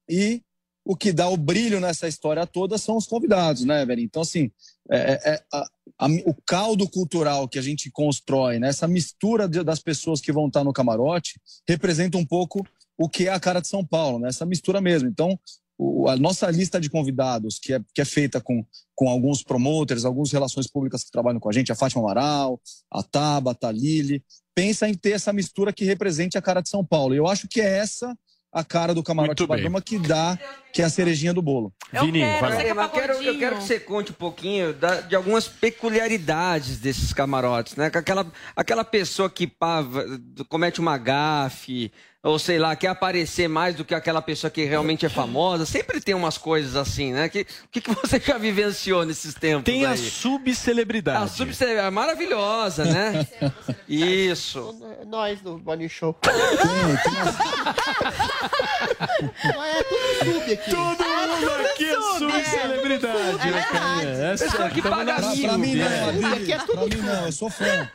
[0.08, 0.44] E
[0.84, 4.02] o que dá o brilho nessa história toda são os convidados, né, velho?
[4.02, 4.52] Então, assim,
[4.90, 5.68] é, é- é a-
[6.00, 10.32] a- o caldo cultural que a gente constrói, né, essa mistura de- das pessoas que
[10.32, 12.66] vão estar no camarote, representa um pouco
[12.98, 14.30] o que é a cara de São Paulo, né?
[14.30, 15.08] Essa mistura mesmo.
[15.10, 15.40] Então,
[15.78, 18.64] o- a nossa lista de convidados, que é, que é feita com,
[18.94, 22.62] com alguns promoters, algumas relações públicas que trabalham com a gente, a Fátima Amaral,
[22.92, 24.24] a Tabata, a Lili,
[24.54, 27.16] pensa em ter essa mistura que represente a cara de São Paulo.
[27.16, 28.16] Eu acho que é essa
[28.52, 30.38] a cara do camarote Badama que dá,
[30.74, 31.74] que é a cerejinha do bolo.
[32.06, 32.22] Vini,
[32.84, 37.76] eu, quero, eu quero que você conte um pouquinho da- de algumas peculiaridades desses camarotes,
[37.76, 37.92] né?
[37.94, 38.26] Aquela,
[38.56, 41.92] aquela pessoa que pá, v- comete uma gafe,
[42.24, 45.66] ou sei lá, quer aparecer mais do que aquela pessoa que realmente é famosa.
[45.66, 47.28] Sempre tem umas coisas assim, né?
[47.28, 49.64] Que- O que, que você já vivenciou nesses tempos?
[49.64, 49.98] Tem a aí?
[49.98, 51.24] subcelebridade.
[51.24, 53.28] A subcelebridade, é maravilhosa, né?
[53.90, 54.78] Isso.
[55.08, 56.16] Nós do Morning Show.
[59.44, 60.70] Não é tudo sub aqui.
[60.72, 63.50] Todo mundo aqui é subcelebridade.
[64.66, 65.48] É que paga na mil.
[65.48, 66.04] Pra mim não, É.
[66.10, 67.90] Adri, Aqui é tudo pra mim não, eu sou fã.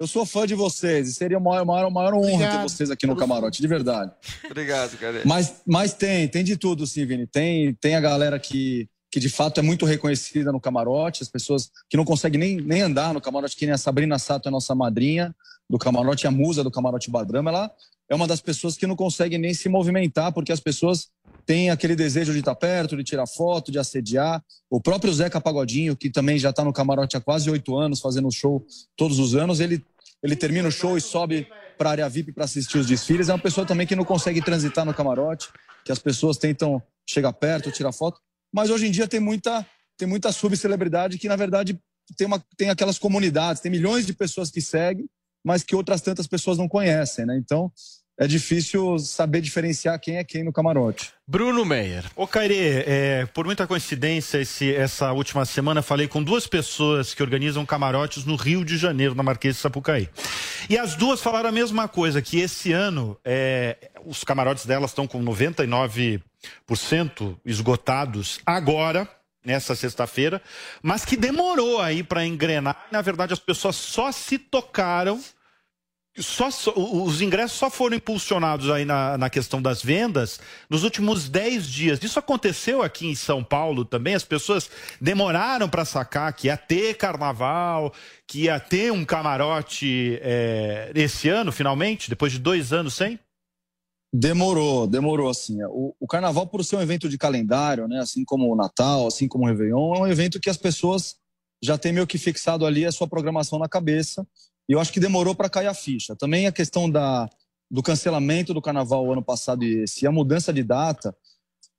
[0.00, 2.56] Eu sou fã de vocês e seria a maior, maior, maior honra Obrigado.
[2.56, 4.10] ter vocês aqui no camarote, de verdade.
[4.44, 5.22] Obrigado, cara.
[5.24, 7.26] Mas, mas tem, tem de tudo, sim, Vini.
[7.26, 11.70] Tem, tem a galera que, que de fato é muito reconhecida no camarote, as pessoas
[11.88, 14.74] que não conseguem nem, nem andar no camarote, que nem a Sabrina Sato é nossa
[14.74, 15.34] madrinha
[15.70, 17.70] do camarote, a musa do camarote Badrama, ela
[18.08, 21.08] é uma das pessoas que não consegue nem se movimentar, porque as pessoas
[21.46, 24.42] têm aquele desejo de estar perto, de tirar foto, de assediar.
[24.70, 28.30] O próprio Zeca Pagodinho, que também já está no camarote há quase oito anos, fazendo
[28.30, 28.64] show
[28.96, 29.84] todos os anos, ele,
[30.22, 33.28] ele termina o show e sobe para a área VIP para assistir os desfiles.
[33.28, 35.48] É uma pessoa também que não consegue transitar no camarote,
[35.84, 38.20] que as pessoas tentam chegar perto, tirar foto.
[38.52, 39.66] Mas hoje em dia tem muita,
[39.98, 41.78] tem muita subcelebridade que, na verdade,
[42.16, 45.06] tem, uma, tem aquelas comunidades, tem milhões de pessoas que seguem,
[45.44, 47.36] mas que outras tantas pessoas não conhecem, né?
[47.36, 47.70] Então
[48.16, 51.12] é difícil saber diferenciar quem é quem no camarote.
[51.26, 52.04] Bruno Meyer.
[52.14, 52.54] Ô, Caire,
[52.86, 58.24] é, por muita coincidência, esse- essa última semana falei com duas pessoas que organizam camarotes
[58.24, 60.08] no Rio de Janeiro, na Marquês de Sapucaí.
[60.70, 65.06] E as duas falaram a mesma coisa, que esse ano é, os camarotes delas estão
[65.06, 66.20] com 99%
[67.44, 69.08] esgotados agora,
[69.44, 70.40] nessa sexta-feira,
[70.82, 72.86] mas que demorou aí para engrenar.
[72.90, 75.20] Na verdade, as pessoas só se tocaram
[76.16, 80.38] só, os ingressos só foram impulsionados aí na, na questão das vendas
[80.70, 82.02] nos últimos 10 dias.
[82.02, 84.14] Isso aconteceu aqui em São Paulo também.
[84.14, 87.92] As pessoas demoraram para sacar que ia ter carnaval,
[88.28, 93.18] que ia ter um camarote é, esse ano, finalmente, depois de dois anos sem.
[94.12, 95.58] Demorou, demorou assim.
[95.64, 99.26] O, o carnaval, por ser um evento de calendário, né, assim como o Natal, assim
[99.26, 101.16] como o Réveillon, é um evento que as pessoas
[101.60, 104.24] já têm meio que fixado ali a sua programação na cabeça.
[104.68, 106.16] E eu acho que demorou para cair a ficha.
[106.16, 107.28] Também a questão da,
[107.70, 111.14] do cancelamento do carnaval ano passado e esse, a mudança de data,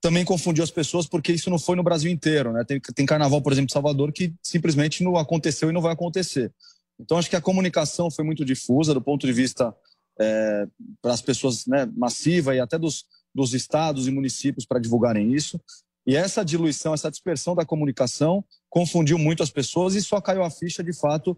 [0.01, 2.63] também confundiu as pessoas porque isso não foi no Brasil inteiro, né?
[2.63, 6.53] Tem, tem carnaval, por exemplo, em Salvador que simplesmente não aconteceu e não vai acontecer.
[6.99, 9.75] Então acho que a comunicação foi muito difusa do ponto de vista
[10.19, 10.67] é,
[11.01, 15.59] para as pessoas, né, massiva e até dos, dos estados e municípios para divulgarem isso.
[16.07, 20.51] E essa diluição, essa dispersão da comunicação confundiu muito as pessoas e só caiu a
[20.51, 21.37] ficha de fato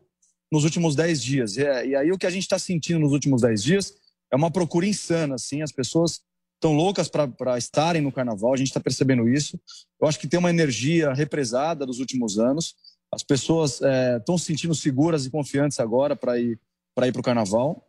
[0.52, 1.57] nos últimos 10 dias.
[1.57, 3.94] E, é, e aí o que a gente está sentindo nos últimos 10 dias
[4.32, 6.22] é uma procura insana, assim, as pessoas
[6.56, 9.60] estão loucas para estarem no carnaval, a gente está percebendo isso.
[10.02, 12.76] Eu acho que tem uma energia represada dos últimos anos.
[13.14, 16.60] As pessoas estão é, se sentindo seguras e confiantes agora para ir
[16.98, 17.86] para ir o carnaval.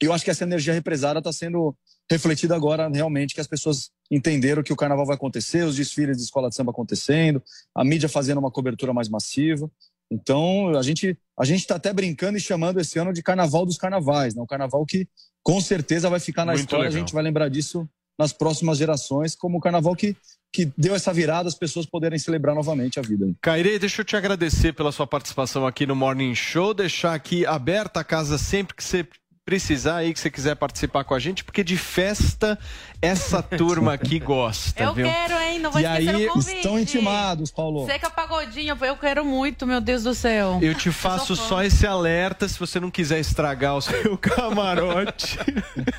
[0.00, 1.74] E eu acho que essa energia represada está sendo
[2.10, 6.24] refletida agora realmente, que as pessoas entenderam que o carnaval vai acontecer, os desfiles de
[6.24, 7.42] escola de samba acontecendo,
[7.74, 9.70] a mídia fazendo uma cobertura mais massiva.
[10.12, 13.78] Então, a gente a gente está até brincando e chamando esse ano de Carnaval dos
[13.78, 14.42] Carnavais, né?
[14.42, 15.08] um carnaval que
[15.42, 16.96] com certeza vai ficar na Muito história, legal.
[16.96, 20.14] a gente vai lembrar disso nas próximas gerações, como o carnaval que,
[20.52, 23.26] que deu essa virada, as pessoas poderem celebrar novamente a vida.
[23.40, 28.00] Caire, deixa eu te agradecer pela sua participação aqui no Morning Show, deixar aqui aberta
[28.00, 29.08] a casa sempre que você
[29.44, 32.56] precisar aí, que você quiser participar com a gente, porque de festa
[33.00, 34.80] essa turma aqui gosta.
[34.84, 35.06] Eu viu?
[35.06, 35.58] quero, hein?
[35.58, 36.56] Não vou e esquecer aí o convite.
[36.56, 37.84] estão intimados, Paulo.
[37.86, 40.60] Seca Pagodinho, eu quero muito, meu Deus do céu.
[40.62, 45.38] Eu te faço só esse alerta se você não quiser estragar o seu camarote.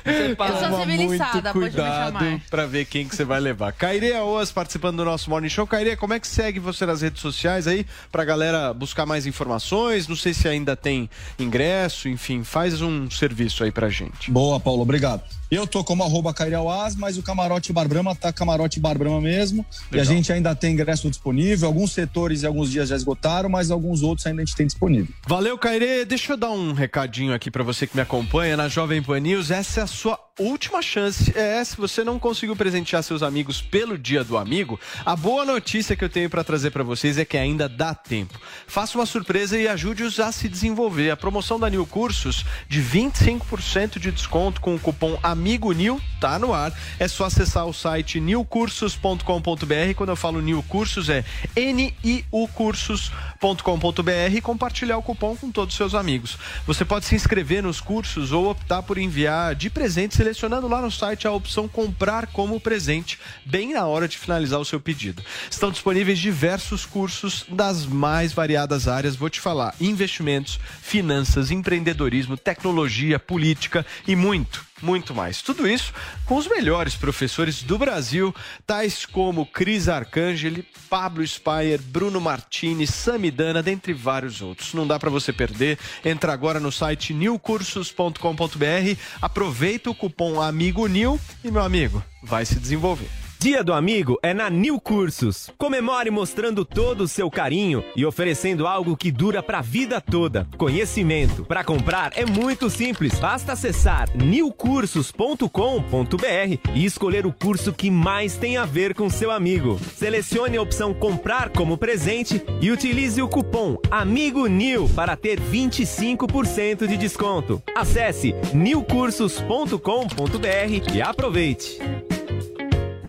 [0.04, 2.12] Eu sou civilizada, muito pode me chamar.
[2.18, 3.72] cuidado pra ver quem que você vai levar.
[3.72, 5.66] Caire Aoas participando do nosso Morning Show.
[5.66, 10.08] Caire, como é que segue você nas redes sociais aí pra galera buscar mais informações?
[10.08, 13.33] Não sei se ainda tem ingresso, enfim, faz um serviço
[13.64, 14.30] aí pra gente.
[14.30, 15.22] Boa, Paulo, obrigado.
[15.54, 19.64] Eu tô como arroba Cairiauás, mas o Camarote Bar Brahma tá Camarote Bar Brahma mesmo.
[19.92, 20.14] E a Legal.
[20.14, 21.68] gente ainda tem ingresso disponível.
[21.68, 25.14] Alguns setores e alguns dias já esgotaram, mas alguns outros ainda a gente tem disponível.
[25.28, 26.04] Valeu, Caire.
[26.04, 29.52] Deixa eu dar um recadinho aqui pra você que me acompanha na Jovem Pan News.
[29.52, 31.32] Essa é a sua última chance.
[31.38, 35.94] É, se você não conseguiu presentear seus amigos pelo Dia do Amigo, a boa notícia
[35.94, 38.40] que eu tenho pra trazer pra vocês é que ainda dá tempo.
[38.66, 41.10] Faça uma surpresa e ajude-os a se desenvolver.
[41.10, 46.38] A promoção da New Cursos de 25% de desconto com o cupom Amigo New tá
[46.38, 46.72] no ar.
[46.98, 49.94] É só acessar o site newcursos.com.br.
[49.94, 55.76] Quando eu falo New Cursos é N-I-U cursos.com.br e compartilhar o cupom com todos os
[55.76, 56.38] seus amigos.
[56.66, 60.90] Você pode se inscrever nos cursos ou optar por enviar de presente, selecionando lá no
[60.90, 65.22] site a opção comprar como presente, bem na hora de finalizar o seu pedido.
[65.50, 73.18] Estão disponíveis diversos cursos das mais variadas áreas, vou te falar: investimentos, finanças, empreendedorismo, tecnologia,
[73.18, 75.40] política e muito muito mais.
[75.40, 75.92] Tudo isso
[76.26, 78.34] com os melhores professores do Brasil,
[78.66, 84.74] tais como Cris Arcangeli, Pablo Spayer, Bruno Martini, Samidana, dentre vários outros.
[84.74, 85.78] Não dá para você perder.
[86.04, 93.23] Entra agora no site newcursos.com.br, aproveita o cupom Amigo e meu amigo, vai se desenvolver.
[93.38, 95.50] Dia do Amigo é na New Cursos.
[95.58, 100.48] Comemore mostrando todo o seu carinho e oferecendo algo que dura pra vida toda.
[100.56, 101.44] Conhecimento.
[101.44, 103.18] Para comprar é muito simples.
[103.18, 109.78] Basta acessar newcursos.com.br e escolher o curso que mais tem a ver com seu amigo.
[109.94, 116.86] Selecione a opção Comprar como presente e utilize o cupom Amigo New para ter 25%
[116.86, 117.62] de desconto.
[117.74, 121.78] Acesse newcursos.com.br e aproveite.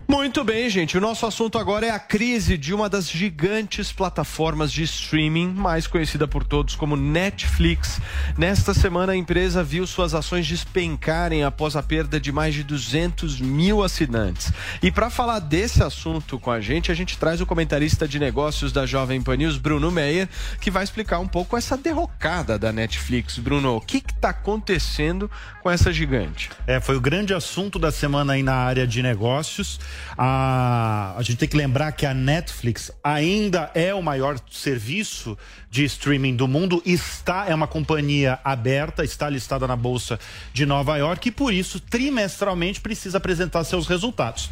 [0.08, 0.96] Muito bem, gente.
[0.96, 5.88] O nosso assunto agora é a crise de uma das gigantes plataformas de streaming, mais
[5.88, 8.00] conhecida por todos como Netflix.
[8.38, 13.40] Nesta semana, a empresa viu suas ações despencarem após a perda de mais de 200
[13.40, 14.52] mil assinantes.
[14.80, 18.70] E para falar desse assunto com a gente, a gente traz o comentarista de negócios
[18.72, 20.28] da Jovem Pan News, Bruno Meyer,
[20.60, 23.38] que vai explicar um pouco essa derrocada da Netflix.
[23.38, 25.28] Bruno, o que está acontecendo
[25.64, 26.48] com essa gigante?
[26.64, 29.80] É, foi o grande assunto da semana aí na área de negócios.
[30.16, 35.36] A, a gente tem que lembrar que a Netflix ainda é o maior serviço
[35.70, 40.18] de streaming do mundo, está é uma companhia aberta, está listada na bolsa
[40.52, 44.50] de Nova York e por isso trimestralmente precisa apresentar seus resultados.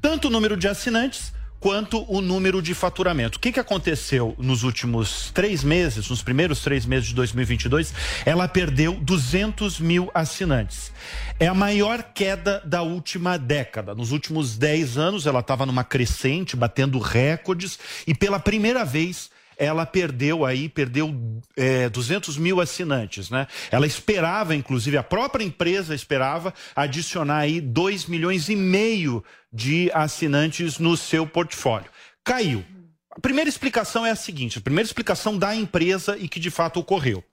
[0.00, 3.38] Tanto o número de assinantes quanto o número de faturamento.
[3.38, 7.92] O que, que aconteceu nos últimos três meses, nos primeiros três meses de 2022?
[8.24, 10.92] Ela perdeu 200 mil assinantes.
[11.38, 13.94] É a maior queda da última década.
[13.94, 19.86] Nos últimos 10 anos, ela estava numa crescente, batendo recordes, e pela primeira vez ela
[19.86, 23.46] perdeu aí, perdeu é, 200 mil assinantes, né?
[23.70, 30.78] Ela esperava, inclusive, a própria empresa esperava adicionar aí 2 milhões e meio de assinantes
[30.78, 31.90] no seu portfólio.
[32.24, 32.64] Caiu.
[33.10, 36.78] A primeira explicação é a seguinte, a primeira explicação da empresa e que de fato
[36.78, 37.24] ocorreu.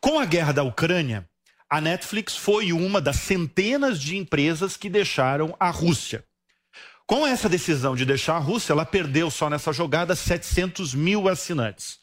[0.00, 1.26] Com a guerra da Ucrânia,
[1.70, 6.22] a Netflix foi uma das centenas de empresas que deixaram a Rússia.
[7.06, 11.98] Com essa decisão de deixar a Rússia, ela perdeu só nessa jogada 700 mil assinantes.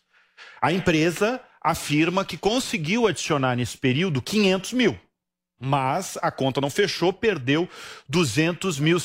[0.61, 4.99] A empresa afirma que conseguiu adicionar nesse período 500 mil.
[5.63, 7.69] Mas a conta não fechou, perdeu
[8.09, 8.97] 200 mil,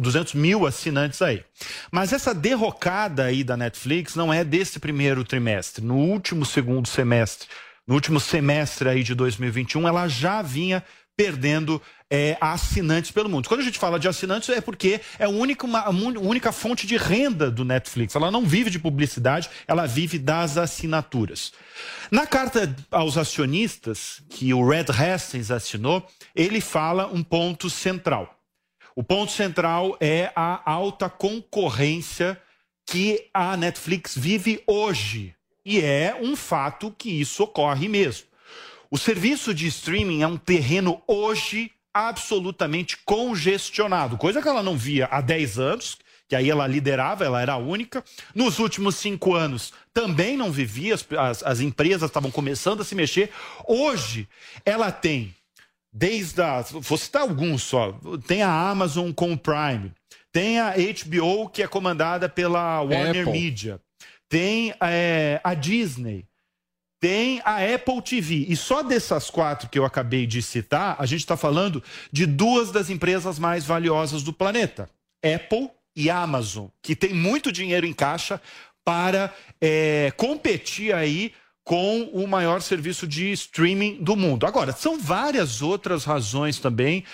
[0.00, 1.42] 200 mil assinantes aí.
[1.90, 5.82] Mas essa derrocada aí da Netflix não é desse primeiro trimestre.
[5.82, 7.48] No último segundo semestre,
[7.86, 10.84] no último semestre aí de 2021, ela já vinha
[11.16, 13.48] perdendo é, assinantes pelo mundo.
[13.48, 16.86] Quando a gente fala de assinantes é porque é a única, uma, a única fonte
[16.86, 18.14] de renda do Netflix.
[18.14, 21.52] Ela não vive de publicidade, ela vive das assinaturas.
[22.10, 28.34] Na carta aos acionistas, que o Red Hastings assinou, ele fala um ponto central.
[28.96, 32.40] O ponto central é a alta concorrência
[32.86, 35.34] que a Netflix vive hoje.
[35.64, 38.26] E é um fato que isso ocorre mesmo.
[38.90, 45.06] O serviço de streaming é um terreno hoje absolutamente congestionado, coisa que ela não via
[45.10, 45.98] há 10 anos,
[46.28, 48.04] que aí ela liderava, ela era a única.
[48.34, 52.94] Nos últimos cinco anos também não vivia, as, as, as empresas estavam começando a se
[52.94, 53.30] mexer.
[53.66, 54.28] Hoje
[54.64, 55.34] ela tem,
[55.90, 56.60] desde a.
[56.60, 59.90] Vou citar alguns só: tem a Amazon com o Prime,
[60.30, 63.32] tem a HBO, que é comandada pela Warner Apple.
[63.32, 63.80] Media,
[64.28, 66.27] tem é, a Disney
[67.00, 68.46] tem a Apple TV.
[68.48, 72.70] E só dessas quatro que eu acabei de citar, a gente está falando de duas
[72.70, 74.88] das empresas mais valiosas do planeta:
[75.22, 78.40] Apple e Amazon, que tem muito dinheiro em caixa
[78.84, 84.46] para é, competir aí com o maior serviço de streaming do mundo.
[84.46, 87.04] Agora, são várias outras razões também.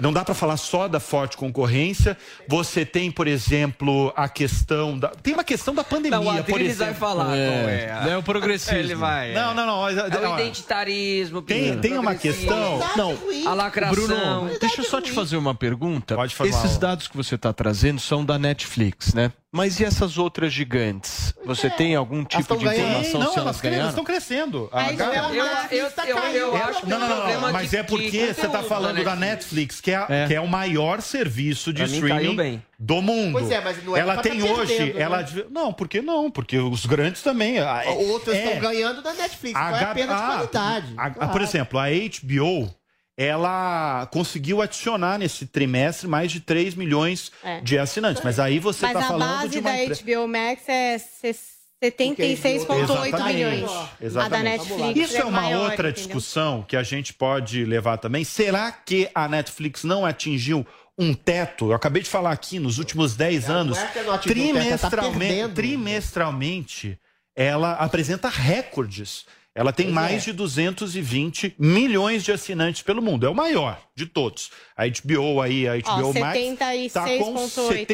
[0.00, 2.18] Não dá para falar só da forte concorrência.
[2.48, 5.08] Você tem, por exemplo, a questão da.
[5.10, 6.84] Tem uma questão da pandemia, Não, o por exemplo.
[6.86, 7.92] vai falar qual é.
[7.92, 8.76] a- É o progressismo.
[8.76, 9.32] Ele vai.
[9.32, 9.80] Não, não, não.
[9.82, 11.42] mas- É o identitarismo.
[11.42, 12.80] Tem, tem uma questão.
[12.96, 13.16] Não,
[13.46, 13.94] A lacração.
[13.94, 16.16] Bruno, deixa eu só te fazer uma pergunta.
[16.16, 16.50] Pode fazer.
[16.50, 19.30] Esses dados que você está trazendo são da Netflix, né?
[19.56, 21.32] Mas e essas outras gigantes?
[21.44, 24.68] Você tem algum tipo de informação não, se elas elas elas estão crescendo.
[24.72, 25.34] A é uma-
[25.70, 26.56] Eu, eu, tá eu, eu caindo.
[26.68, 29.14] acho que Não, não, é não, não, mas de- é porque você está falando da
[29.14, 30.26] Netflix, que é, É.
[30.26, 33.32] que é o maior serviço de Pra streaming do mundo.
[33.38, 35.02] Pois é, mas não é ela tem tá hoje, perdendo, né?
[35.02, 36.30] ela devia- não, por que não?
[36.32, 37.60] Porque os grandes também.
[37.60, 38.44] a- é- Outros é.
[38.44, 39.52] estão ganhando da Netflix.
[39.58, 40.94] Qual é a H- perda de ah, qualidade?
[40.96, 41.32] a- a- Claro.
[41.32, 42.74] Por exemplo, a HBO,
[43.16, 47.60] ela conseguiu adicionar nesse trimestre mais de 3 milhões É.
[47.60, 48.22] de assinantes.
[48.24, 50.02] Mas aí você Mas está a falando base de uma da empresa.
[50.02, 53.70] HBO Max é se- 76,8 Exatamente, milhões.
[53.70, 54.42] A da exatamente.
[54.68, 55.92] Netflix Isso é uma maior, outra entendeu?
[55.92, 58.24] discussão que a gente pode levar também.
[58.24, 60.66] Será que a Netflix não atingiu
[60.98, 61.66] um teto?
[61.70, 64.58] Eu acabei de falar aqui, nos últimos 10 anos, é que não atingiu um teto,
[64.58, 66.98] ela tá trimestralmente, trimestralmente,
[67.36, 69.26] ela apresenta recordes.
[69.56, 70.24] Ela tem Pois mais é.
[70.26, 73.24] de 220 milhões de assinantes pelo mundo.
[73.24, 74.50] É o maior de todos.
[74.76, 77.12] A HBO aí, a HBO Ó, Max, 76,8, tá com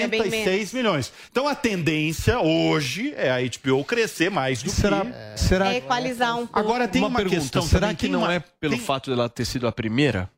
[0.00, 1.12] é bem 76 milhões.
[1.30, 5.12] Então a tendência hoje é a HBO crescer mais do Será, que...
[5.40, 6.58] será É equalizar um pouco.
[6.58, 9.44] Agora tem uma, pergunta, questão será que não uma- é pelo tem- fato dela ter
[9.44, 10.30] sido a primeira?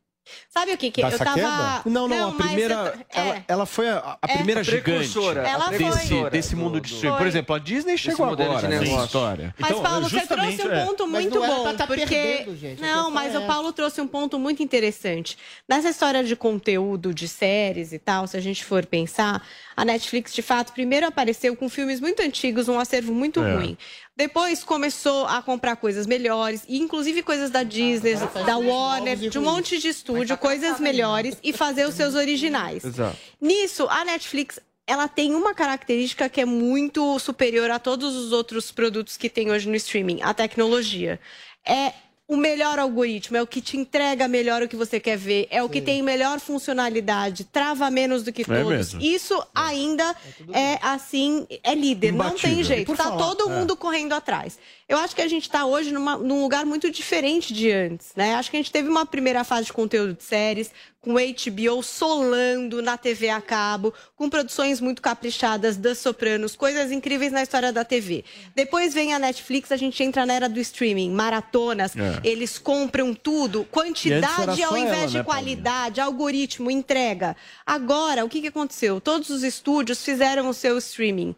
[0.49, 1.33] Sabe o que que eu tava...
[1.33, 1.81] queda?
[1.85, 2.73] Não, não, a mas primeira.
[2.75, 3.43] eu ta- Ela, é.
[3.47, 4.35] ela foi a, a É.
[4.37, 7.15] primeira A gigante Ela a desse, precursora desse mundo de streaming.
[7.15, 7.27] Por Foi.
[7.27, 9.05] exemplo, a Disney chegou agora de nessa negócio.
[9.05, 9.55] história.
[9.57, 10.85] Mas, Paulo, você trouxe um é.
[10.85, 11.63] ponto Mas muito não era bom.
[11.63, 12.05] pra tá porque...
[12.05, 12.83] perdendo, gente.
[12.83, 15.37] A Não, mas é o Paulo trouxe um ponto muito interessante.
[15.67, 19.45] Nessa história de conteúdo, de séries e tal, se a gente for pensar,
[19.75, 23.55] a Netflix, de fato, primeiro apareceu com filmes muito antigos, um acervo muito É.
[23.55, 23.77] ruim.
[24.15, 28.13] Depois começou a comprar coisas melhores, inclusive coisas da Disney,
[28.45, 32.83] da Warner, de um monte de estúdio, coisas melhores, e fazer os seus originais.
[32.83, 33.17] Exato.
[33.41, 38.71] Nisso, a Netflix ela tem uma característica que é muito superior a todos os outros
[38.71, 41.19] produtos que tem hoje no streaming, a tecnologia.
[41.65, 41.93] É
[42.33, 45.61] o melhor algoritmo, é o que te entrega melhor o que você quer ver, é
[45.61, 48.67] o que tem melhor funcionalidade, trava menos do que É todos.
[48.69, 49.01] mesmo.
[49.01, 50.15] Isso ainda
[50.51, 52.49] é assim, é líder, não Imbatível.
[52.49, 52.95] tem E jeito.
[52.95, 53.55] Tá falar- todo é.
[53.55, 54.57] mundo correndo atrás.
[54.89, 58.35] Eu acho que a gente está hoje numa- num lugar muito diferente de antes, né?
[58.35, 60.71] Acho que a gente teve uma primeira fase de conteúdo de séries,
[61.03, 67.29] com HBO solando na TV a cabo, com produções muito caprichadas das Sopranos, coisas incríveis
[67.33, 68.23] na história da TV.
[68.55, 72.21] Depois vem a Netflix, a gente entra na era do streaming, maratonas, É.
[72.23, 75.23] eles compram tudo, quantidade ao invés ela, de né, Paulinha?
[75.23, 77.35] qualidade, algoritmo, entrega.
[77.65, 79.01] Agora, o que, que aconteceu?
[79.01, 81.35] Todos os estúdios fizeram o seu streaming.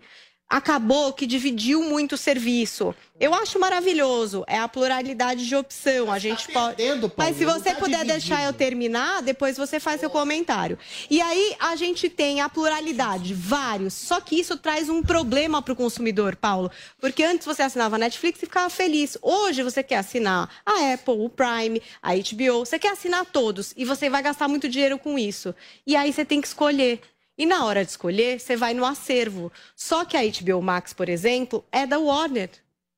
[0.50, 2.94] Acabou que dividiu muito o serviço.
[3.18, 6.12] Eu acho maravilhoso, é a pluralidade de opção.
[6.12, 6.84] A gente pode.
[7.16, 8.20] Mas se você tá puder dividido.
[8.20, 10.78] deixar eu terminar, depois você faz seu comentário.
[11.10, 13.94] E aí a gente tem a pluralidade, vários.
[13.94, 16.70] Só que isso traz um problema para o consumidor, Paulo.
[17.00, 19.18] Porque antes você assinava a Netflix e ficava feliz.
[19.22, 22.66] Hoje você quer assinar a Apple, o Prime, a HBO.
[22.66, 25.56] Você quer assinar todos e você vai gastar muito dinheiro com isso.
[25.88, 27.02] E aí você tem que escolher.
[27.38, 29.52] E na hora de escolher, você vai no acervo.
[29.76, 32.50] Só que a HBO Max, por exemplo, é da Warner.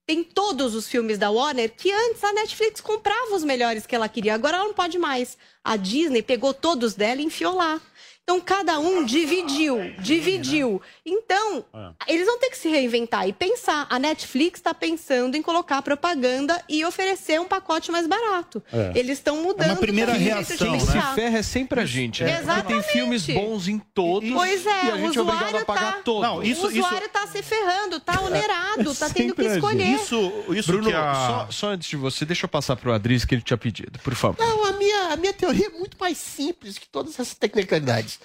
[0.06, 4.08] Tem todos os filmes da Warner que antes a Netflix comprava os melhores que ela
[4.08, 4.36] queria.
[4.36, 5.38] Agora ela não pode mais.
[5.64, 7.82] A Disney pegou todos dela e enfiou lá.
[8.30, 10.82] Então cada um dividiu, dividiu.
[11.06, 11.64] Então,
[12.06, 13.88] eles vão ter que se reinventar e pensar.
[13.90, 18.62] A Netflix está pensando em colocar propaganda e oferecer um pacote mais barato.
[18.70, 18.92] É.
[18.96, 19.78] Eles estão mudando.
[19.78, 22.44] primeira o jeito de reação, Quem se ferra é sempre a gente, né?
[22.44, 25.62] Porque tem filmes bons em todos Pois é, e a gente é o obrigado usuário
[25.62, 26.30] a pagar tá, todos.
[26.60, 29.98] o usuário tá se ferrando, tá onerado, tá tendo que escolher.
[30.66, 33.42] Bruno, que a- só, só antes de você, deixa eu passar pro Adris que ele
[33.42, 34.46] tinha pedido, por favor.
[34.46, 38.17] Não, a minha, a minha teoria é muito mais simples que todas essas tecnicalidades.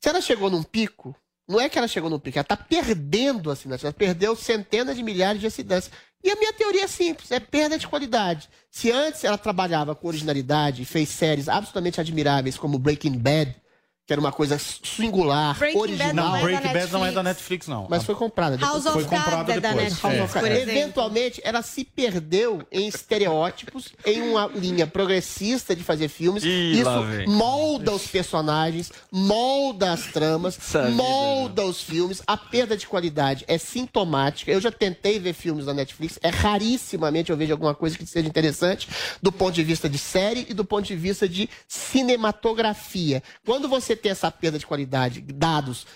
[0.00, 1.14] Se ela chegou num pico,
[1.48, 5.02] não é que ela chegou num pico, ela está perdendo assinantes, ela perdeu centenas de
[5.02, 5.90] milhares de assinantes.
[6.22, 8.48] E a minha teoria é simples, é perda de qualidade.
[8.70, 13.56] Se antes ela trabalhava com originalidade e fez séries absolutamente admiráveis como Breaking Bad,
[14.10, 16.14] que era uma coisa singular, Breaking Bad original.
[16.14, 17.68] não é da Breaking Bad não é da Netflix.
[17.68, 17.86] Não.
[17.88, 18.72] Mas foi comprada depois.
[18.72, 20.02] House of foi Cards comprada é da depois.
[20.02, 20.48] Netflix, exemplo.
[20.48, 26.42] Eventualmente, ela se perdeu em estereótipos, em uma linha progressista de fazer filmes.
[26.42, 26.80] Ih.
[26.80, 30.58] Isso molda os personagens, molda as tramas,
[30.92, 32.20] molda os filmes.
[32.26, 34.50] A perda de qualidade é sintomática.
[34.50, 36.18] Eu já tentei ver filmes da Netflix.
[36.20, 38.88] É rarissimamente eu vejo alguma coisa que seja interessante
[39.22, 43.22] do ponto de vista de série e do ponto de vista de cinematografia.
[43.46, 45.86] Quando você tem essa perda de qualidade, dados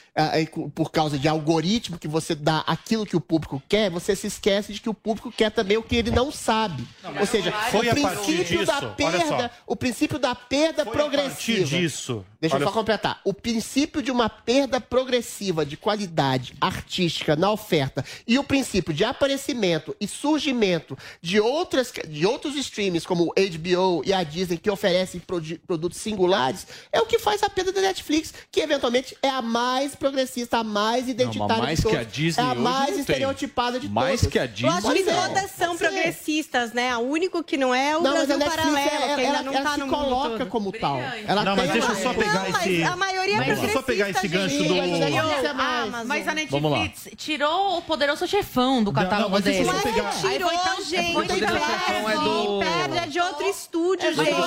[0.52, 4.26] cu- por causa de algoritmo que você dá aquilo que o público quer, você se
[4.28, 6.86] esquece de que o público quer também o que ele não sabe.
[7.18, 8.88] Ou seja, Foi o a princípio da disso, só.
[8.90, 11.58] perda, o princípio da perda Foi a progressiva.
[11.60, 12.24] partir disso.
[12.40, 12.78] Deixa Olha eu só só.
[12.78, 13.20] completar.
[13.24, 19.02] O princípio de uma perda progressiva de qualidade artística na oferta e o princípio de
[19.04, 24.70] aparecimento e surgimento de, outras, de outros streams, como o HBO e a Disney, que
[24.70, 29.28] oferecem produ- produtos singulares, é o que faz a perda da Netflix, que eventualmente é
[29.28, 32.06] a mais progressista, a mais identitária mais de que todas.
[32.06, 33.00] a Disney É a mais não tem.
[33.00, 34.32] estereotipada de Mais todas.
[34.32, 34.68] que a Eu Disney.
[34.70, 35.14] acho que é.
[35.14, 36.96] todas são progressistas, né?
[36.96, 39.22] O único que não é é o Não, mas Brasil a Paralelo, ela, que ainda
[39.22, 40.98] ela, não ela tá se no mundo coloca como tal.
[41.26, 42.82] Ela Não, tem mas deixa eu só pegar Não, mas esse.
[42.82, 44.68] a maioria é Deixa eu só pegar esse progressista, gancho gente.
[44.68, 44.74] do.
[44.74, 45.90] Mas a Netflix é Ah, mais.
[45.90, 46.78] mas, mas a Vamos lá.
[46.78, 49.64] Netflix tirou o poderoso chefão do catálogo mas eu dele.
[49.64, 51.10] foi Tirou, gente.
[51.34, 54.38] Então, é Perde é de outro estúdio, Mas gente.
[54.38, 54.44] eu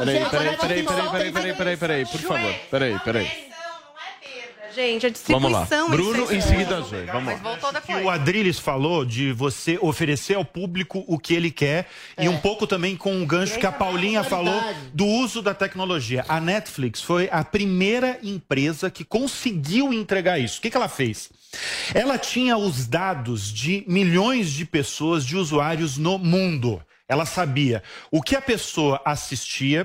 [0.00, 2.54] Peraí, peraí, a peraí, peraí, peraí, peraí, por favor.
[2.70, 3.50] Peraí, peraí.
[4.72, 5.60] Gente, a Vamos lá.
[5.62, 5.90] distribuição...
[5.90, 7.04] Bruno, é- em seguida a Zoe.
[7.06, 7.50] Vamos Mas lá.
[7.50, 8.04] voltou depois.
[8.04, 12.68] o Adriles falou de você oferecer ao público o que ele quer e um pouco
[12.68, 14.62] também com o gancho que a Paulinha falou
[14.94, 16.24] do uso da tecnologia.
[16.28, 20.60] A Netflix foi a primeira empresa que conseguiu entregar isso.
[20.60, 21.30] O que, que ela fez?
[21.92, 26.80] Ela tinha os dados de milhões de pessoas, de usuários no mundo.
[27.08, 29.84] Ela sabia o que a pessoa assistia,